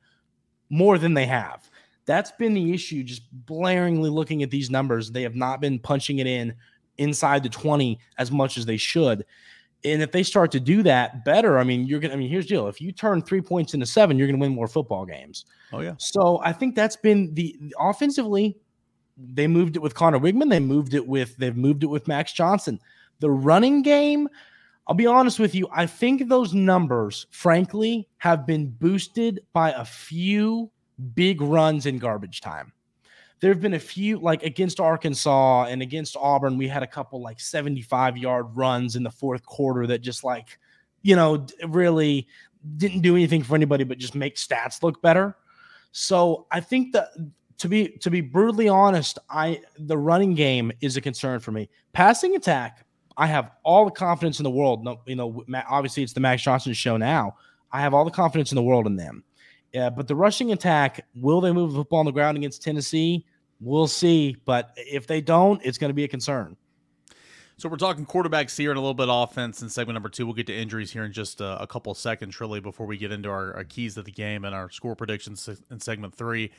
more 0.70 0.98
than 0.98 1.14
they 1.14 1.26
have. 1.26 1.69
That's 2.10 2.32
been 2.32 2.56
the 2.56 2.74
issue. 2.74 3.04
Just 3.04 3.22
blaringly 3.46 4.12
looking 4.12 4.42
at 4.42 4.50
these 4.50 4.72
numbers, 4.72 5.12
they 5.12 5.22
have 5.22 5.36
not 5.36 5.62
been 5.62 5.78
punching 5.78 6.18
it 6.18 6.26
in 6.26 6.56
inside 6.98 7.44
the 7.44 7.50
20 7.50 8.00
as 8.18 8.32
much 8.32 8.58
as 8.58 8.66
they 8.66 8.78
should. 8.78 9.24
And 9.84 10.02
if 10.02 10.12
they 10.12 10.24
start 10.24 10.52
to 10.54 10.60
do 10.60 10.82
that 10.82 11.24
better, 11.24 11.60
I 11.60 11.64
mean, 11.64 11.86
you're 11.86 12.00
gonna. 12.00 12.16
I 12.16 12.18
mean, 12.18 12.28
here's 12.28 12.46
the 12.46 12.56
deal: 12.56 12.68
if 12.68 12.82
you 12.82 12.92
turn 12.92 13.22
three 13.22 13.42
points 13.42 13.76
into 13.76 13.86
seven, 13.86 14.18
you're 14.18 14.26
gonna 14.28 14.40
win 14.40 14.56
more 14.56 14.68
football 14.68 15.06
games. 15.06 15.46
Oh 15.72 15.82
yeah. 15.82 15.94
So 16.00 16.42
I 16.44 16.52
think 16.52 16.76
that's 16.76 16.96
been 16.96 17.32
the, 17.36 17.56
offensively. 17.80 18.58
They 19.16 19.46
moved 19.46 19.76
it 19.76 19.80
with 19.84 19.94
Conner 19.94 20.20
Weigman. 20.20 20.50
They 20.50 20.60
moved 20.60 20.96
it 20.96 21.08
with. 21.08 21.38
They've 21.38 21.56
moved 21.56 21.84
it 21.84 21.88
with 21.88 22.08
Max 22.08 22.34
Johnson. 22.34 22.80
The 23.20 23.30
running 23.30 23.84
game. 23.84 24.28
I'll 24.88 24.96
be 24.96 25.06
honest 25.06 25.38
with 25.38 25.54
you. 25.54 25.68
I 25.72 25.86
think 25.86 26.28
those 26.28 26.56
numbers, 26.56 27.28
frankly, 27.30 28.10
have 28.18 28.48
been 28.48 28.72
boosted 28.72 29.42
by 29.54 29.74
a 29.74 29.86
few 29.86 30.72
big 31.14 31.42
runs 31.42 31.86
in 31.86 31.98
garbage 31.98 32.42
time 32.42 32.74
there 33.40 33.52
have 33.52 33.62
been 33.62 33.74
a 33.74 33.80
few 33.80 34.20
like 34.20 34.44
against 34.44 34.80
Arkansas 34.80 35.66
and 35.66 35.82
against 35.82 36.18
Auburn. 36.18 36.58
We 36.58 36.68
had 36.68 36.84
a 36.84 36.88
couple 36.88 37.22
like 37.22 37.40
75 37.40 38.18
yard 38.18 38.48
runs 38.56 38.96
in 38.96 39.04
the 39.04 39.12
fourth 39.12 39.46
quarter 39.46 39.88
that 39.88 40.00
just 40.00 40.24
like, 40.24 40.60
you 41.02 41.16
know, 41.16 41.46
really 41.68 42.28
didn't 42.78 43.02
do 43.02 43.16
anything 43.16 43.42
for 43.42 43.56
anybody 43.56 43.86
but 43.86 43.98
just 43.98 44.16
make 44.16 44.36
stats 44.36 44.84
look 44.84 45.02
better. 45.02 45.36
So 45.92 46.48
I 46.52 46.60
think 46.60 46.92
that 46.94 47.10
to 47.60 47.70
be 47.70 47.90
to 48.00 48.10
be 48.10 48.22
brutally 48.22 48.68
honest, 48.68 49.20
I 49.30 49.62
the 49.78 49.98
running 49.98 50.36
game 50.36 50.72
is 50.82 50.98
a 50.98 51.02
concern 51.02 51.40
for 51.40 51.52
me. 51.52 51.70
Passing 51.94 52.36
attack, 52.36 52.86
I 53.16 53.28
have 53.28 53.52
all 53.64 53.86
the 53.86 53.92
confidence 53.92 54.40
in 54.40 54.44
the 54.44 54.50
world. 54.50 54.84
No, 54.84 55.02
you 55.06 55.16
know, 55.16 55.44
obviously 55.70 56.04
it's 56.04 56.14
the 56.14 56.20
Max 56.20 56.42
Johnson 56.42 56.74
show 56.74 56.98
now. 56.98 57.38
I 57.72 57.82
have 57.82 57.94
all 57.94 58.04
the 58.04 58.12
confidence 58.12 58.52
in 58.52 58.56
the 58.56 58.64
world 58.64 58.86
in 58.88 58.96
them. 58.96 59.24
Yeah, 59.74 59.90
but 59.90 60.08
the 60.08 60.16
rushing 60.16 60.52
attack, 60.52 61.06
will 61.16 61.42
they 61.42 61.52
move 61.52 61.74
the 61.74 61.80
football 61.80 62.00
on 62.00 62.06
the 62.06 62.12
ground 62.12 62.38
against 62.38 62.64
Tennessee? 62.64 63.26
We'll 63.62 63.88
see. 63.88 64.36
But 64.46 64.72
if 64.76 65.06
they 65.06 65.22
don't, 65.22 65.62
it's 65.64 65.78
going 65.78 65.90
to 65.90 65.94
be 65.94 66.04
a 66.04 66.08
concern. 66.08 66.56
So 67.58 67.68
we're 67.68 67.76
talking 67.76 68.06
quarterbacks 68.06 68.58
here 68.58 68.72
and 68.72 68.78
a 68.78 68.82
little 68.82 68.94
bit 68.94 69.10
offense 69.12 69.62
in 69.62 69.70
segment 69.70 69.96
number 69.96 70.08
two. 70.08 70.26
We'll 70.26 70.34
get 70.34 70.48
to 70.48 70.56
injuries 70.56 70.92
here 70.92 71.04
in 71.04 71.12
just 71.12 71.42
a, 71.42 71.62
a 71.62 71.68
couple 71.68 71.94
seconds, 71.94 72.40
really, 72.40 72.62
before 72.62 72.86
we 72.86 72.98
get 72.98 73.12
into 73.12 73.30
our, 73.30 73.54
our, 73.54 73.66
keys 73.66 73.98
of 73.98 74.06
the 74.06 74.12
game 74.12 74.46
and 74.46 74.56
our 74.56 74.70
score 74.70 74.96
predictions 74.96 75.50
in 75.70 75.80
segment 75.82 76.16
three. 76.16 76.52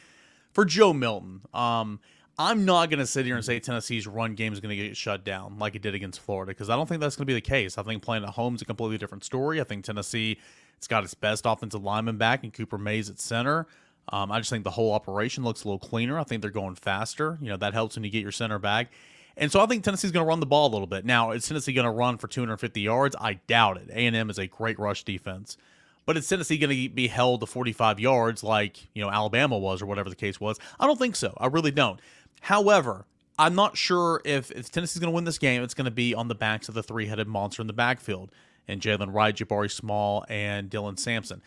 For 0.52 0.66
Joe 0.66 0.92
Milton, 0.92 1.40
um, 1.54 2.00
I'm 2.38 2.66
not 2.66 2.90
going 2.90 2.98
to 3.00 3.06
sit 3.06 3.24
here 3.24 3.36
and 3.36 3.44
say 3.44 3.58
Tennessee's 3.60 4.06
run 4.06 4.34
game 4.34 4.52
is 4.52 4.60
going 4.60 4.76
to 4.76 4.88
get 4.88 4.94
shut 4.94 5.24
down 5.24 5.58
like 5.58 5.74
it 5.74 5.80
did 5.80 5.94
against 5.94 6.20
Florida 6.20 6.50
because 6.50 6.68
I 6.68 6.76
don't 6.76 6.86
think 6.86 7.00
that's 7.00 7.16
going 7.16 7.24
to 7.24 7.30
be 7.30 7.34
the 7.34 7.40
case. 7.40 7.78
I 7.78 7.82
think 7.82 8.02
playing 8.02 8.24
at 8.24 8.30
home 8.30 8.54
is 8.54 8.60
a 8.62 8.66
completely 8.66 8.98
different 8.98 9.24
story. 9.24 9.58
I 9.58 9.64
think 9.64 9.86
Tennessee 9.86 10.38
it's 10.80 10.88
got 10.88 11.04
its 11.04 11.12
best 11.12 11.44
offensive 11.44 11.84
lineman 11.84 12.16
back 12.16 12.42
and 12.42 12.54
Cooper 12.54 12.78
Mays 12.78 13.10
at 13.10 13.20
center. 13.20 13.66
Um, 14.08 14.32
I 14.32 14.38
just 14.38 14.48
think 14.48 14.64
the 14.64 14.70
whole 14.70 14.94
operation 14.94 15.44
looks 15.44 15.62
a 15.62 15.68
little 15.68 15.78
cleaner. 15.78 16.18
I 16.18 16.24
think 16.24 16.40
they're 16.40 16.50
going 16.50 16.74
faster. 16.74 17.36
You 17.42 17.50
know, 17.50 17.58
that 17.58 17.74
helps 17.74 17.96
when 17.96 18.04
you 18.04 18.08
get 18.08 18.22
your 18.22 18.32
center 18.32 18.58
back. 18.58 18.90
And 19.36 19.52
so 19.52 19.60
I 19.60 19.66
think 19.66 19.84
Tennessee's 19.84 20.10
going 20.10 20.24
to 20.24 20.28
run 20.28 20.40
the 20.40 20.46
ball 20.46 20.68
a 20.68 20.72
little 20.72 20.86
bit. 20.86 21.04
Now, 21.04 21.32
is 21.32 21.46
Tennessee 21.46 21.74
going 21.74 21.84
to 21.84 21.90
run 21.90 22.16
for 22.16 22.28
250 22.28 22.80
yards? 22.80 23.14
I 23.20 23.34
doubt 23.46 23.76
it. 23.76 23.90
A&M 23.90 24.30
is 24.30 24.38
a 24.38 24.46
great 24.46 24.78
rush 24.78 25.04
defense. 25.04 25.58
But 26.06 26.16
is 26.16 26.26
Tennessee 26.26 26.56
going 26.56 26.74
to 26.74 26.88
be 26.88 27.08
held 27.08 27.40
to 27.40 27.46
45 27.46 28.00
yards 28.00 28.42
like, 28.42 28.88
you 28.94 29.02
know, 29.02 29.10
Alabama 29.10 29.58
was 29.58 29.82
or 29.82 29.86
whatever 29.86 30.08
the 30.08 30.16
case 30.16 30.40
was? 30.40 30.58
I 30.80 30.86
don't 30.86 30.98
think 30.98 31.14
so. 31.14 31.34
I 31.36 31.48
really 31.48 31.72
don't. 31.72 32.00
However, 32.40 33.04
I'm 33.38 33.54
not 33.54 33.76
sure 33.76 34.22
if, 34.24 34.50
if 34.50 34.72
Tennessee's 34.72 34.98
going 34.98 35.12
to 35.12 35.14
win 35.14 35.24
this 35.24 35.38
game, 35.38 35.62
it's 35.62 35.74
going 35.74 35.84
to 35.84 35.90
be 35.90 36.14
on 36.14 36.28
the 36.28 36.34
backs 36.34 36.70
of 36.70 36.74
the 36.74 36.82
three-headed 36.82 37.28
monster 37.28 37.60
in 37.60 37.66
the 37.66 37.74
backfield 37.74 38.32
and 38.70 38.80
Jaylen 38.80 39.12
Wright, 39.12 39.34
Jabari 39.34 39.70
Small, 39.70 40.24
and 40.28 40.70
Dylan 40.70 40.98
Sampson. 40.98 41.42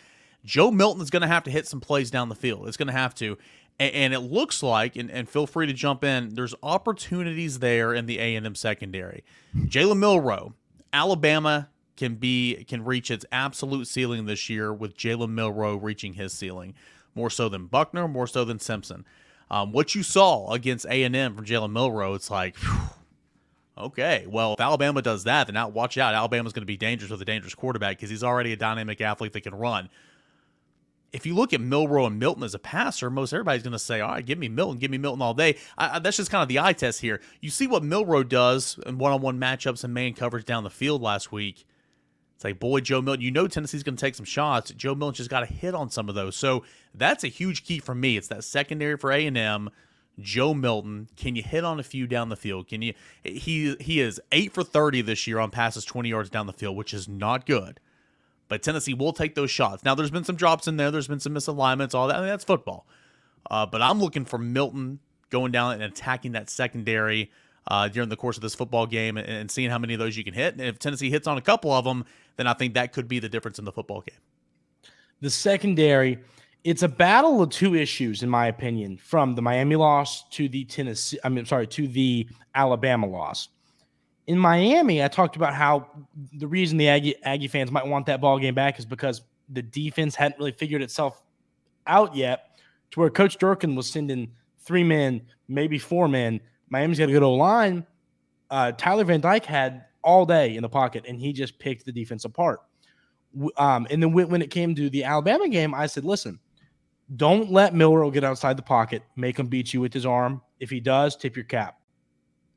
Joe 0.45 0.71
Milton 0.71 1.01
is 1.01 1.09
going 1.09 1.21
to 1.21 1.27
have 1.27 1.43
to 1.43 1.51
hit 1.51 1.67
some 1.67 1.79
plays 1.79 2.11
down 2.11 2.29
the 2.29 2.35
field. 2.35 2.67
It's 2.67 2.77
going 2.77 2.87
to 2.87 2.93
have 2.93 3.15
to. 3.15 3.37
And, 3.79 3.93
and 3.93 4.13
it 4.13 4.19
looks 4.19 4.61
like, 4.61 4.95
and, 4.95 5.09
and, 5.09 5.27
feel 5.27 5.47
free 5.47 5.65
to 5.67 5.73
jump 5.73 6.03
in, 6.03 6.35
there's 6.35 6.53
opportunities 6.61 7.59
there 7.59 7.93
in 7.93 8.05
the 8.05 8.19
A&M 8.19 8.55
secondary. 8.55 9.23
Jalen 9.55 9.97
Milroe, 9.97 10.53
Alabama 10.91 11.69
can 11.95 12.15
be 12.15 12.65
can 12.67 12.83
reach 12.83 13.11
its 13.11 13.25
absolute 13.31 13.87
ceiling 13.87 14.25
this 14.25 14.49
year 14.49 14.73
with 14.73 14.97
Jalen 14.97 15.29
Milroe 15.29 15.75
reaching 15.75 16.13
his 16.13 16.33
ceiling, 16.33 16.73
more 17.15 17.29
so 17.29 17.49
than 17.49 17.67
Buchner, 17.67 18.07
more 18.07 18.27
so 18.27 18.43
than 18.43 18.59
Simpson. 18.59 19.05
Um, 19.49 19.71
what 19.71 19.93
you 19.93 20.03
saw 20.03 20.51
against 20.51 20.85
A&M 20.89 21.35
from 21.35 21.45
Jalen 21.45 21.71
Milroe, 21.71 22.15
it's 22.15 22.31
like, 22.31 22.57
whew, 22.57 22.89
okay, 23.77 24.25
well, 24.27 24.53
if 24.53 24.59
Alabama 24.59 25.01
does 25.01 25.23
that, 25.25 25.47
then 25.47 25.73
watch 25.73 25.97
out. 25.97 26.13
Alabama's 26.13 26.53
going 26.53 26.61
to 26.61 26.67
be 26.67 26.77
dangerous 26.77 27.11
with 27.11 27.21
a 27.21 27.25
dangerous 27.25 27.55
quarterback 27.55 27.97
because 27.97 28.09
he's 28.09 28.23
already 28.23 28.53
a 28.53 28.57
dynamic 28.57 29.01
athlete 29.01 29.33
that 29.33 29.41
can 29.41 29.55
run 29.55 29.89
if 31.13 31.27
you 31.27 31.35
look 31.35 31.53
at 31.53 31.61
Milroe 31.61 32.07
and 32.07 32.19
Milton 32.19 32.43
as 32.43 32.55
a 32.55 32.59
passer, 32.59 33.09
most 33.09 33.31
everybody's 33.33 33.61
going 33.61 33.71
to 33.71 33.79
say, 33.79 34.01
all 34.01 34.09
right, 34.09 34.25
give 34.25 34.39
me 34.39 34.49
Milton, 34.49 34.79
give 34.79 34.89
me 34.89 34.97
Milton 34.97 35.21
all 35.21 35.35
day. 35.35 35.57
I, 35.77 35.95
I, 35.95 35.99
that's 35.99 36.17
just 36.17 36.31
kind 36.31 36.41
of 36.41 36.49
the 36.49 36.59
eye 36.59 36.73
test 36.73 36.99
here. 37.01 37.21
You 37.39 37.51
see 37.51 37.67
what 37.67 37.83
Milroe 37.83 38.23
does 38.23 38.79
in 38.85 38.97
one 38.97 39.13
on 39.13 39.21
one 39.21 39.39
matchups 39.39 39.83
and 39.83 39.93
man 39.93 40.13
coverage 40.15 40.45
down 40.45 40.63
the 40.63 40.71
field 40.71 41.03
last 41.03 41.31
week. 41.31 41.65
It's 42.35 42.43
like, 42.43 42.59
boy, 42.59 42.79
Joe 42.79 42.99
Milton, 42.99 43.21
you 43.21 43.29
know 43.29 43.47
Tennessee's 43.47 43.83
going 43.83 43.95
to 43.95 44.01
take 44.01 44.15
some 44.15 44.25
shots. 44.25 44.71
Joe 44.71 44.95
Milton 44.95 45.15
just 45.15 45.29
got 45.29 45.41
to 45.41 45.45
hit 45.45 45.75
on 45.75 45.91
some 45.91 46.09
of 46.09 46.15
those. 46.15 46.35
So 46.35 46.63
that's 46.95 47.23
a 47.23 47.27
huge 47.27 47.63
key 47.63 47.77
for 47.77 47.93
me. 47.93 48.17
It's 48.17 48.27
that 48.29 48.43
secondary 48.43 48.97
for 48.97 49.11
A&M. 49.11 49.69
Joe 50.19 50.53
Milton, 50.53 51.09
can 51.15 51.35
you 51.35 51.43
hit 51.43 51.63
on 51.63 51.79
a 51.79 51.83
few 51.83 52.05
down 52.05 52.29
the 52.29 52.35
field? 52.35 52.67
Can 52.67 52.81
you? 52.81 52.93
He 53.23 53.75
he 53.79 53.99
is 53.99 54.21
eight 54.31 54.53
for 54.53 54.63
thirty 54.63 55.01
this 55.01 55.25
year 55.25 55.39
on 55.39 55.49
passes 55.49 55.85
twenty 55.85 56.09
yards 56.09 56.29
down 56.29 56.45
the 56.45 56.53
field, 56.53 56.77
which 56.77 56.93
is 56.93 57.07
not 57.07 57.45
good. 57.45 57.79
But 58.47 58.61
Tennessee 58.61 58.93
will 58.93 59.13
take 59.13 59.35
those 59.35 59.49
shots. 59.49 59.83
Now, 59.83 59.95
there's 59.95 60.11
been 60.11 60.25
some 60.25 60.35
drops 60.35 60.67
in 60.67 60.77
there. 60.77 60.91
There's 60.91 61.07
been 61.07 61.19
some 61.19 61.33
misalignments, 61.33 61.95
all 61.95 62.07
that. 62.07 62.17
I 62.17 62.19
mean, 62.19 62.29
that's 62.29 62.43
football. 62.43 62.85
Uh, 63.49 63.65
but 63.65 63.81
I'm 63.81 63.99
looking 63.99 64.25
for 64.25 64.37
Milton 64.37 64.99
going 65.29 65.51
down 65.51 65.73
and 65.73 65.83
attacking 65.83 66.33
that 66.33 66.49
secondary 66.49 67.31
uh, 67.67 67.87
during 67.87 68.09
the 68.09 68.15
course 68.15 68.37
of 68.37 68.41
this 68.41 68.53
football 68.53 68.85
game 68.85 69.17
and, 69.17 69.27
and, 69.27 69.49
seeing 69.49 69.69
how 69.69 69.79
many 69.79 69.93
of 69.93 69.99
those 69.99 70.15
you 70.17 70.23
can 70.23 70.33
hit. 70.33 70.53
And 70.53 70.61
if 70.61 70.79
Tennessee 70.79 71.09
hits 71.09 71.27
on 71.27 71.37
a 71.37 71.41
couple 71.41 71.71
of 71.71 71.85
them, 71.85 72.05
then 72.35 72.45
I 72.45 72.53
think 72.53 72.73
that 72.73 72.93
could 72.93 73.07
be 73.07 73.19
the 73.19 73.29
difference 73.29 73.57
in 73.57 73.65
the 73.65 73.71
football 73.71 74.01
game. 74.01 74.19
The 75.21 75.29
secondary, 75.29 76.19
it's 76.63 76.83
a 76.83 76.87
battle 76.87 77.41
of 77.41 77.49
two 77.49 77.75
issues, 77.75 78.23
in 78.23 78.29
my 78.29 78.47
opinion, 78.47 78.97
from 78.97 79.35
the 79.35 79.41
Miami 79.41 79.75
loss 79.75 80.27
to 80.29 80.47
the 80.47 80.65
Tennessee. 80.65 81.19
I 81.23 81.29
mean, 81.29 81.45
sorry, 81.45 81.67
to 81.67 81.87
the 81.87 82.27
Alabama 82.55 83.07
loss 83.07 83.49
in 84.27 84.37
Miami, 84.37 85.03
I 85.03 85.07
talked 85.07 85.35
about 85.35 85.53
how 85.53 85.87
the 86.33 86.47
reason 86.47 86.77
the 86.77 86.87
Aggie, 86.87 87.15
Aggie 87.23 87.47
fans 87.47 87.71
might 87.71 87.85
want 87.85 88.05
that 88.05 88.21
ball 88.21 88.39
game 88.39 88.55
back 88.55 88.79
is 88.79 88.85
because 88.85 89.21
the 89.49 89.61
defense 89.61 90.15
hadn't 90.15 90.39
really 90.39 90.53
figured 90.53 90.81
itself 90.81 91.21
out 91.87 92.15
yet 92.15 92.57
to 92.91 93.01
where 93.01 93.09
Coach 93.09 93.37
Durkin 93.37 93.75
was 93.75 93.89
sending 93.89 94.31
three 94.59 94.83
men, 94.83 95.21
maybe 95.49 95.77
four 95.77 96.07
men. 96.07 96.39
Miami's 96.69 96.99
got 96.99 97.09
a 97.09 97.11
good 97.11 97.23
old 97.23 97.39
line. 97.39 97.85
uh, 98.49 98.71
Tyler 98.73 99.03
Van 99.03 99.19
Dyke 99.19 99.45
had 99.45 99.85
all 100.03 100.25
day 100.25 100.55
in 100.55 100.61
the 100.61 100.69
pocket, 100.69 101.05
and 101.07 101.19
he 101.19 101.33
just 101.33 101.59
picked 101.59 101.85
the 101.85 101.91
defense 101.91 102.23
apart. 102.23 102.61
Um, 103.57 103.87
and 103.89 104.01
then 104.01 104.13
when 104.13 104.41
it 104.41 104.51
came 104.51 104.75
to 104.75 104.89
the 104.89 105.03
Alabama 105.03 105.49
game, 105.49 105.73
I 105.73 105.87
said, 105.87 106.05
listen, 106.05 106.39
don't 107.15 107.51
let 107.51 107.73
Milroe 107.73 108.11
get 108.11 108.23
outside 108.23 108.57
the 108.57 108.63
pocket, 108.63 109.03
make 109.15 109.37
him 109.37 109.47
beat 109.47 109.73
you 109.73 109.81
with 109.81 109.93
his 109.93 110.05
arm. 110.05 110.41
If 110.59 110.69
he 110.69 110.79
does, 110.79 111.15
tip 111.15 111.35
your 111.35 111.45
cap. 111.45 111.79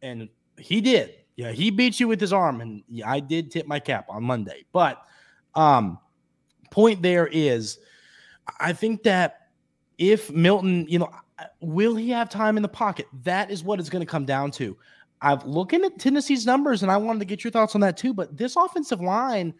And 0.02 0.28
he 0.58 0.80
did. 0.80 1.14
Yeah, 1.36 1.52
he 1.52 1.70
beat 1.70 2.00
you 2.00 2.08
with 2.08 2.20
his 2.20 2.32
arm, 2.32 2.60
and 2.60 2.82
I 3.04 3.20
did 3.20 3.50
tip 3.50 3.66
my 3.66 3.78
cap 3.78 4.06
on 4.08 4.24
Monday. 4.24 4.64
But 4.72 5.02
um, 5.54 5.98
point 6.70 7.02
there 7.02 7.26
is, 7.26 7.78
I 8.58 8.72
think 8.72 9.02
that 9.02 9.48
if 9.98 10.30
Milton, 10.30 10.86
you 10.88 10.98
know, 10.98 11.10
will 11.60 11.94
he 11.94 12.10
have 12.10 12.30
time 12.30 12.56
in 12.56 12.62
the 12.62 12.68
pocket? 12.68 13.06
That 13.24 13.50
is 13.50 13.62
what 13.62 13.80
it's 13.80 13.90
going 13.90 14.04
to 14.04 14.10
come 14.10 14.24
down 14.24 14.50
to. 14.52 14.76
I've 15.20 15.44
looking 15.44 15.84
at 15.84 15.98
Tennessee's 15.98 16.46
numbers, 16.46 16.82
and 16.82 16.90
I 16.90 16.96
wanted 16.96 17.18
to 17.20 17.24
get 17.24 17.44
your 17.44 17.50
thoughts 17.50 17.74
on 17.74 17.80
that 17.82 17.96
too. 17.96 18.14
But 18.14 18.36
this 18.36 18.56
offensive 18.56 19.00
line, 19.00 19.54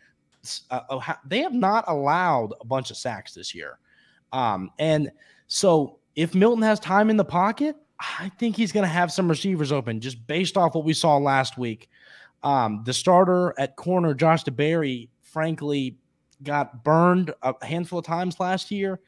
uh, 0.71 0.81
oh, 0.89 1.03
they 1.27 1.41
have 1.41 1.55
not 1.55 1.85
allowed 1.89 2.55
a 2.61 2.65
bunch 2.65 2.91
of 2.91 2.97
sacks 2.97 3.35
this 3.35 3.55
year, 3.55 3.79
um, 4.37 4.71
and 4.79 5.11
so 5.47 5.99
if 6.15 6.35
Milton 6.35 6.63
has 6.63 6.79
time 6.79 7.09
in 7.09 7.17
the 7.17 7.25
pocket, 7.25 7.75
I 7.99 8.31
think 8.39 8.55
he's 8.55 8.71
going 8.71 8.85
to 8.85 8.89
have 8.89 9.11
some 9.11 9.29
receivers 9.29 9.73
open 9.73 9.99
just 9.99 10.27
based 10.27 10.59
off 10.59 10.75
what 10.75 10.85
we 10.85 10.93
saw 10.93 11.17
last 11.17 11.57
week. 11.57 11.89
Um, 12.43 12.83
the 12.85 12.93
starter 12.93 13.55
at 13.59 13.77
corner, 13.77 14.13
Josh 14.13 14.45
DeBerry, 14.45 15.09
frankly, 15.23 15.97
got 16.43 16.85
burned 16.85 17.33
a 17.43 17.55
handful 17.65 18.01
of 18.01 18.05
times 18.05 18.39
last 18.39 18.71
year. 18.71 19.01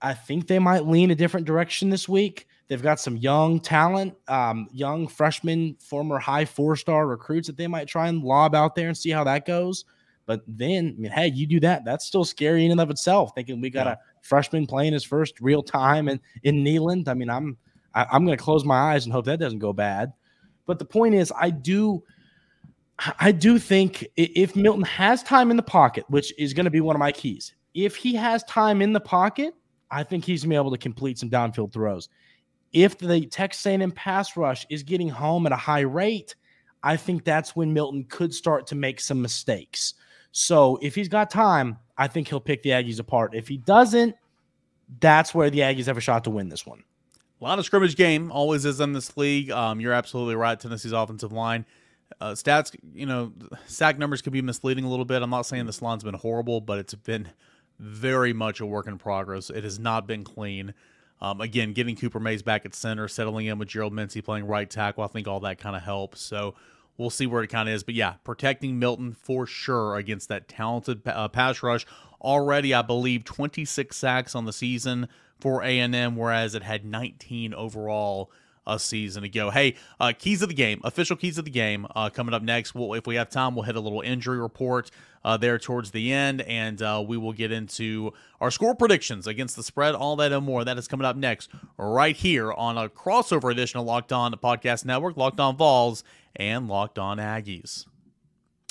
I 0.00 0.14
think 0.14 0.46
they 0.46 0.58
might 0.58 0.86
lean 0.86 1.10
a 1.10 1.14
different 1.14 1.46
direction 1.46 1.90
this 1.90 2.08
week. 2.08 2.48
They've 2.68 2.82
got 2.82 2.98
some 2.98 3.18
young 3.18 3.60
talent, 3.60 4.14
um, 4.26 4.68
young 4.72 5.06
freshmen, 5.06 5.76
former 5.80 6.18
high 6.18 6.46
four 6.46 6.76
star 6.76 7.06
recruits 7.06 7.46
that 7.48 7.58
they 7.58 7.66
might 7.66 7.88
try 7.88 8.08
and 8.08 8.22
lob 8.22 8.54
out 8.54 8.74
there 8.74 8.88
and 8.88 8.96
see 8.96 9.10
how 9.10 9.24
that 9.24 9.44
goes. 9.44 9.84
But 10.24 10.42
then, 10.48 10.94
I 10.96 11.00
mean, 11.00 11.12
hey, 11.12 11.26
you 11.26 11.46
do 11.46 11.60
that. 11.60 11.84
That's 11.84 12.06
still 12.06 12.24
scary 12.24 12.64
in 12.64 12.70
and 12.70 12.80
of 12.80 12.90
itself. 12.90 13.32
Thinking 13.34 13.60
we 13.60 13.70
got 13.70 13.86
yeah. 13.86 13.92
a 13.92 13.96
freshman 14.22 14.66
playing 14.66 14.94
his 14.94 15.04
first 15.04 15.40
real 15.40 15.62
time 15.62 16.08
in, 16.08 16.20
in 16.42 16.64
Neyland. 16.64 17.08
I 17.08 17.14
mean, 17.14 17.30
I'm 17.30 17.58
I, 17.94 18.06
I'm 18.10 18.24
going 18.24 18.36
to 18.36 18.42
close 18.42 18.64
my 18.64 18.92
eyes 18.92 19.04
and 19.04 19.12
hope 19.12 19.26
that 19.26 19.40
doesn't 19.40 19.58
go 19.58 19.72
bad. 19.72 20.12
But 20.66 20.78
the 20.78 20.84
point 20.84 21.14
is, 21.14 21.32
I 21.38 21.50
do, 21.50 22.02
I 23.18 23.32
do 23.32 23.58
think 23.58 24.06
if 24.16 24.54
Milton 24.56 24.84
has 24.84 25.22
time 25.22 25.50
in 25.50 25.56
the 25.56 25.62
pocket, 25.62 26.04
which 26.08 26.32
is 26.38 26.54
going 26.54 26.64
to 26.64 26.70
be 26.70 26.80
one 26.80 26.96
of 26.96 27.00
my 27.00 27.12
keys, 27.12 27.54
if 27.74 27.96
he 27.96 28.14
has 28.14 28.44
time 28.44 28.82
in 28.82 28.92
the 28.92 29.00
pocket, 29.00 29.54
I 29.90 30.02
think 30.02 30.24
he's 30.24 30.42
going 30.42 30.50
to 30.50 30.54
be 30.54 30.60
able 30.60 30.70
to 30.70 30.78
complete 30.78 31.18
some 31.18 31.30
downfield 31.30 31.72
throws. 31.72 32.08
If 32.72 32.96
the 32.98 33.26
Texas 33.26 33.66
A&M 33.66 33.92
pass 33.92 34.36
rush 34.36 34.66
is 34.70 34.82
getting 34.82 35.08
home 35.08 35.46
at 35.46 35.52
a 35.52 35.56
high 35.56 35.80
rate, 35.80 36.34
I 36.82 36.96
think 36.96 37.24
that's 37.24 37.54
when 37.54 37.72
Milton 37.72 38.06
could 38.08 38.32
start 38.32 38.66
to 38.68 38.74
make 38.74 39.00
some 39.00 39.20
mistakes. 39.20 39.94
So 40.32 40.78
if 40.82 40.94
he's 40.94 41.08
got 41.08 41.30
time, 41.30 41.78
I 41.96 42.08
think 42.08 42.28
he'll 42.28 42.40
pick 42.40 42.62
the 42.62 42.70
Aggies 42.70 42.98
apart. 42.98 43.34
If 43.34 43.48
he 43.48 43.58
doesn't, 43.58 44.16
that's 45.00 45.34
where 45.34 45.50
the 45.50 45.60
Aggies 45.60 45.86
have 45.86 45.96
a 45.96 46.00
shot 46.00 46.24
to 46.24 46.30
win 46.30 46.48
this 46.48 46.66
one. 46.66 46.82
A 47.40 47.44
lot 47.44 47.58
of 47.58 47.64
scrimmage 47.64 47.96
game 47.96 48.30
always 48.32 48.64
is 48.64 48.80
in 48.80 48.92
this 48.92 49.16
league. 49.16 49.50
Um, 49.50 49.80
you're 49.80 49.92
absolutely 49.92 50.36
right. 50.36 50.58
Tennessee's 50.58 50.92
offensive 50.92 51.32
line 51.32 51.66
uh, 52.20 52.32
stats, 52.32 52.74
you 52.94 53.06
know, 53.06 53.32
sack 53.66 53.98
numbers 53.98 54.22
could 54.22 54.32
be 54.32 54.42
misleading 54.42 54.84
a 54.84 54.88
little 54.88 55.04
bit. 55.04 55.22
I'm 55.22 55.30
not 55.30 55.46
saying 55.46 55.66
this 55.66 55.82
line's 55.82 56.04
been 56.04 56.14
horrible, 56.14 56.60
but 56.60 56.78
it's 56.78 56.94
been 56.94 57.28
very 57.78 58.32
much 58.32 58.60
a 58.60 58.66
work 58.66 58.86
in 58.86 58.98
progress. 58.98 59.50
It 59.50 59.64
has 59.64 59.78
not 59.78 60.06
been 60.06 60.24
clean. 60.24 60.74
Um, 61.20 61.40
again, 61.40 61.72
getting 61.72 61.96
Cooper 61.96 62.20
Mays 62.20 62.42
back 62.42 62.66
at 62.66 62.74
center, 62.74 63.06
settling 63.08 63.46
in 63.46 63.58
with 63.58 63.68
Gerald 63.68 63.92
Mincey 63.92 64.20
playing 64.20 64.46
right 64.46 64.68
tackle, 64.68 65.04
I 65.04 65.06
think 65.06 65.28
all 65.28 65.40
that 65.40 65.58
kind 65.58 65.76
of 65.76 65.82
helps. 65.82 66.20
So 66.20 66.54
we'll 67.02 67.10
see 67.10 67.26
where 67.26 67.42
it 67.42 67.48
kind 67.48 67.68
of 67.68 67.74
is. 67.74 67.82
But 67.82 67.94
yeah, 67.94 68.14
protecting 68.24 68.78
Milton 68.78 69.12
for 69.12 69.46
sure 69.46 69.96
against 69.96 70.28
that 70.28 70.48
talented 70.48 71.06
uh, 71.06 71.28
pass 71.28 71.62
rush. 71.62 71.84
Already, 72.20 72.72
I 72.72 72.82
believe, 72.82 73.24
26 73.24 73.94
sacks 73.94 74.34
on 74.34 74.46
the 74.46 74.52
season 74.52 75.08
for 75.38 75.62
A&M, 75.62 76.16
whereas 76.16 76.54
it 76.54 76.62
had 76.62 76.84
19 76.84 77.52
overall 77.52 78.30
a 78.66 78.78
season 78.78 79.24
ago. 79.24 79.50
Hey, 79.50 79.76
uh, 79.98 80.12
keys 80.16 80.42
of 80.42 80.48
the 80.48 80.54
game, 80.54 80.80
official 80.84 81.16
keys 81.16 81.38
of 81.38 81.44
the 81.44 81.50
game 81.50 81.86
uh, 81.94 82.10
coming 82.10 82.34
up 82.34 82.42
next. 82.42 82.74
We'll, 82.74 82.94
if 82.94 83.06
we 83.06 83.16
have 83.16 83.28
time, 83.28 83.54
we'll 83.54 83.64
hit 83.64 83.76
a 83.76 83.80
little 83.80 84.00
injury 84.00 84.38
report 84.38 84.90
uh, 85.24 85.36
there 85.36 85.58
towards 85.58 85.90
the 85.90 86.12
end, 86.12 86.42
and 86.42 86.80
uh, 86.82 87.02
we 87.06 87.16
will 87.16 87.32
get 87.32 87.52
into 87.52 88.12
our 88.40 88.50
score 88.50 88.74
predictions 88.74 89.26
against 89.26 89.56
the 89.56 89.62
spread, 89.62 89.94
all 89.94 90.16
that 90.16 90.32
and 90.32 90.44
more. 90.44 90.64
That 90.64 90.78
is 90.78 90.88
coming 90.88 91.06
up 91.06 91.16
next, 91.16 91.50
right 91.76 92.16
here 92.16 92.52
on 92.52 92.76
a 92.76 92.88
crossover 92.88 93.50
edition 93.50 93.80
of 93.80 93.86
Locked 93.86 94.12
On 94.12 94.32
Podcast 94.34 94.84
Network, 94.84 95.16
Locked 95.16 95.40
On 95.40 95.56
Vols, 95.56 96.04
and 96.36 96.68
Locked 96.68 96.98
On 96.98 97.18
Aggies. 97.18 97.86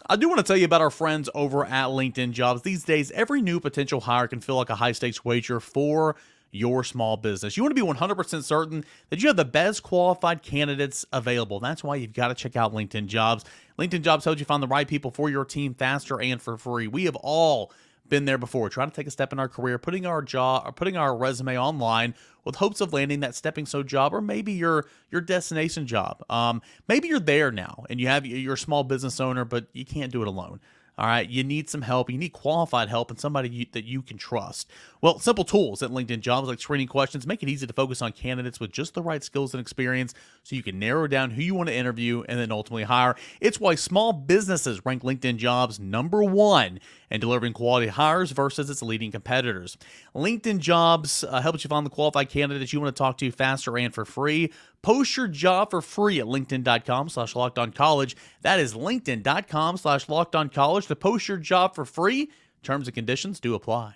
I 0.10 0.16
do 0.16 0.28
want 0.28 0.40
to 0.40 0.44
tell 0.44 0.58
you 0.58 0.66
about 0.66 0.82
our 0.82 0.90
friends 0.90 1.30
over 1.36 1.64
at 1.64 1.88
LinkedIn 1.90 2.32
Jobs. 2.32 2.64
These 2.64 2.84
days, 2.84 3.12
every 3.12 3.42
new 3.42 3.60
potential 3.60 4.02
hire 4.02 4.28
can 4.28 4.42
feel 4.42 4.56
like 4.56 4.70
a 4.70 4.76
high 4.76 4.94
stakes 4.94 5.24
wager 5.24 5.60
for 5.60 6.16
your 6.52 6.84
small 6.84 7.18
business. 7.18 7.56
You 7.56 7.64
want 7.64 7.76
to 7.76 7.86
be 7.86 7.88
100% 7.88 8.44
certain 8.44 8.86
that 9.10 9.22
you 9.22 9.28
have 9.28 9.38
the 9.38 9.46
best 9.46 9.84
qualified 9.84 10.44
candidates 10.44 11.06
available. 11.14 11.60
That's 11.60 11.84
why 11.84 11.96
you've 11.96 12.14
got 12.14 12.28
to 12.28 12.36
check 12.36 12.56
out 12.56 12.74
LinkedIn 12.74 13.08
Jobs. 13.08 13.46
LinkedIn 13.80 14.02
Jobs 14.02 14.26
helps 14.26 14.40
you 14.40 14.46
find 14.46 14.62
the 14.62 14.68
right 14.68 14.88
people 14.88 15.12
for 15.12 15.30
your 15.30 15.46
team 15.46 15.74
faster 15.74 16.22
and 16.22 16.42
for 16.42 16.58
free. 16.58 16.88
We 16.88 17.06
have 17.06 17.16
all 17.16 17.72
been 18.12 18.26
there 18.26 18.38
before, 18.38 18.70
trying 18.70 18.90
to 18.90 18.96
take 18.96 19.08
a 19.08 19.12
step 19.12 19.34
in 19.34 19.40
our 19.40 19.48
career, 19.48 19.80
putting 19.80 20.06
our 20.06 20.22
job 20.22 20.64
or 20.66 20.72
putting 20.72 20.98
our 20.98 21.16
resume 21.16 21.58
online 21.58 22.14
with 22.44 22.56
hopes 22.56 22.82
of 22.82 22.94
landing 22.94 23.22
that 23.22 23.34
stepping 23.34 23.66
stone 23.66 23.88
job 23.88 24.14
or 24.14 24.22
maybe 24.22 24.52
your 24.52 24.86
your 25.10 25.22
destination 25.22 25.88
job. 25.88 26.24
Um, 26.30 26.62
maybe 26.88 27.08
you're 27.08 27.20
there 27.20 27.52
now 27.52 27.86
and 27.90 28.00
you 28.00 28.08
have 28.08 28.26
you're 28.26 28.54
a 28.54 28.58
small 28.58 28.84
business 28.84 29.20
owner, 29.20 29.46
but 29.46 29.68
you 29.74 29.86
can't 29.86 30.12
do 30.12 30.22
it 30.22 30.28
alone. 30.28 30.60
All 30.98 31.08
right, 31.08 31.28
you 31.28 31.44
need 31.44 31.70
some 31.70 31.82
help. 31.82 32.10
You 32.10 32.18
need 32.18 32.34
qualified 32.34 32.90
help 32.90 33.10
and 33.10 33.20
somebody 33.20 33.50
you, 33.50 33.66
that 33.72 33.86
you 33.86 34.02
can 34.02 34.18
trust. 34.18 34.70
Well, 35.02 35.20
simple 35.20 35.44
tools 35.44 35.82
at 35.82 35.90
LinkedIn 35.90 36.20
Jobs 36.20 36.48
like 36.48 36.60
screening 36.60 36.88
questions 36.88 37.26
make 37.26 37.42
it 37.42 37.50
easy 37.50 37.66
to 37.66 37.74
focus 37.74 38.02
on 38.02 38.12
candidates 38.12 38.60
with 38.60 38.72
just 38.72 38.94
the 38.94 39.02
right 39.02 39.24
skills 39.24 39.54
and 39.54 39.62
experience 39.62 40.14
so 40.44 40.56
you 40.56 40.62
can 40.62 40.78
narrow 40.78 41.08
down 41.08 41.32
who 41.32 41.42
you 41.42 41.56
want 41.56 41.70
to 41.70 41.76
interview 41.76 42.24
and 42.30 42.38
then 42.38 42.52
ultimately 42.52 42.84
hire. 42.84 43.16
It's 43.40 43.60
why 43.60 43.76
small 43.76 44.14
businesses 44.14 44.86
rank 44.86 45.02
LinkedIn 45.02 45.38
Jobs 45.38 45.80
number 45.80 46.24
one 46.24 46.80
in 47.10 47.20
delivering 47.20 47.54
quality 47.54 47.88
hires 47.88 48.32
versus 48.32 48.70
its 48.70 48.82
leading 48.82 49.12
competitors. 49.12 49.78
LinkedIn 50.16 50.60
Jobs 50.60 51.24
uh, 51.24 51.42
helps 51.42 51.64
you 51.64 51.70
find 51.70 51.86
the 51.86 51.90
qualified 51.90 52.30
candidates 52.30 52.74
you 52.74 52.80
want 52.80 52.96
to 52.96 53.00
talk 53.00 53.18
to 53.18 53.32
faster 53.32 53.78
and 53.78 53.94
for 53.94 54.06
free. 54.06 54.52
Post 54.82 55.15
your 55.15 55.28
job 55.28 55.70
for 55.70 55.82
free 55.82 56.20
at 56.20 56.26
linkedin.com 56.26 57.10
slash 57.10 57.36
locked 57.36 57.60
on 57.60 57.72
college. 57.72 58.15
That 58.41 58.60
is 58.60 58.74
linkedin.com 58.74 59.78
slash 59.78 60.10
locked 60.10 60.36
on 60.36 60.50
college 60.50 60.88
to 60.88 60.96
post 60.96 61.28
your 61.28 61.38
job 61.38 61.76
for 61.76 61.86
free. 61.86 62.32
Terms 62.63 62.88
and 62.88 62.96
conditions 62.96 63.39
do 63.39 63.54
apply. 63.54 63.96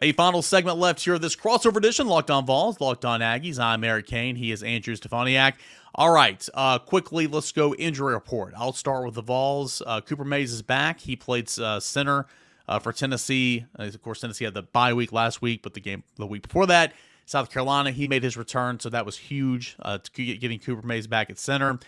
A 0.00 0.12
final 0.12 0.42
segment 0.42 0.78
left 0.78 1.02
here 1.02 1.14
of 1.14 1.20
this 1.20 1.34
crossover 1.34 1.76
edition, 1.76 2.06
Locked 2.06 2.30
On 2.30 2.46
Vols, 2.46 2.80
Locked 2.80 3.04
On 3.04 3.18
Aggies. 3.18 3.58
I'm 3.58 3.82
Eric 3.82 4.06
Cain. 4.06 4.36
He 4.36 4.52
is 4.52 4.62
Andrew 4.62 4.94
Stefaniak. 4.94 5.54
All 5.92 6.12
right, 6.12 6.48
uh, 6.54 6.78
quickly, 6.78 7.26
let's 7.26 7.50
go 7.50 7.74
injury 7.74 8.12
report. 8.12 8.54
I'll 8.56 8.72
start 8.72 9.04
with 9.04 9.14
the 9.14 9.22
Vols. 9.22 9.82
Uh, 9.84 10.00
Cooper 10.00 10.24
Mays 10.24 10.52
is 10.52 10.62
back. 10.62 11.00
He 11.00 11.16
played 11.16 11.50
uh, 11.58 11.80
center 11.80 12.26
uh, 12.68 12.78
for 12.78 12.92
Tennessee. 12.92 13.66
Uh, 13.76 13.84
of 13.84 14.00
course, 14.00 14.20
Tennessee 14.20 14.44
had 14.44 14.54
the 14.54 14.62
bye 14.62 14.92
week 14.92 15.10
last 15.10 15.42
week, 15.42 15.62
but 15.62 15.74
the 15.74 15.80
game 15.80 16.04
the 16.16 16.26
week 16.26 16.42
before 16.42 16.66
that, 16.66 16.92
South 17.28 17.50
Carolina, 17.50 17.90
he 17.90 18.08
made 18.08 18.22
his 18.22 18.38
return, 18.38 18.80
so 18.80 18.88
that 18.88 19.04
was 19.04 19.18
huge. 19.18 19.76
Uh, 19.82 19.98
getting 20.14 20.58
Cooper 20.58 20.86
Mays 20.86 21.06
back 21.06 21.28
at 21.28 21.38
center. 21.38 21.78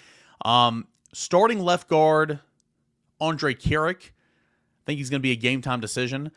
Um, 0.44 0.86
starting 1.14 1.60
left 1.60 1.88
guard, 1.88 2.40
Andrej 3.22 3.58
Karic. 3.58 4.02
I 4.02 4.82
think 4.84 4.98
he's 4.98 5.08
going 5.08 5.20
to 5.20 5.26
be 5.26 5.32
a 5.32 5.36
game 5.36 5.62
time 5.62 5.80
decision. 5.80 6.30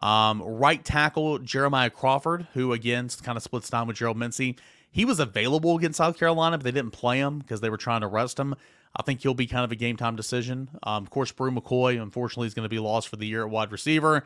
Um, 0.00 0.40
right 0.40 0.82
tackle 0.82 1.38
Jeremiah 1.38 1.90
Crawford, 1.90 2.46
who 2.54 2.72
again 2.72 3.10
kind 3.22 3.36
of 3.36 3.42
splits 3.42 3.68
time 3.68 3.88
with 3.88 3.98
Gerald 3.98 4.16
Mincey. 4.16 4.56
He 4.90 5.04
was 5.04 5.20
available 5.20 5.76
against 5.76 5.98
South 5.98 6.18
Carolina, 6.18 6.56
but 6.56 6.64
they 6.64 6.70
didn't 6.70 6.92
play 6.92 7.18
him 7.18 7.40
because 7.40 7.60
they 7.60 7.68
were 7.68 7.76
trying 7.76 8.00
to 8.00 8.06
rest 8.06 8.40
him. 8.40 8.54
I 8.96 9.02
think 9.02 9.20
he'll 9.20 9.34
be 9.34 9.46
kind 9.46 9.64
of 9.64 9.72
a 9.72 9.76
game 9.76 9.98
time 9.98 10.16
decision. 10.16 10.70
Um, 10.82 11.02
of 11.02 11.10
course, 11.10 11.30
Bru 11.30 11.50
McCoy, 11.50 12.00
unfortunately, 12.00 12.46
is 12.46 12.54
going 12.54 12.64
to 12.64 12.70
be 12.70 12.78
lost 12.78 13.08
for 13.08 13.16
the 13.16 13.26
year 13.26 13.44
at 13.44 13.50
wide 13.50 13.70
receiver. 13.70 14.24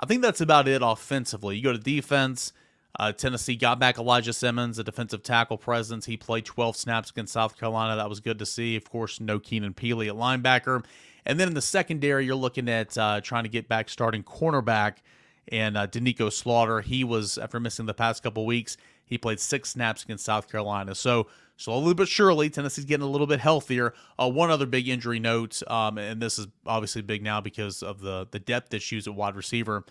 I 0.00 0.06
think 0.06 0.22
that's 0.22 0.40
about 0.40 0.66
it 0.66 0.82
offensively. 0.82 1.56
You 1.56 1.62
go 1.62 1.72
to 1.72 1.78
defense. 1.78 2.52
Uh, 2.98 3.12
Tennessee 3.12 3.54
got 3.54 3.78
back 3.78 3.96
Elijah 3.96 4.32
Simmons, 4.32 4.78
a 4.78 4.84
defensive 4.84 5.22
tackle 5.22 5.56
presence. 5.56 6.06
He 6.06 6.16
played 6.16 6.44
12 6.44 6.76
snaps 6.76 7.10
against 7.10 7.32
South 7.32 7.56
Carolina. 7.56 7.96
That 7.96 8.08
was 8.08 8.20
good 8.20 8.38
to 8.40 8.46
see. 8.46 8.74
Of 8.74 8.90
course, 8.90 9.20
no 9.20 9.38
Keenan 9.38 9.74
Pili 9.74 10.08
at 10.08 10.14
linebacker. 10.14 10.84
And 11.24 11.38
then 11.38 11.48
in 11.48 11.54
the 11.54 11.62
secondary, 11.62 12.26
you're 12.26 12.34
looking 12.34 12.68
at 12.68 12.96
uh, 12.98 13.20
trying 13.20 13.44
to 13.44 13.50
get 13.50 13.68
back 13.68 13.88
starting 13.88 14.24
cornerback 14.24 14.96
and 15.52 15.76
uh, 15.76 15.86
Doneiko 15.86 16.32
Slaughter. 16.32 16.80
He 16.80 17.04
was, 17.04 17.38
after 17.38 17.60
missing 17.60 17.86
the 17.86 17.94
past 17.94 18.22
couple 18.22 18.44
weeks, 18.46 18.76
he 19.04 19.16
played 19.16 19.38
six 19.38 19.70
snaps 19.70 20.02
against 20.02 20.24
South 20.24 20.50
Carolina. 20.50 20.94
So 20.94 21.28
slowly 21.56 21.94
but 21.94 22.08
surely, 22.08 22.50
Tennessee's 22.50 22.84
getting 22.84 23.06
a 23.06 23.10
little 23.10 23.26
bit 23.26 23.40
healthier. 23.40 23.94
Uh, 24.18 24.28
one 24.28 24.50
other 24.50 24.66
big 24.66 24.88
injury 24.88 25.20
note, 25.20 25.62
um, 25.68 25.98
and 25.98 26.20
this 26.20 26.38
is 26.38 26.48
obviously 26.66 27.02
big 27.02 27.22
now 27.22 27.40
because 27.40 27.82
of 27.82 28.00
the, 28.00 28.26
the 28.30 28.38
depth 28.38 28.74
issues 28.74 29.06
at 29.06 29.14
wide 29.14 29.36
receiver. 29.36 29.84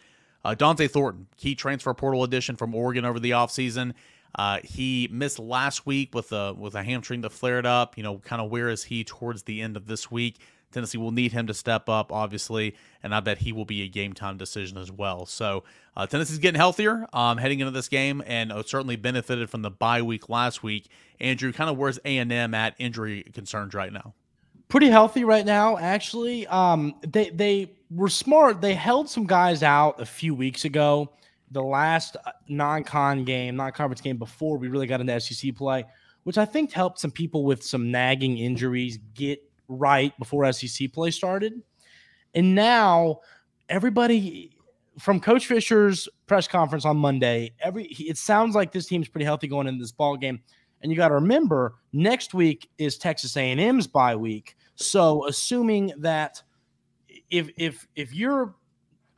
Uh, 0.47 0.55
Dont'e 0.55 0.89
Thornton, 0.89 1.27
key 1.35 1.55
transfer 1.55 1.93
portal 1.93 2.23
addition 2.23 2.55
from 2.55 2.73
Oregon 2.73 3.03
over 3.03 3.19
the 3.19 3.31
offseason. 3.31 3.93
Uh, 4.33 4.59
he 4.63 5.09
missed 5.11 5.39
last 5.39 5.85
week 5.85 6.15
with 6.15 6.31
a 6.31 6.53
with 6.53 6.73
a 6.73 6.83
hamstring 6.83 7.19
that 7.21 7.31
flared 7.33 7.65
up. 7.65 7.97
You 7.97 8.03
know, 8.03 8.19
kind 8.19 8.41
of 8.41 8.49
where 8.49 8.69
is 8.69 8.85
he 8.85 9.03
towards 9.03 9.43
the 9.43 9.61
end 9.61 9.75
of 9.75 9.87
this 9.87 10.09
week? 10.09 10.39
Tennessee 10.71 10.97
will 10.97 11.11
need 11.11 11.33
him 11.33 11.47
to 11.47 11.53
step 11.53 11.89
up, 11.89 12.13
obviously, 12.13 12.77
and 13.03 13.13
I 13.13 13.19
bet 13.19 13.39
he 13.39 13.51
will 13.51 13.65
be 13.65 13.81
a 13.81 13.89
game 13.89 14.13
time 14.13 14.37
decision 14.37 14.77
as 14.77 14.89
well. 14.89 15.25
So 15.25 15.65
uh, 15.97 16.07
Tennessee's 16.07 16.37
getting 16.37 16.59
healthier 16.59 17.05
um, 17.11 17.37
heading 17.39 17.59
into 17.59 17.71
this 17.71 17.89
game, 17.89 18.23
and 18.25 18.49
uh, 18.53 18.63
certainly 18.63 18.95
benefited 18.95 19.49
from 19.49 19.63
the 19.63 19.71
bye 19.71 20.01
week 20.01 20.29
last 20.29 20.63
week. 20.63 20.87
Andrew, 21.19 21.51
kind 21.51 21.69
of 21.69 21.77
where's 21.77 21.99
A 22.05 22.19
and 22.19 22.31
M 22.31 22.53
at 22.53 22.73
injury 22.77 23.23
concerns 23.33 23.73
right 23.73 23.91
now? 23.91 24.13
Pretty 24.69 24.89
healthy 24.89 25.23
right 25.23 25.45
now, 25.45 25.77
actually. 25.77 26.45
Um, 26.47 26.95
they 27.01 27.29
they 27.29 27.71
were 27.89 28.09
smart. 28.09 28.59
They 28.59 28.73
held 28.73 29.09
some 29.09 29.25
guys 29.25 29.63
out 29.63 30.01
a 30.01 30.05
few 30.05 30.35
weeks 30.35 30.65
ago. 30.65 31.13
The 31.51 31.63
last 31.63 32.17
uh, 32.25 32.31
non-con 32.49 33.23
game, 33.23 33.55
non-conference 33.55 34.01
game 34.01 34.17
before 34.17 34.57
we 34.57 34.67
really 34.67 34.87
got 34.87 34.99
into 34.99 35.17
SEC 35.21 35.55
play, 35.55 35.85
which 36.23 36.37
I 36.37 36.43
think 36.43 36.73
helped 36.73 36.99
some 36.99 37.11
people 37.11 37.45
with 37.45 37.63
some 37.63 37.89
nagging 37.91 38.37
injuries 38.37 38.99
get 39.13 39.41
right 39.69 40.17
before 40.19 40.51
SEC 40.51 40.91
play 40.91 41.11
started. 41.11 41.61
And 42.35 42.53
now 42.53 43.21
everybody 43.69 44.51
from 44.99 45.19
Coach 45.19 45.45
Fisher's 45.45 46.09
press 46.25 46.47
conference 46.47 46.85
on 46.85 46.97
Monday, 46.97 47.53
every 47.59 47.85
it 47.85 48.17
sounds 48.17 48.55
like 48.55 48.71
this 48.71 48.87
team's 48.87 49.07
pretty 49.07 49.25
healthy 49.25 49.47
going 49.47 49.67
into 49.67 49.81
this 49.81 49.91
ball 49.91 50.17
game. 50.17 50.41
And 50.81 50.91
you 50.91 50.97
got 50.97 51.09
to 51.09 51.15
remember, 51.15 51.75
next 51.93 52.33
week 52.33 52.69
is 52.77 52.97
Texas 52.97 53.35
A&M's 53.35 53.87
bye 53.87 54.15
week. 54.15 54.55
So 54.75 55.25
assuming 55.27 55.93
that 55.97 56.41
if 57.29 57.49
if 57.57 57.87
if 57.95 58.13
you're 58.13 58.55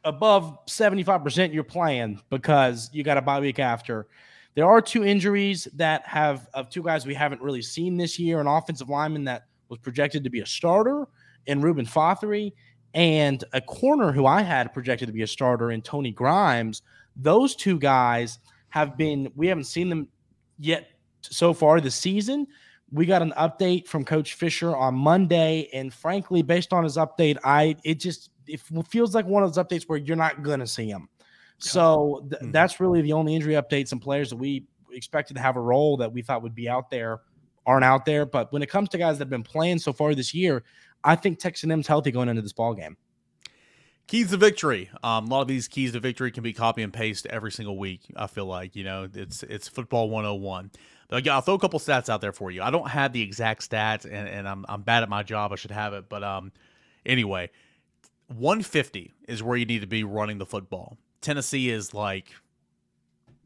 above 0.05 0.65
75%, 0.65 1.53
you're 1.53 1.63
playing 1.63 2.21
because 2.29 2.89
you 2.93 3.03
got 3.03 3.17
a 3.17 3.21
bye 3.21 3.39
week 3.39 3.59
after. 3.59 4.07
There 4.55 4.65
are 4.65 4.81
two 4.81 5.05
injuries 5.05 5.67
that 5.75 6.05
have 6.07 6.47
of 6.53 6.69
two 6.69 6.81
guys 6.81 7.05
we 7.05 7.13
haven't 7.13 7.41
really 7.41 7.61
seen 7.61 7.97
this 7.97 8.17
year, 8.17 8.39
an 8.39 8.47
offensive 8.47 8.89
lineman 8.89 9.25
that 9.25 9.43
was 9.67 9.79
projected 9.79 10.23
to 10.23 10.29
be 10.29 10.39
a 10.39 10.45
starter 10.45 11.07
in 11.45 11.61
Reuben 11.61 11.85
Fatheree 11.85 12.53
and 12.93 13.43
a 13.53 13.61
corner 13.61 14.11
who 14.11 14.25
I 14.25 14.41
had 14.41 14.73
projected 14.73 15.07
to 15.07 15.13
be 15.13 15.21
a 15.21 15.27
starter 15.27 15.71
in 15.71 15.81
Tony 15.81 16.11
Grimes. 16.11 16.81
Those 17.15 17.55
two 17.55 17.77
guys 17.77 18.39
have 18.69 18.97
been, 18.97 19.31
we 19.35 19.47
haven't 19.47 19.65
seen 19.65 19.89
them 19.89 20.07
yet 20.57 20.89
so 21.21 21.53
far 21.53 21.81
this 21.81 21.95
season. 21.95 22.47
We 22.91 23.05
got 23.05 23.21
an 23.21 23.33
update 23.37 23.87
from 23.87 24.03
Coach 24.03 24.33
Fisher 24.33 24.75
on 24.75 24.95
Monday, 24.95 25.69
and 25.73 25.93
frankly, 25.93 26.41
based 26.41 26.73
on 26.73 26.83
his 26.83 26.97
update, 26.97 27.37
I 27.43 27.75
it 27.83 27.99
just 27.99 28.31
it 28.47 28.61
feels 28.87 29.13
like 29.13 29.25
one 29.25 29.43
of 29.43 29.53
those 29.53 29.63
updates 29.63 29.83
where 29.83 29.99
you're 29.99 30.17
not 30.17 30.41
gonna 30.41 30.65
see 30.65 30.89
him. 30.89 31.07
So 31.59 32.25
th- 32.29 32.41
mm-hmm. 32.41 32.51
that's 32.51 32.79
really 32.79 33.01
the 33.01 33.13
only 33.13 33.35
injury 33.35 33.53
updates 33.53 33.91
and 33.91 34.01
players 34.01 34.29
that 34.31 34.37
we 34.37 34.65
expected 34.91 35.35
to 35.35 35.41
have 35.41 35.55
a 35.55 35.61
role 35.61 35.97
that 35.97 36.11
we 36.11 36.21
thought 36.21 36.41
would 36.41 36.55
be 36.55 36.67
out 36.67 36.89
there 36.89 37.21
aren't 37.65 37.85
out 37.85 38.05
there. 38.05 38.25
But 38.25 38.51
when 38.51 38.63
it 38.63 38.69
comes 38.69 38.89
to 38.89 38.97
guys 38.97 39.17
that 39.17 39.25
have 39.25 39.29
been 39.29 39.43
playing 39.43 39.79
so 39.79 39.93
far 39.93 40.15
this 40.15 40.33
year, 40.33 40.63
I 41.03 41.15
think 41.15 41.39
Texas 41.39 41.69
A&M's 41.69 41.87
healthy 41.87 42.11
going 42.11 42.29
into 42.29 42.41
this 42.41 42.53
ball 42.53 42.73
game. 42.73 42.97
Keys 44.09 44.31
to 44.31 44.37
victory. 44.37 44.89
Um, 45.03 45.27
a 45.27 45.29
lot 45.29 45.41
of 45.41 45.47
these 45.47 45.67
keys 45.67 45.91
to 45.91 45.99
victory 45.99 46.31
can 46.31 46.41
be 46.41 46.51
copy 46.51 46.81
and 46.81 46.91
paste 46.91 47.27
every 47.27 47.51
single 47.51 47.77
week. 47.77 48.01
I 48.15 48.25
feel 48.25 48.47
like 48.47 48.75
you 48.75 48.83
know 48.83 49.07
it's 49.13 49.43
it's 49.43 49.67
football 49.67 50.09
101. 50.09 50.71
But 51.09 51.27
I'll 51.27 51.41
throw 51.41 51.53
a 51.53 51.59
couple 51.59 51.79
stats 51.79 52.09
out 52.09 52.19
there 52.19 52.31
for 52.31 52.49
you. 52.49 52.63
I 52.63 52.71
don't 52.71 52.89
have 52.89 53.13
the 53.13 53.21
exact 53.21 53.69
stats, 53.69 54.05
and, 54.05 54.27
and 54.27 54.49
I'm 54.49 54.65
I'm 54.67 54.81
bad 54.81 55.03
at 55.03 55.09
my 55.09 55.21
job. 55.21 55.53
I 55.53 55.57
should 55.57 55.69
have 55.69 55.93
it, 55.93 56.09
but 56.09 56.23
um, 56.23 56.51
anyway, 57.05 57.51
150 58.29 59.13
is 59.27 59.43
where 59.43 59.55
you 59.55 59.67
need 59.67 59.81
to 59.81 59.87
be 59.87 60.03
running 60.03 60.39
the 60.39 60.45
football. 60.47 60.97
Tennessee 61.21 61.69
is 61.69 61.93
like 61.93 62.33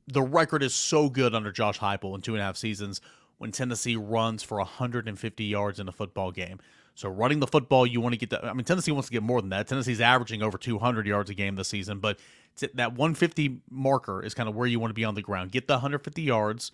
the 0.07 0.21
record 0.21 0.63
is 0.63 0.73
so 0.73 1.09
good 1.09 1.35
under 1.35 1.51
Josh 1.51 1.77
Heupel 1.77 2.15
in 2.15 2.21
two 2.21 2.35
and 2.35 2.41
a 2.41 2.45
half 2.45 2.55
seasons 2.55 3.01
when 3.37 3.51
Tennessee 3.51 3.97
runs 3.97 4.43
for 4.43 4.59
150 4.59 5.43
yards 5.43 5.81
in 5.81 5.89
a 5.89 5.91
football 5.91 6.31
game. 6.31 6.61
So 6.95 7.09
running 7.09 7.39
the 7.39 7.47
football, 7.47 7.87
you 7.87 8.01
want 8.01 8.13
to 8.13 8.19
get 8.19 8.29
that. 8.29 8.45
I 8.45 8.53
mean, 8.53 8.65
Tennessee 8.65 8.91
wants 8.91 9.07
to 9.07 9.13
get 9.13 9.23
more 9.23 9.41
than 9.41 9.49
that. 9.49 9.67
Tennessee's 9.67 10.01
averaging 10.01 10.43
over 10.43 10.57
200 10.57 11.07
yards 11.07 11.29
a 11.29 11.33
game 11.33 11.55
this 11.55 11.67
season, 11.67 11.99
but 11.99 12.19
that 12.73 12.91
150 12.91 13.61
marker 13.69 14.21
is 14.21 14.33
kind 14.33 14.47
of 14.47 14.55
where 14.55 14.67
you 14.67 14.79
want 14.79 14.91
to 14.91 14.95
be 14.95 15.03
on 15.03 15.15
the 15.15 15.21
ground. 15.21 15.51
Get 15.51 15.67
the 15.67 15.73
150 15.73 16.21
yards, 16.21 16.71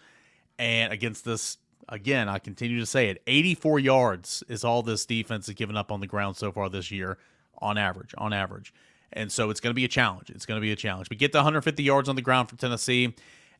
and 0.57 0.91
against 0.91 1.23
this, 1.23 1.57
again, 1.87 2.27
I 2.27 2.39
continue 2.39 2.79
to 2.79 2.85
say 2.85 3.09
it, 3.09 3.21
84 3.27 3.79
yards 3.79 4.43
is 4.49 4.65
all 4.65 4.83
this 4.83 5.05
defense 5.05 5.47
has 5.47 5.55
given 5.55 5.77
up 5.77 5.91
on 5.91 6.01
the 6.01 6.07
ground 6.07 6.35
so 6.35 6.51
far 6.51 6.69
this 6.69 6.91
year, 6.91 7.17
on 7.59 7.77
average. 7.77 8.13
On 8.17 8.33
average. 8.33 8.73
And 9.13 9.31
so 9.31 9.49
it's 9.49 9.59
going 9.59 9.71
to 9.71 9.75
be 9.75 9.85
a 9.85 9.89
challenge. 9.89 10.29
It's 10.29 10.45
going 10.45 10.57
to 10.57 10.61
be 10.61 10.71
a 10.71 10.75
challenge. 10.75 11.09
But 11.09 11.17
get 11.17 11.31
the 11.31 11.39
150 11.39 11.81
yards 11.81 12.09
on 12.09 12.15
the 12.15 12.21
ground 12.21 12.49
for 12.49 12.57
Tennessee 12.57 13.15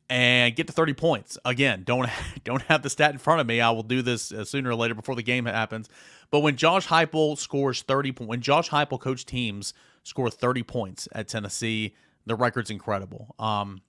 and 0.10 0.56
get 0.56 0.68
to 0.68 0.74
30 0.74 0.94
points. 0.94 1.38
Again, 1.46 1.84
don't 1.86 2.10
don't 2.44 2.62
have 2.64 2.82
the 2.82 2.90
stat 2.90 3.12
in 3.12 3.18
front 3.18 3.42
of 3.42 3.48
me. 3.48 3.62
I 3.62 3.72
will 3.72 3.84
do 3.84 4.02
this 4.02 4.32
uh, 4.32 4.46
sooner 4.46 4.72
or 4.72 4.76
later 4.76 4.96
before 4.96 5.16
the 5.16 5.24
game 5.24 5.46
happens. 5.46 5.90
But 6.32 6.42
when 6.42 6.56
Josh 6.56 6.88
Heupel 6.88 7.38
scores 7.38 7.82
30 7.82 8.12
points, 8.12 8.30
when 8.30 8.42
Josh 8.42 8.70
Heupel 8.70 9.00
coach 9.00 9.26
teams 9.26 9.74
score 10.04 10.30
30 10.30 10.64
points 10.64 11.08
at 11.12 11.28
Tennessee, 11.28 11.96
the 12.26 12.36
record's 12.36 12.70
incredible. 12.70 13.36
Um, 13.40 13.82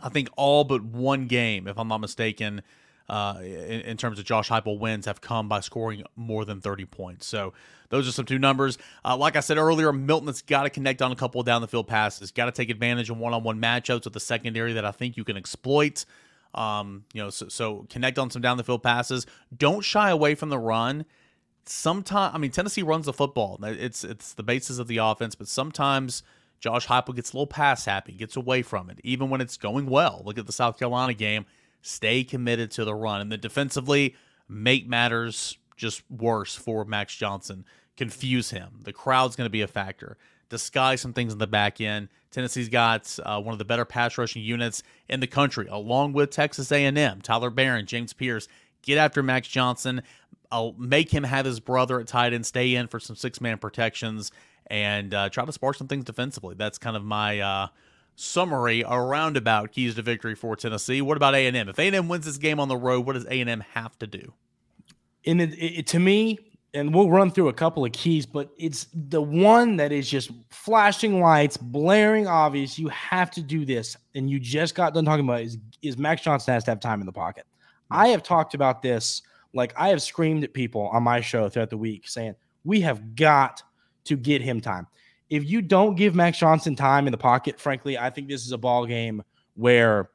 I 0.00 0.08
think 0.08 0.28
all 0.36 0.64
but 0.64 0.82
one 0.82 1.26
game, 1.26 1.66
if 1.66 1.78
I'm 1.78 1.88
not 1.88 1.98
mistaken, 1.98 2.62
uh, 3.08 3.38
in, 3.40 3.80
in, 3.80 3.96
terms 3.96 4.18
of 4.18 4.24
Josh 4.26 4.50
Heupel 4.50 4.78
wins 4.78 5.06
have 5.06 5.20
come 5.20 5.48
by 5.48 5.60
scoring 5.60 6.04
more 6.14 6.44
than 6.44 6.60
30 6.60 6.84
points. 6.84 7.26
So 7.26 7.54
those 7.88 8.06
are 8.06 8.12
some 8.12 8.26
two 8.26 8.38
numbers. 8.38 8.76
Uh, 9.02 9.16
like 9.16 9.34
I 9.34 9.40
said 9.40 9.56
earlier, 9.56 9.92
Milton 9.92 10.26
has 10.26 10.42
got 10.42 10.64
to 10.64 10.70
connect 10.70 11.00
on 11.00 11.10
a 11.10 11.16
couple 11.16 11.42
down 11.42 11.62
the 11.62 11.68
field 11.68 11.88
passes, 11.88 12.30
got 12.30 12.46
to 12.46 12.52
take 12.52 12.68
advantage 12.68 13.08
of 13.08 13.16
one 13.16 13.32
on 13.32 13.42
one 13.42 13.60
matchups 13.60 14.04
with 14.04 14.12
the 14.12 14.20
secondary 14.20 14.74
that 14.74 14.84
I 14.84 14.90
think 14.90 15.16
you 15.16 15.24
can 15.24 15.38
exploit. 15.38 16.04
Um, 16.54 17.04
you 17.14 17.22
know, 17.22 17.30
so, 17.30 17.48
so 17.48 17.86
connect 17.88 18.18
on 18.18 18.30
some 18.30 18.42
down 18.42 18.58
the 18.58 18.64
field 18.64 18.82
passes. 18.82 19.26
Don't 19.56 19.82
shy 19.82 20.10
away 20.10 20.34
from 20.34 20.50
the 20.50 20.58
run. 20.58 21.06
Sometimes, 21.68 22.34
I 22.34 22.38
mean, 22.38 22.50
Tennessee 22.50 22.82
runs 22.82 23.06
the 23.06 23.12
football. 23.12 23.58
It's 23.62 24.04
it's 24.04 24.32
the 24.32 24.42
basis 24.42 24.78
of 24.78 24.88
the 24.88 24.98
offense, 24.98 25.34
but 25.34 25.48
sometimes 25.48 26.22
Josh 26.60 26.86
Heupel 26.86 27.14
gets 27.14 27.32
a 27.32 27.36
little 27.36 27.46
pass 27.46 27.84
happy, 27.84 28.12
gets 28.12 28.36
away 28.36 28.62
from 28.62 28.90
it, 28.90 28.98
even 29.04 29.30
when 29.30 29.40
it's 29.40 29.56
going 29.56 29.86
well. 29.86 30.22
Look 30.24 30.38
at 30.38 30.46
the 30.46 30.52
South 30.52 30.78
Carolina 30.78 31.14
game 31.14 31.46
stay 31.82 32.24
committed 32.24 32.70
to 32.72 32.84
the 32.84 32.94
run. 32.94 33.20
And 33.20 33.30
then 33.30 33.40
defensively, 33.40 34.14
make 34.48 34.88
matters 34.88 35.58
just 35.76 36.02
worse 36.10 36.54
for 36.54 36.84
Max 36.84 37.14
Johnson. 37.14 37.64
Confuse 37.96 38.50
him. 38.50 38.80
The 38.82 38.92
crowd's 38.92 39.36
going 39.36 39.46
to 39.46 39.50
be 39.50 39.62
a 39.62 39.68
factor. 39.68 40.16
Disguise 40.48 41.00
some 41.00 41.12
things 41.12 41.32
in 41.32 41.38
the 41.38 41.46
back 41.46 41.80
end. 41.80 42.08
Tennessee's 42.30 42.68
got 42.68 43.18
uh, 43.24 43.40
one 43.40 43.52
of 43.52 43.58
the 43.58 43.64
better 43.64 43.84
pass 43.84 44.16
rushing 44.18 44.42
units 44.42 44.82
in 45.08 45.20
the 45.20 45.26
country, 45.26 45.66
along 45.70 46.12
with 46.12 46.30
Texas 46.30 46.72
A&M. 46.72 47.20
Tyler 47.20 47.50
Baron, 47.50 47.86
James 47.86 48.12
Pearce, 48.12 48.48
Get 48.82 48.98
after 48.98 49.22
Max 49.22 49.48
Johnson. 49.48 50.02
I'll 50.50 50.74
make 50.78 51.12
him 51.12 51.24
have 51.24 51.44
his 51.44 51.60
brother 51.60 52.00
at 52.00 52.06
tight 52.06 52.32
end 52.32 52.46
stay 52.46 52.74
in 52.74 52.88
for 52.88 53.00
some 53.00 53.16
six 53.16 53.40
man 53.40 53.58
protections 53.58 54.32
and 54.66 55.12
uh, 55.14 55.28
try 55.28 55.44
to 55.44 55.52
spark 55.52 55.76
some 55.76 55.88
things 55.88 56.04
defensively. 56.04 56.54
That's 56.56 56.78
kind 56.78 56.96
of 56.96 57.04
my 57.04 57.40
uh, 57.40 57.66
summary, 58.18 58.84
around 58.86 59.36
about 59.36 59.72
keys 59.72 59.94
to 59.94 60.02
victory 60.02 60.34
for 60.34 60.56
Tennessee. 60.56 61.00
What 61.00 61.16
about 61.16 61.34
A&M? 61.34 61.68
If 61.68 61.78
A&M 61.78 62.08
wins 62.08 62.26
this 62.26 62.36
game 62.36 62.60
on 62.60 62.68
the 62.68 62.76
road, 62.76 63.06
what 63.06 63.14
does 63.14 63.24
A&M 63.26 63.64
have 63.74 63.98
to 64.00 64.06
do? 64.06 64.32
In 65.24 65.40
it, 65.40 65.54
it, 65.54 65.86
to 65.88 65.98
me, 65.98 66.38
and 66.74 66.94
we'll 66.94 67.10
run 67.10 67.30
through 67.30 67.48
a 67.48 67.52
couple 67.52 67.84
of 67.84 67.92
keys, 67.92 68.26
but 68.26 68.50
it's 68.58 68.88
the 68.92 69.22
one 69.22 69.76
that 69.76 69.92
is 69.92 70.08
just 70.08 70.30
flashing 70.50 71.20
lights, 71.20 71.56
blaring 71.56 72.26
obvious. 72.26 72.78
You 72.78 72.88
have 72.88 73.30
to 73.32 73.42
do 73.42 73.64
this, 73.64 73.96
and 74.14 74.28
you 74.28 74.38
just 74.38 74.74
got 74.74 74.94
done 74.94 75.04
talking 75.04 75.24
about 75.24 75.42
is, 75.42 75.58
is 75.80 75.96
Max 75.96 76.22
Johnson 76.22 76.54
has 76.54 76.64
to 76.64 76.72
have 76.72 76.80
time 76.80 77.00
in 77.00 77.06
the 77.06 77.12
pocket. 77.12 77.46
I 77.90 78.08
have 78.08 78.22
talked 78.22 78.54
about 78.54 78.82
this, 78.82 79.22
like 79.54 79.72
I 79.76 79.88
have 79.88 80.02
screamed 80.02 80.44
at 80.44 80.52
people 80.52 80.88
on 80.88 81.02
my 81.02 81.20
show 81.20 81.48
throughout 81.48 81.70
the 81.70 81.78
week 81.78 82.08
saying 82.08 82.34
we 82.64 82.80
have 82.82 83.14
got 83.14 83.62
to 84.04 84.16
get 84.16 84.42
him 84.42 84.60
time 84.60 84.86
if 85.30 85.48
you 85.48 85.60
don't 85.62 85.94
give 85.94 86.14
Max 86.14 86.38
Johnson 86.38 86.74
time 86.74 87.06
in 87.06 87.12
the 87.12 87.18
pocket, 87.18 87.60
frankly, 87.60 87.98
I 87.98 88.10
think 88.10 88.28
this 88.28 88.46
is 88.46 88.52
a 88.52 88.58
ball 88.58 88.86
game 88.86 89.22
where 89.54 90.10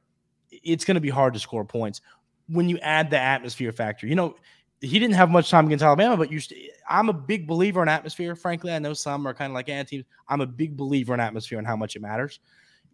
it's 0.51 0.85
going 0.85 0.95
to 0.95 1.01
be 1.01 1.09
hard 1.09 1.33
to 1.33 1.39
score 1.39 1.65
points 1.65 2.01
when 2.47 2.69
you 2.69 2.77
add 2.79 3.09
the 3.09 3.19
atmosphere 3.19 3.71
factor. 3.71 4.07
You 4.07 4.15
know, 4.15 4.35
he 4.81 4.99
didn't 4.99 5.15
have 5.15 5.29
much 5.29 5.49
time 5.49 5.67
against 5.67 5.83
Alabama, 5.83 6.17
but 6.17 6.31
you 6.31 6.39
st- 6.39 6.71
I'm 6.89 7.09
a 7.09 7.13
big 7.13 7.47
believer 7.47 7.81
in 7.81 7.89
atmosphere. 7.89 8.35
Frankly, 8.35 8.73
I 8.73 8.79
know 8.79 8.93
some 8.93 9.27
are 9.27 9.33
kind 9.33 9.51
of 9.51 9.53
like 9.53 9.69
anti. 9.69 10.03
I'm 10.27 10.41
a 10.41 10.47
big 10.47 10.75
believer 10.75 11.13
in 11.13 11.19
atmosphere 11.19 11.59
and 11.59 11.67
how 11.67 11.75
much 11.75 11.95
it 11.95 12.01
matters. 12.01 12.39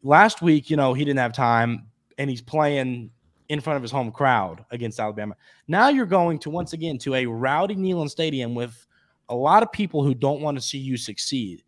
Last 0.04 0.42
week, 0.42 0.70
you 0.70 0.78
know, 0.78 0.94
he 0.94 1.04
didn't 1.06 1.20
have 1.20 1.34
time 1.34 1.88
and 2.18 2.30
he's 2.30 2.42
playing 2.42 3.12
in 3.50 3.60
front 3.60 3.78
of 3.78 3.82
his 3.82 3.92
home 3.92 4.12
crowd 4.12 4.64
against 4.72 5.00
Alabama. 5.00 5.36
Now 5.68 5.90
you're 5.90 6.06
going 6.06 6.40
to 6.40 6.50
once 6.50 6.74
again 6.74 6.98
to 7.00 7.16
a 7.16 7.26
rowdy 7.26 7.76
Neyland 7.76 8.10
Stadium 8.10 8.56
with 8.56 8.88
a 9.28 9.36
lot 9.36 9.64
of 9.64 9.72
people 9.72 10.04
who 10.04 10.14
don't 10.14 10.42
want 10.42 10.58
to 10.58 10.62
see 10.62 10.78
you 10.78 10.98
succeed 10.98 11.64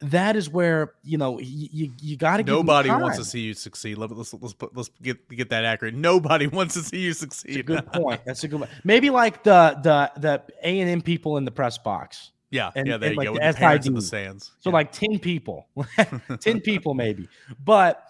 that 0.00 0.36
is 0.36 0.48
where 0.50 0.92
you 1.02 1.16
know 1.16 1.38
you 1.40 1.92
you, 2.00 2.16
got 2.16 2.36
to. 2.38 2.42
Nobody 2.42 2.90
wants 2.90 3.18
to 3.18 3.24
see 3.24 3.40
you 3.40 3.54
succeed. 3.54 3.96
Let's 3.96 4.34
put, 4.54 4.76
let's 4.76 4.90
get 5.02 5.28
get 5.28 5.50
that 5.50 5.64
accurate. 5.64 5.94
Nobody 5.94 6.46
wants 6.48 6.74
to 6.74 6.82
see 6.82 6.98
you 6.98 7.12
succeed. 7.12 7.54
That's 7.54 7.60
a 7.60 7.62
good 7.62 7.92
point. 7.92 8.20
That's 8.26 8.44
a 8.44 8.48
good 8.48 8.60
point. 8.60 8.70
Maybe 8.84 9.10
like 9.10 9.42
the 9.42 9.78
the 9.82 10.20
the 10.20 10.42
A 10.62 10.80
and 10.80 10.90
M 10.90 11.02
people 11.02 11.36
in 11.38 11.44
the 11.44 11.50
press 11.50 11.78
box. 11.78 12.32
Yeah, 12.50 12.70
and, 12.76 12.86
yeah, 12.86 12.96
there 12.96 13.10
you 13.10 13.16
like 13.16 13.26
go. 13.26 13.34
The, 13.34 13.40
the 13.40 13.54
parents 13.54 13.86
in 13.86 13.94
the 13.94 14.02
stands. 14.02 14.52
So 14.60 14.70
yeah. 14.70 14.74
like 14.74 14.92
ten 14.92 15.18
people, 15.18 15.66
ten 16.40 16.60
people 16.60 16.94
maybe. 16.94 17.28
But 17.64 18.06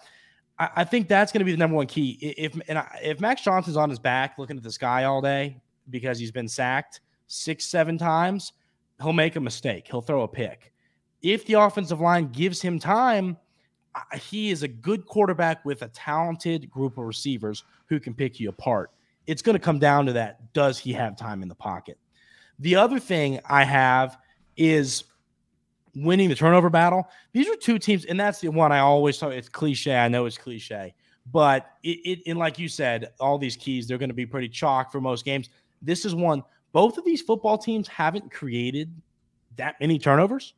I, 0.59 0.83
think 0.83 1.07
that's 1.07 1.31
going 1.31 1.39
to 1.39 1.45
be 1.45 1.51
the 1.51 1.57
number 1.57 1.75
one 1.75 1.85
key. 1.85 2.17
If 2.19 2.59
and 2.67 2.79
I, 2.79 2.99
if 3.03 3.19
Max 3.19 3.43
Johnson's 3.43 3.77
on 3.77 3.89
his 3.89 3.99
back 3.99 4.39
looking 4.39 4.57
at 4.57 4.63
the 4.63 4.71
sky 4.71 5.03
all 5.03 5.21
day 5.21 5.61
because 5.89 6.17
he's 6.17 6.31
been 6.31 6.47
sacked 6.47 7.01
six, 7.27 7.65
seven 7.65 7.97
times, 7.97 8.53
he'll 9.01 9.13
make 9.13 9.35
a 9.35 9.39
mistake. 9.39 9.87
He'll 9.87 10.01
throw 10.01 10.23
a 10.23 10.27
pick. 10.27 10.73
If 11.21 11.45
the 11.45 11.53
offensive 11.55 12.01
line 12.01 12.29
gives 12.29 12.61
him 12.61 12.79
time, 12.79 13.37
he 14.19 14.49
is 14.49 14.63
a 14.63 14.67
good 14.67 15.05
quarterback 15.05 15.63
with 15.65 15.81
a 15.81 15.87
talented 15.89 16.69
group 16.69 16.97
of 16.97 17.05
receivers 17.05 17.63
who 17.87 17.99
can 17.99 18.13
pick 18.13 18.39
you 18.39 18.49
apart. 18.49 18.91
It's 19.27 19.41
going 19.41 19.55
to 19.57 19.63
come 19.63 19.79
down 19.79 20.05
to 20.07 20.13
that. 20.13 20.53
Does 20.53 20.79
he 20.79 20.93
have 20.93 21.17
time 21.17 21.41
in 21.41 21.49
the 21.49 21.55
pocket? 21.55 21.97
The 22.59 22.75
other 22.75 22.99
thing 22.99 23.39
I 23.45 23.63
have 23.63 24.17
is 24.55 25.03
winning 25.97 26.29
the 26.29 26.35
turnover 26.35 26.69
battle. 26.69 27.07
These 27.33 27.49
are 27.49 27.55
two 27.55 27.79
teams, 27.79 28.05
and 28.05 28.19
that's 28.19 28.39
the 28.39 28.49
one 28.49 28.71
I 28.71 28.79
always 28.79 29.17
talk. 29.17 29.33
It's 29.33 29.49
cliche. 29.49 29.95
I 29.95 30.07
know 30.07 30.25
it's 30.25 30.37
cliche, 30.37 30.93
but 31.31 31.71
it, 31.83 31.99
it 32.05 32.19
and 32.27 32.37
like 32.37 32.59
you 32.59 32.69
said, 32.69 33.11
all 33.19 33.37
these 33.37 33.55
keys 33.55 33.87
they're 33.87 33.97
going 33.97 34.09
to 34.09 34.15
be 34.15 34.25
pretty 34.25 34.49
chalk 34.49 34.91
for 34.91 35.01
most 35.01 35.25
games. 35.25 35.49
This 35.81 36.05
is 36.05 36.15
one. 36.15 36.43
Both 36.71 36.97
of 36.97 37.05
these 37.05 37.21
football 37.21 37.57
teams 37.57 37.87
haven't 37.87 38.31
created 38.31 38.93
that 39.55 39.75
many 39.79 39.97
turnovers. 39.99 40.53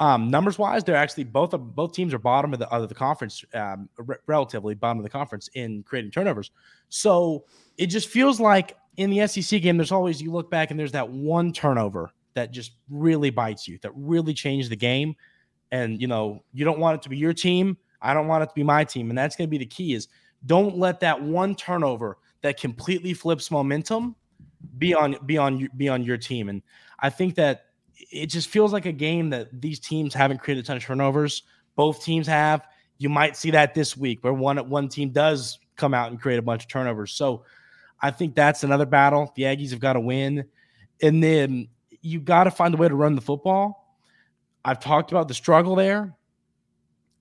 Um, 0.00 0.30
numbers 0.30 0.58
wise, 0.58 0.84
they're 0.84 0.94
actually 0.94 1.24
both 1.24 1.54
of 1.54 1.74
both 1.74 1.92
teams 1.92 2.14
are 2.14 2.18
bottom 2.18 2.52
of 2.52 2.60
the 2.60 2.68
of 2.68 2.88
the 2.88 2.94
conference, 2.94 3.44
um, 3.54 3.88
relatively 4.26 4.74
bottom 4.74 4.98
of 4.98 5.02
the 5.04 5.10
conference 5.10 5.48
in 5.54 5.82
creating 5.82 6.12
turnovers. 6.12 6.52
So 6.88 7.44
it 7.78 7.86
just 7.86 8.08
feels 8.08 8.38
like 8.38 8.76
in 8.96 9.10
the 9.10 9.26
SEC 9.26 9.60
game, 9.60 9.76
there's 9.76 9.90
always 9.90 10.22
you 10.22 10.30
look 10.30 10.50
back 10.50 10.70
and 10.70 10.78
there's 10.78 10.92
that 10.92 11.08
one 11.08 11.52
turnover 11.52 12.12
that 12.38 12.52
just 12.52 12.72
really 12.88 13.30
bites 13.30 13.66
you, 13.66 13.78
that 13.82 13.90
really 13.94 14.32
changed 14.32 14.70
the 14.70 14.76
game. 14.76 15.14
And 15.72 16.00
you 16.00 16.06
know, 16.06 16.44
you 16.52 16.64
don't 16.64 16.78
want 16.78 16.94
it 16.94 17.02
to 17.02 17.08
be 17.08 17.16
your 17.16 17.34
team. 17.34 17.76
I 18.00 18.14
don't 18.14 18.28
want 18.28 18.44
it 18.44 18.46
to 18.46 18.54
be 18.54 18.62
my 18.62 18.84
team. 18.84 19.10
And 19.10 19.18
that's 19.18 19.34
going 19.34 19.48
to 19.48 19.50
be 19.50 19.58
the 19.58 19.66
key 19.66 19.94
is 19.94 20.08
don't 20.46 20.78
let 20.78 21.00
that 21.00 21.20
one 21.20 21.54
turnover 21.56 22.18
that 22.42 22.60
completely 22.60 23.12
flips 23.12 23.50
momentum 23.50 24.14
be 24.78 24.94
on 24.94 25.16
be 25.26 25.36
on 25.36 25.68
be 25.76 25.88
on 25.88 26.04
your 26.04 26.16
team. 26.16 26.48
And 26.48 26.62
I 27.00 27.10
think 27.10 27.34
that 27.34 27.66
it 28.10 28.26
just 28.26 28.48
feels 28.48 28.72
like 28.72 28.86
a 28.86 28.92
game 28.92 29.30
that 29.30 29.48
these 29.60 29.80
teams 29.80 30.14
haven't 30.14 30.38
created 30.38 30.64
a 30.64 30.66
ton 30.66 30.76
of 30.76 30.82
turnovers. 30.82 31.42
Both 31.74 32.04
teams 32.04 32.26
have. 32.26 32.66
You 32.98 33.08
might 33.08 33.36
see 33.36 33.50
that 33.50 33.74
this 33.74 33.96
week 33.96 34.22
where 34.22 34.32
one 34.32 34.56
one 34.70 34.88
team 34.88 35.10
does 35.10 35.58
come 35.76 35.92
out 35.92 36.10
and 36.10 36.20
create 36.20 36.38
a 36.38 36.42
bunch 36.42 36.64
of 36.64 36.70
turnovers. 36.70 37.12
So 37.12 37.44
I 38.00 38.10
think 38.12 38.34
that's 38.34 38.62
another 38.62 38.86
battle. 38.86 39.32
The 39.34 39.42
Aggies 39.42 39.70
have 39.70 39.80
got 39.80 39.94
to 39.94 40.00
win. 40.00 40.44
And 41.02 41.22
then 41.22 41.68
you 42.00 42.20
got 42.20 42.44
to 42.44 42.50
find 42.50 42.74
a 42.74 42.76
way 42.76 42.88
to 42.88 42.94
run 42.94 43.14
the 43.14 43.20
football. 43.20 43.96
I've 44.64 44.80
talked 44.80 45.12
about 45.12 45.28
the 45.28 45.34
struggle 45.34 45.74
there. 45.74 46.14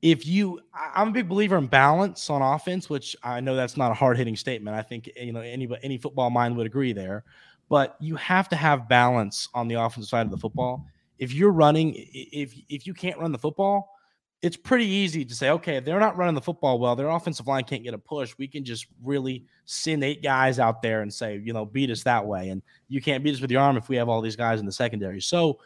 If 0.01 0.27
you, 0.27 0.59
I'm 0.73 1.09
a 1.09 1.11
big 1.11 1.27
believer 1.27 1.57
in 1.57 1.67
balance 1.67 2.29
on 2.29 2.41
offense, 2.41 2.89
which 2.89 3.15
I 3.23 3.39
know 3.39 3.55
that's 3.55 3.77
not 3.77 3.91
a 3.91 3.95
hard 3.95 4.17
hitting 4.17 4.35
statement. 4.35 4.77
I 4.77 4.81
think 4.81 5.09
you 5.15 5.33
know 5.33 5.41
any 5.41 5.67
any 5.81 5.97
football 5.97 6.29
mind 6.29 6.55
would 6.57 6.67
agree 6.67 6.93
there, 6.93 7.23
but 7.67 7.95
you 7.99 8.15
have 8.15 8.47
to 8.49 8.55
have 8.55 8.87
balance 8.87 9.49
on 9.55 9.67
the 9.67 9.75
offensive 9.75 10.09
side 10.09 10.25
of 10.25 10.31
the 10.31 10.37
football. 10.37 10.85
If 11.17 11.33
you're 11.33 11.51
running, 11.51 11.93
if 11.95 12.53
if 12.69 12.85
you 12.85 12.93
can't 12.93 13.17
run 13.17 13.31
the 13.31 13.39
football, 13.39 13.96
it's 14.41 14.57
pretty 14.57 14.85
easy 14.85 15.25
to 15.25 15.33
say, 15.33 15.49
okay, 15.49 15.79
they're 15.79 15.99
not 15.99 16.15
running 16.15 16.35
the 16.35 16.41
football 16.41 16.77
well, 16.77 16.95
their 16.95 17.09
offensive 17.09 17.47
line 17.47 17.63
can't 17.63 17.83
get 17.83 17.95
a 17.95 17.97
push. 17.97 18.35
We 18.37 18.47
can 18.47 18.63
just 18.63 18.85
really 19.03 19.45
send 19.65 20.03
eight 20.03 20.21
guys 20.21 20.59
out 20.59 20.81
there 20.81 21.01
and 21.01 21.11
say, 21.11 21.41
you 21.43 21.53
know, 21.53 21.65
beat 21.65 21.89
us 21.89 22.03
that 22.03 22.25
way. 22.25 22.49
And 22.49 22.61
you 22.87 23.01
can't 23.01 23.23
beat 23.23 23.33
us 23.33 23.41
with 23.41 23.49
your 23.49 23.61
arm 23.61 23.77
if 23.77 23.89
we 23.89 23.95
have 23.95 24.09
all 24.09 24.21
these 24.21 24.35
guys 24.35 24.59
in 24.59 24.65
the 24.67 24.71
secondary. 24.71 25.21
So 25.21 25.57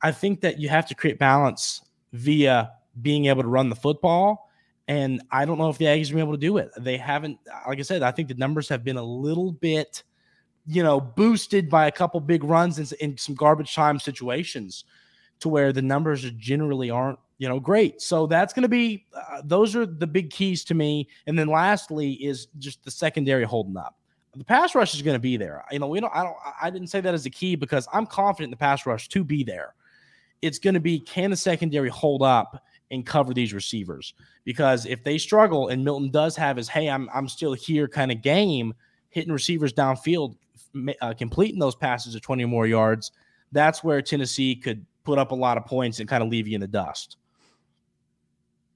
I 0.00 0.12
think 0.12 0.40
that 0.40 0.58
you 0.58 0.70
have 0.70 0.86
to 0.86 0.94
create 0.94 1.18
balance 1.18 1.82
via 2.14 2.72
being 3.02 3.26
able 3.26 3.42
to 3.42 3.48
run 3.48 3.68
the 3.68 3.76
football. 3.76 4.50
And 4.86 5.20
I 5.30 5.44
don't 5.44 5.58
know 5.58 5.68
if 5.68 5.76
the 5.76 5.84
Aggies 5.84 6.14
are 6.14 6.18
able 6.18 6.32
to 6.32 6.38
do 6.38 6.56
it. 6.56 6.70
They 6.78 6.96
haven't, 6.96 7.38
like 7.66 7.78
I 7.78 7.82
said, 7.82 8.02
I 8.02 8.10
think 8.10 8.28
the 8.28 8.34
numbers 8.34 8.70
have 8.70 8.84
been 8.84 8.96
a 8.96 9.02
little 9.02 9.52
bit, 9.52 10.02
you 10.66 10.82
know, 10.82 10.98
boosted 10.98 11.68
by 11.68 11.88
a 11.88 11.92
couple 11.92 12.20
big 12.20 12.42
runs 12.42 12.78
in, 12.78 12.96
in 13.00 13.18
some 13.18 13.34
garbage 13.34 13.74
time 13.74 14.00
situations 14.00 14.84
to 15.40 15.50
where 15.50 15.74
the 15.74 15.82
numbers 15.82 16.28
generally 16.32 16.90
aren't 16.90 17.18
you 17.38 17.48
know, 17.48 17.60
great. 17.60 18.02
So 18.02 18.26
that's 18.26 18.52
going 18.52 18.64
to 18.64 18.68
be 18.68 19.06
uh, 19.14 19.42
those 19.44 19.74
are 19.76 19.86
the 19.86 20.06
big 20.06 20.30
keys 20.30 20.64
to 20.64 20.74
me. 20.74 21.08
And 21.26 21.38
then 21.38 21.48
lastly 21.48 22.12
is 22.14 22.48
just 22.58 22.84
the 22.84 22.90
secondary 22.90 23.44
holding 23.44 23.76
up. 23.76 23.96
The 24.36 24.44
pass 24.44 24.74
rush 24.74 24.94
is 24.94 25.02
going 25.02 25.14
to 25.14 25.20
be 25.20 25.36
there. 25.36 25.64
You 25.70 25.78
know, 25.78 25.88
we 25.88 26.00
don't. 26.00 26.14
I 26.14 26.22
don't. 26.22 26.36
I 26.60 26.70
didn't 26.70 26.88
say 26.88 27.00
that 27.00 27.14
as 27.14 27.26
a 27.26 27.30
key 27.30 27.56
because 27.56 27.88
I'm 27.92 28.06
confident 28.06 28.48
in 28.48 28.50
the 28.50 28.56
pass 28.56 28.86
rush 28.86 29.08
to 29.08 29.24
be 29.24 29.42
there. 29.42 29.74
It's 30.42 30.58
going 30.58 30.74
to 30.74 30.80
be 30.80 31.00
can 31.00 31.30
the 31.30 31.36
secondary 31.36 31.88
hold 31.88 32.22
up 32.22 32.62
and 32.90 33.04
cover 33.04 33.34
these 33.34 33.52
receivers? 33.52 34.14
Because 34.44 34.86
if 34.86 35.02
they 35.02 35.18
struggle 35.18 35.68
and 35.68 35.84
Milton 35.84 36.10
does 36.10 36.36
have 36.36 36.56
his 36.56 36.68
hey, 36.68 36.88
I'm 36.88 37.08
I'm 37.12 37.28
still 37.28 37.54
here 37.54 37.88
kind 37.88 38.12
of 38.12 38.22
game, 38.22 38.74
hitting 39.10 39.32
receivers 39.32 39.72
downfield, 39.72 40.36
uh, 41.00 41.14
completing 41.14 41.58
those 41.58 41.74
passes 41.74 42.14
of 42.14 42.22
20 42.22 42.44
or 42.44 42.48
more 42.48 42.66
yards, 42.66 43.10
that's 43.50 43.82
where 43.82 44.02
Tennessee 44.02 44.54
could 44.54 44.84
put 45.04 45.18
up 45.18 45.32
a 45.32 45.34
lot 45.34 45.56
of 45.56 45.64
points 45.64 46.00
and 46.00 46.08
kind 46.08 46.22
of 46.22 46.28
leave 46.28 46.46
you 46.46 46.54
in 46.54 46.60
the 46.60 46.68
dust. 46.68 47.16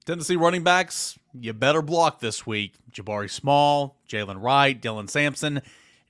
Tennessee 0.05 0.35
running 0.35 0.63
backs, 0.63 1.17
you 1.33 1.53
better 1.53 1.81
block 1.81 2.19
this 2.19 2.45
week. 2.45 2.73
Jabari 2.91 3.29
Small, 3.29 3.97
Jaylen 4.07 4.41
Wright, 4.41 4.79
Dylan 4.79 5.09
Sampson. 5.09 5.61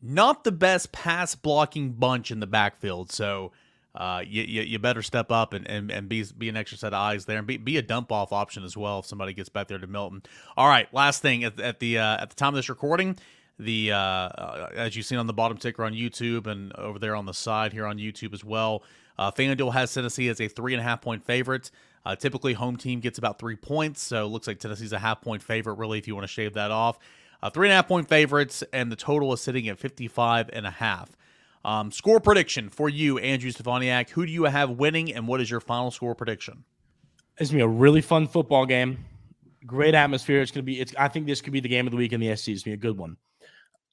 Not 0.02 0.44
the 0.44 0.52
best 0.52 0.92
pass 0.92 1.36
blocking 1.36 1.92
bunch 1.92 2.32
in 2.32 2.40
the 2.40 2.48
backfield. 2.48 3.12
So 3.12 3.52
uh, 3.96 4.24
you, 4.26 4.42
you, 4.44 4.62
you, 4.64 4.80
better 4.80 5.04
step 5.04 5.32
up 5.32 5.54
and, 5.54 5.68
and, 5.68 5.92
and 5.92 6.10
be, 6.10 6.26
be 6.38 6.50
an 6.50 6.58
extra 6.58 6.78
set 6.78 6.94
of 6.94 7.00
eyes 7.00 7.26
there 7.26 7.38
and 7.38 7.46
be, 7.46 7.58
be 7.58 7.78
a 7.78 7.82
dump 7.82 8.12
off 8.12 8.34
option 8.34 8.64
as 8.64 8.76
well 8.76 9.00
if 9.00 9.06
somebody 9.06 9.34
gets 9.34 9.50
back 9.50 9.68
there 9.68 9.78
to 9.78 9.88
Milton. 9.88 10.24
All 10.58 10.68
right, 10.68 10.92
last 10.94 11.22
thing 11.22 11.44
at, 11.44 11.60
at 11.60 11.80
the 11.80 12.00
uh, 12.00 12.18
at 12.18 12.32
the 12.32 12.36
time 12.36 12.50
of 12.50 12.56
this 12.56 12.70
recording, 12.70 13.18
the 13.60 13.92
uh, 13.92 13.98
uh, 13.98 14.70
as 14.76 14.96
you've 14.96 15.06
seen 15.06 15.20
on 15.20 15.28
the 15.28 15.34
bottom 15.34 15.58
ticker 15.58 15.84
on 15.84 15.94
YouTube 15.94 16.48
and 16.48 16.74
over 16.74 16.98
there 16.98 17.16
on 17.16 17.28
the 17.28 17.36
side 17.36 17.72
here 17.72 17.86
on 17.86 17.98
YouTube 17.98 18.34
as 18.34 18.44
well, 18.44 18.84
uh, 19.20 19.32
FanDuel 19.32 19.74
has 19.74 19.94
Tennessee 19.94 20.28
as 20.28 20.42
a 20.42 20.48
three 20.48 20.74
and 20.74 20.82
a 20.82 20.84
half 20.84 21.02
point 21.02 21.24
favorite. 21.24 21.70
Uh, 22.06 22.16
typically, 22.16 22.54
home 22.54 22.76
team 22.76 23.00
gets 23.00 23.18
about 23.18 23.40
three 23.40 23.56
points, 23.56 24.02
so 24.02 24.26
it 24.26 24.30
looks 24.30 24.48
like 24.48 24.60
Tennessee's 24.60 24.94
a 24.94 25.00
half 25.00 25.22
point 25.22 25.42
favorite, 25.42 25.76
really, 25.76 25.98
if 25.98 26.08
you 26.08 26.16
want 26.16 26.26
to 26.26 26.32
shave 26.32 26.54
that 26.54 26.72
off. 26.72 27.00
Uh, 27.42 27.50
three 27.50 27.68
and 27.68 27.74
a 27.74 27.76
half 27.76 27.88
point 27.88 28.08
favorites, 28.08 28.64
and 28.74 28.92
the 28.92 28.96
total 28.96 29.32
is 29.34 29.42
sitting 29.42 29.68
at 29.70 29.80
55 29.80 30.50
and 30.54 30.66
a 30.66 30.72
half. 30.72 31.10
Um, 31.66 31.92
score 31.92 32.20
prediction 32.20 32.70
for 32.70 32.90
you, 32.90 33.18
Andrew 33.20 33.52
Stefaniak. 33.52 34.10
Who 34.10 34.26
do 34.26 34.32
you 34.32 34.44
have 34.44 34.72
winning, 34.72 35.14
and 35.14 35.28
what 35.28 35.40
is 35.40 35.50
your 35.50 35.62
final 35.62 35.92
score 35.92 36.14
prediction? 36.14 36.66
It's 37.38 37.50
gonna 37.50 37.60
be 37.60 37.64
a 37.64 37.68
really 37.68 38.02
fun 38.02 38.28
football 38.28 38.66
game. 38.66 39.06
Great 39.66 39.96
atmosphere. 39.96 40.42
It's 40.42 40.52
gonna 40.52 40.64
be. 40.64 40.82
It's. 40.82 40.94
I 40.98 41.08
think 41.08 41.26
this 41.26 41.42
could 41.42 41.54
be 41.54 41.62
the 41.62 41.70
game 41.70 41.88
of 41.88 41.92
the 41.92 41.98
week 41.98 42.12
in 42.12 42.20
the 42.20 42.36
SC. 42.36 42.50
It's 42.50 42.64
gonna 42.64 42.78
be 42.78 42.80
a 42.80 42.92
good 42.92 42.98
one. 42.98 43.18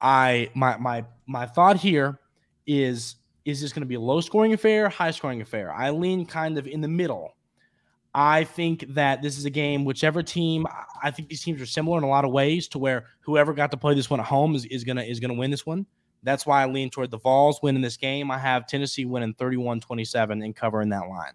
I 0.01 0.51
my 0.55 0.77
my 0.79 1.05
my 1.27 1.46
thought 1.46 1.77
here 1.77 2.18
is 2.66 3.16
is 3.44 3.61
this 3.61 3.73
going 3.73 3.83
to 3.83 3.87
be 3.87 3.94
a 3.94 4.01
low 4.01 4.20
scoring 4.20 4.53
affair, 4.53 4.88
high 4.88 5.11
scoring 5.11 5.40
affair? 5.40 5.73
I 5.73 5.90
lean 5.90 6.27
kind 6.27 6.59
of 6.59 6.66
in 6.66 6.81
the 6.81 6.88
middle. 6.88 7.35
I 8.14 8.44
think 8.44 8.85
that 8.94 9.23
this 9.23 9.38
is 9.38 9.44
a 9.44 9.51
game, 9.51 9.85
whichever 9.85 10.23
team, 10.23 10.66
I 11.03 11.11
think 11.11 11.29
these 11.29 11.42
teams 11.42 11.61
are 11.61 11.66
similar 11.66 11.99
in 11.99 12.05
a 12.05 12.09
lot 12.09 12.25
of 12.25 12.33
ways 12.33 12.66
to 12.68 12.79
where 12.79 13.07
whoever 13.20 13.53
got 13.55 13.70
to 13.70 13.77
play 13.77 13.94
this 13.94 14.11
one 14.11 14.18
at 14.18 14.27
home 14.27 14.55
is, 14.55 14.64
is 14.64 14.83
gonna 14.85 15.03
is 15.03 15.20
gonna 15.20 15.35
win 15.35 15.51
this 15.51 15.64
one. 15.64 15.87
That's 16.23 16.44
why 16.44 16.62
I 16.62 16.66
lean 16.66 16.90
toward 16.90 17.11
the 17.11 17.18
Vols 17.18 17.61
winning 17.62 17.83
this 17.83 17.96
game. 17.96 18.31
I 18.31 18.38
have 18.38 18.66
Tennessee 18.66 19.07
winning 19.07 19.35
31-27 19.35 20.44
and 20.44 20.55
covering 20.55 20.90
that 20.90 21.09
line. 21.09 21.33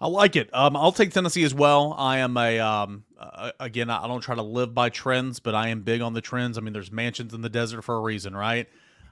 I 0.00 0.08
like 0.08 0.36
it. 0.36 0.50
Um, 0.54 0.76
I'll 0.76 0.92
take 0.92 1.10
Tennessee 1.10 1.42
as 1.42 1.54
well. 1.54 1.94
I 1.96 2.18
am 2.18 2.36
a 2.36 2.60
um, 2.60 3.04
uh, 3.18 3.52
again. 3.58 3.88
I 3.88 4.06
don't 4.06 4.20
try 4.20 4.34
to 4.34 4.42
live 4.42 4.74
by 4.74 4.90
trends, 4.90 5.40
but 5.40 5.54
I 5.54 5.68
am 5.68 5.82
big 5.82 6.02
on 6.02 6.12
the 6.12 6.20
trends. 6.20 6.58
I 6.58 6.60
mean, 6.60 6.74
there's 6.74 6.92
mansions 6.92 7.32
in 7.32 7.40
the 7.40 7.48
desert 7.48 7.82
for 7.82 7.96
a 7.96 8.00
reason, 8.00 8.36
right? 8.36 8.68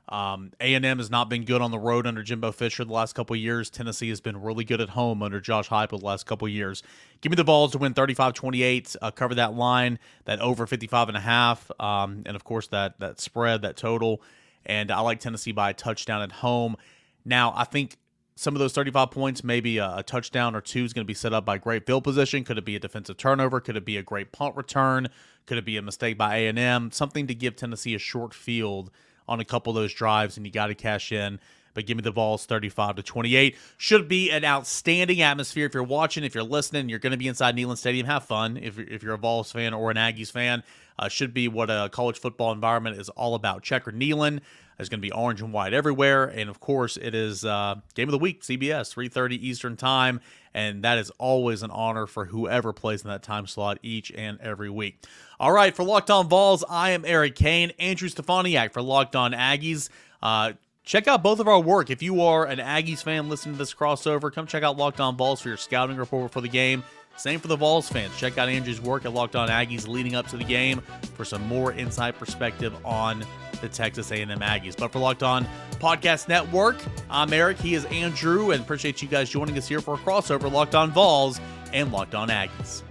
Um, 0.09 0.53
A&M 0.61 0.99
has 0.99 1.11
not 1.11 1.31
been 1.31 1.45
good 1.45 1.63
on 1.63 1.71
the 1.71 1.79
road 1.79 2.07
under 2.07 2.23
Jimbo 2.23 2.53
Fisher 2.53 2.85
the 2.85 2.93
last 2.93 3.15
couple 3.15 3.35
years. 3.37 3.71
Tennessee 3.71 4.11
has 4.11 4.21
been 4.21 4.41
really 4.41 4.65
good 4.65 4.81
at 4.81 4.91
home 4.91 5.23
under 5.23 5.41
Josh 5.41 5.69
Heupel 5.71 6.01
the 6.01 6.05
last 6.05 6.27
couple 6.27 6.47
years. 6.47 6.83
Give 7.23 7.31
me 7.31 7.37
the 7.37 7.45
Vols 7.45 7.73
to 7.73 7.79
win 7.79 7.95
35-28, 7.95 8.97
uh, 9.01 9.11
cover 9.13 9.35
that 9.37 9.55
line, 9.55 9.99
that 10.27 10.41
over 10.41 10.67
55 10.67 11.09
and 11.09 11.17
a 11.17 11.21
half, 11.21 11.71
um, 11.81 12.23
and 12.27 12.37
of 12.37 12.45
course 12.45 12.67
that 12.69 13.01
that 13.01 13.19
spread, 13.19 13.63
that 13.63 13.77
total. 13.77 14.21
And 14.67 14.91
I 14.91 15.01
like 15.01 15.21
Tennessee 15.21 15.53
by 15.53 15.71
a 15.71 15.75
touchdown 15.75 16.21
at 16.21 16.33
home. 16.33 16.77
Now, 17.25 17.55
I 17.57 17.65
think 17.65 17.97
some 18.37 18.55
of 18.55 18.59
those 18.59 18.75
35 18.75 19.11
points, 19.11 19.43
maybe 19.43 19.79
a, 19.79 19.99
a 19.99 20.03
touchdown 20.03 20.55
or 20.55 20.61
two 20.61 20.85
is 20.85 20.93
going 20.93 21.05
to 21.05 21.09
be 21.09 21.15
set 21.15 21.33
up 21.33 21.47
by 21.47 21.57
great 21.57 21.87
field 21.87 22.05
position. 22.05 22.45
Could 22.45 22.59
it 22.59 22.65
be 22.65 22.77
a 22.77 22.81
defensive 22.81 23.17
turnover? 23.17 23.59
Could 23.61 23.77
it 23.77 23.87
be 23.87 23.97
a 23.97 24.03
great 24.03 24.33
punt 24.33 24.55
return? 24.55 25.09
Could 25.47 25.57
it 25.57 25.65
be 25.65 25.79
a 25.79 25.83
mistake 25.83 26.19
by 26.19 26.37
A&M? 26.37 26.91
Something 26.91 27.27
to 27.27 27.35
give 27.35 27.57
Tennessee 27.57 27.95
a 27.95 27.99
short 27.99 28.35
field– 28.35 28.91
on 29.29 29.41
a 29.41 29.45
couple 29.45 29.71
of 29.71 29.75
those 29.77 29.93
drives, 29.93 30.37
and 30.37 30.47
you 30.47 30.53
got 30.53 30.67
to 30.67 30.75
cash 30.75 31.13
in. 31.13 31.39
But 31.75 31.87
give 31.87 31.97
me 31.97 32.03
the 32.03 32.13
Vols 32.13 32.47
35 32.47 32.97
to 32.97 33.03
28. 33.03 33.57
Should 33.77 34.07
be 34.07 34.31
an 34.31 34.45
outstanding 34.45 35.21
atmosphere. 35.21 35.67
If 35.67 35.75
you're 35.75 35.83
watching, 35.83 36.23
if 36.23 36.35
you're 36.35 36.45
listening, 36.45 36.89
you're 36.89 37.01
going 37.01 37.11
to 37.11 37.17
be 37.17 37.27
inside 37.27 37.57
Neyland 37.57 37.79
Stadium. 37.79 38.07
Have 38.07 38.25
fun. 38.25 38.57
If, 38.57 38.79
if 38.79 39.03
you're 39.03 39.15
a 39.15 39.19
Vols 39.19 39.51
fan 39.51 39.75
or 39.75 39.91
an 39.91 39.97
Aggies 39.97 40.31
fan, 40.31 40.63
uh, 40.99 41.09
should 41.09 41.35
be 41.35 41.49
what 41.49 41.71
a 41.71 41.89
college 41.93 42.19
football 42.19 42.53
environment 42.53 42.99
is 42.99 43.09
all 43.11 43.35
about. 43.35 43.63
Checker 43.63 43.91
Neyland. 43.91 44.41
There's 44.77 44.89
going 44.89 45.01
to 45.01 45.07
be 45.07 45.13
orange 45.13 45.41
and 45.41 45.53
white 45.53 45.73
everywhere, 45.73 46.25
and 46.25 46.51
of 46.51 46.59
course, 46.59 46.97
it 46.97 47.15
is 47.15 47.45
uh, 47.45 47.77
game 47.95 48.09
of 48.09 48.13
the 48.13 48.19
week, 48.19 48.43
CBS, 48.43 48.93
3:30 48.93 49.35
Eastern 49.35 49.77
time, 49.77 50.21
and 50.55 50.85
that 50.85 50.99
is 50.99 51.11
always 51.19 51.63
an 51.63 51.71
honor 51.71 52.07
for 52.07 52.27
whoever 52.27 52.73
plays 52.73 53.03
in 53.03 53.11
that 53.11 53.23
time 53.23 53.47
slot 53.47 53.79
each 53.83 54.13
and 54.13 54.41
every 54.41 54.71
week. 54.71 55.03
All 55.41 55.53
right, 55.53 55.75
for 55.75 55.83
Locked 55.83 56.11
On 56.11 56.29
Vols, 56.29 56.65
I 56.71 56.91
am 56.91 57.05
Eric 57.05 57.35
Cain, 57.35 57.73
Andrew 57.79 58.09
Stefaniak 58.09 58.73
for 58.73 58.81
Locked 58.81 59.17
On 59.17 59.33
Aggies. 59.33 59.89
Uh, 60.23 60.53
check 60.85 61.09
out 61.09 61.23
both 61.23 61.41
of 61.41 61.49
our 61.49 61.61
work. 61.61 61.91
If 61.91 62.03
you 62.03 62.23
are 62.23 62.47
an 62.47 62.59
Aggies 62.59 63.03
fan 63.03 63.29
listening 63.29 63.57
to 63.57 63.59
this 63.59 63.75
crossover, 63.75 64.33
come 64.33 64.47
check 64.47 64.63
out 64.63 64.77
Locked 64.77 65.01
On 65.01 65.17
Vols 65.17 65.41
for 65.41 65.49
your 65.49 65.57
scouting 65.57 65.97
report 65.97 66.31
for 66.31 66.41
the 66.41 66.49
game. 66.49 66.85
Same 67.17 67.41
for 67.41 67.49
the 67.49 67.57
Vols 67.57 67.89
fans. 67.89 68.17
Check 68.17 68.39
out 68.39 68.49
Andrew's 68.49 68.81
work 68.81 69.05
at 69.05 69.15
Locked 69.15 69.37
On 69.37 69.49
Aggies 69.49 69.89
leading 69.89 70.15
up 70.15 70.27
to 70.29 70.37
the 70.37 70.45
game 70.45 70.81
for 71.15 71.25
some 71.25 71.43
more 71.47 71.73
inside 71.73 72.19
perspective 72.19 72.75
on 72.85 73.25
the 73.61 73.69
Texas 73.69 74.11
A&M 74.11 74.29
Aggies. 74.29 74.77
But 74.77 74.93
for 74.93 74.99
Locked 74.99 75.23
On 75.23 75.47
Podcast 75.79 76.29
Network, 76.29 76.77
I'm 77.09 77.33
Eric. 77.33 77.59
He 77.59 77.75
is 77.75 77.85
Andrew, 77.87 78.51
and 78.51 78.63
appreciate 78.63 79.01
you 79.01 79.09
guys 79.09 79.31
joining 79.31 79.57
us 79.57 79.67
here 79.69 79.81
for 79.81 79.95
a 79.95 79.99
crossover 79.99 80.51
Locked 80.51 80.75
On 80.75 80.91
Vols 80.91 81.41
and 81.73 81.93
Locked 81.93 82.15
On 82.15 82.29
Aggies. 82.29 82.83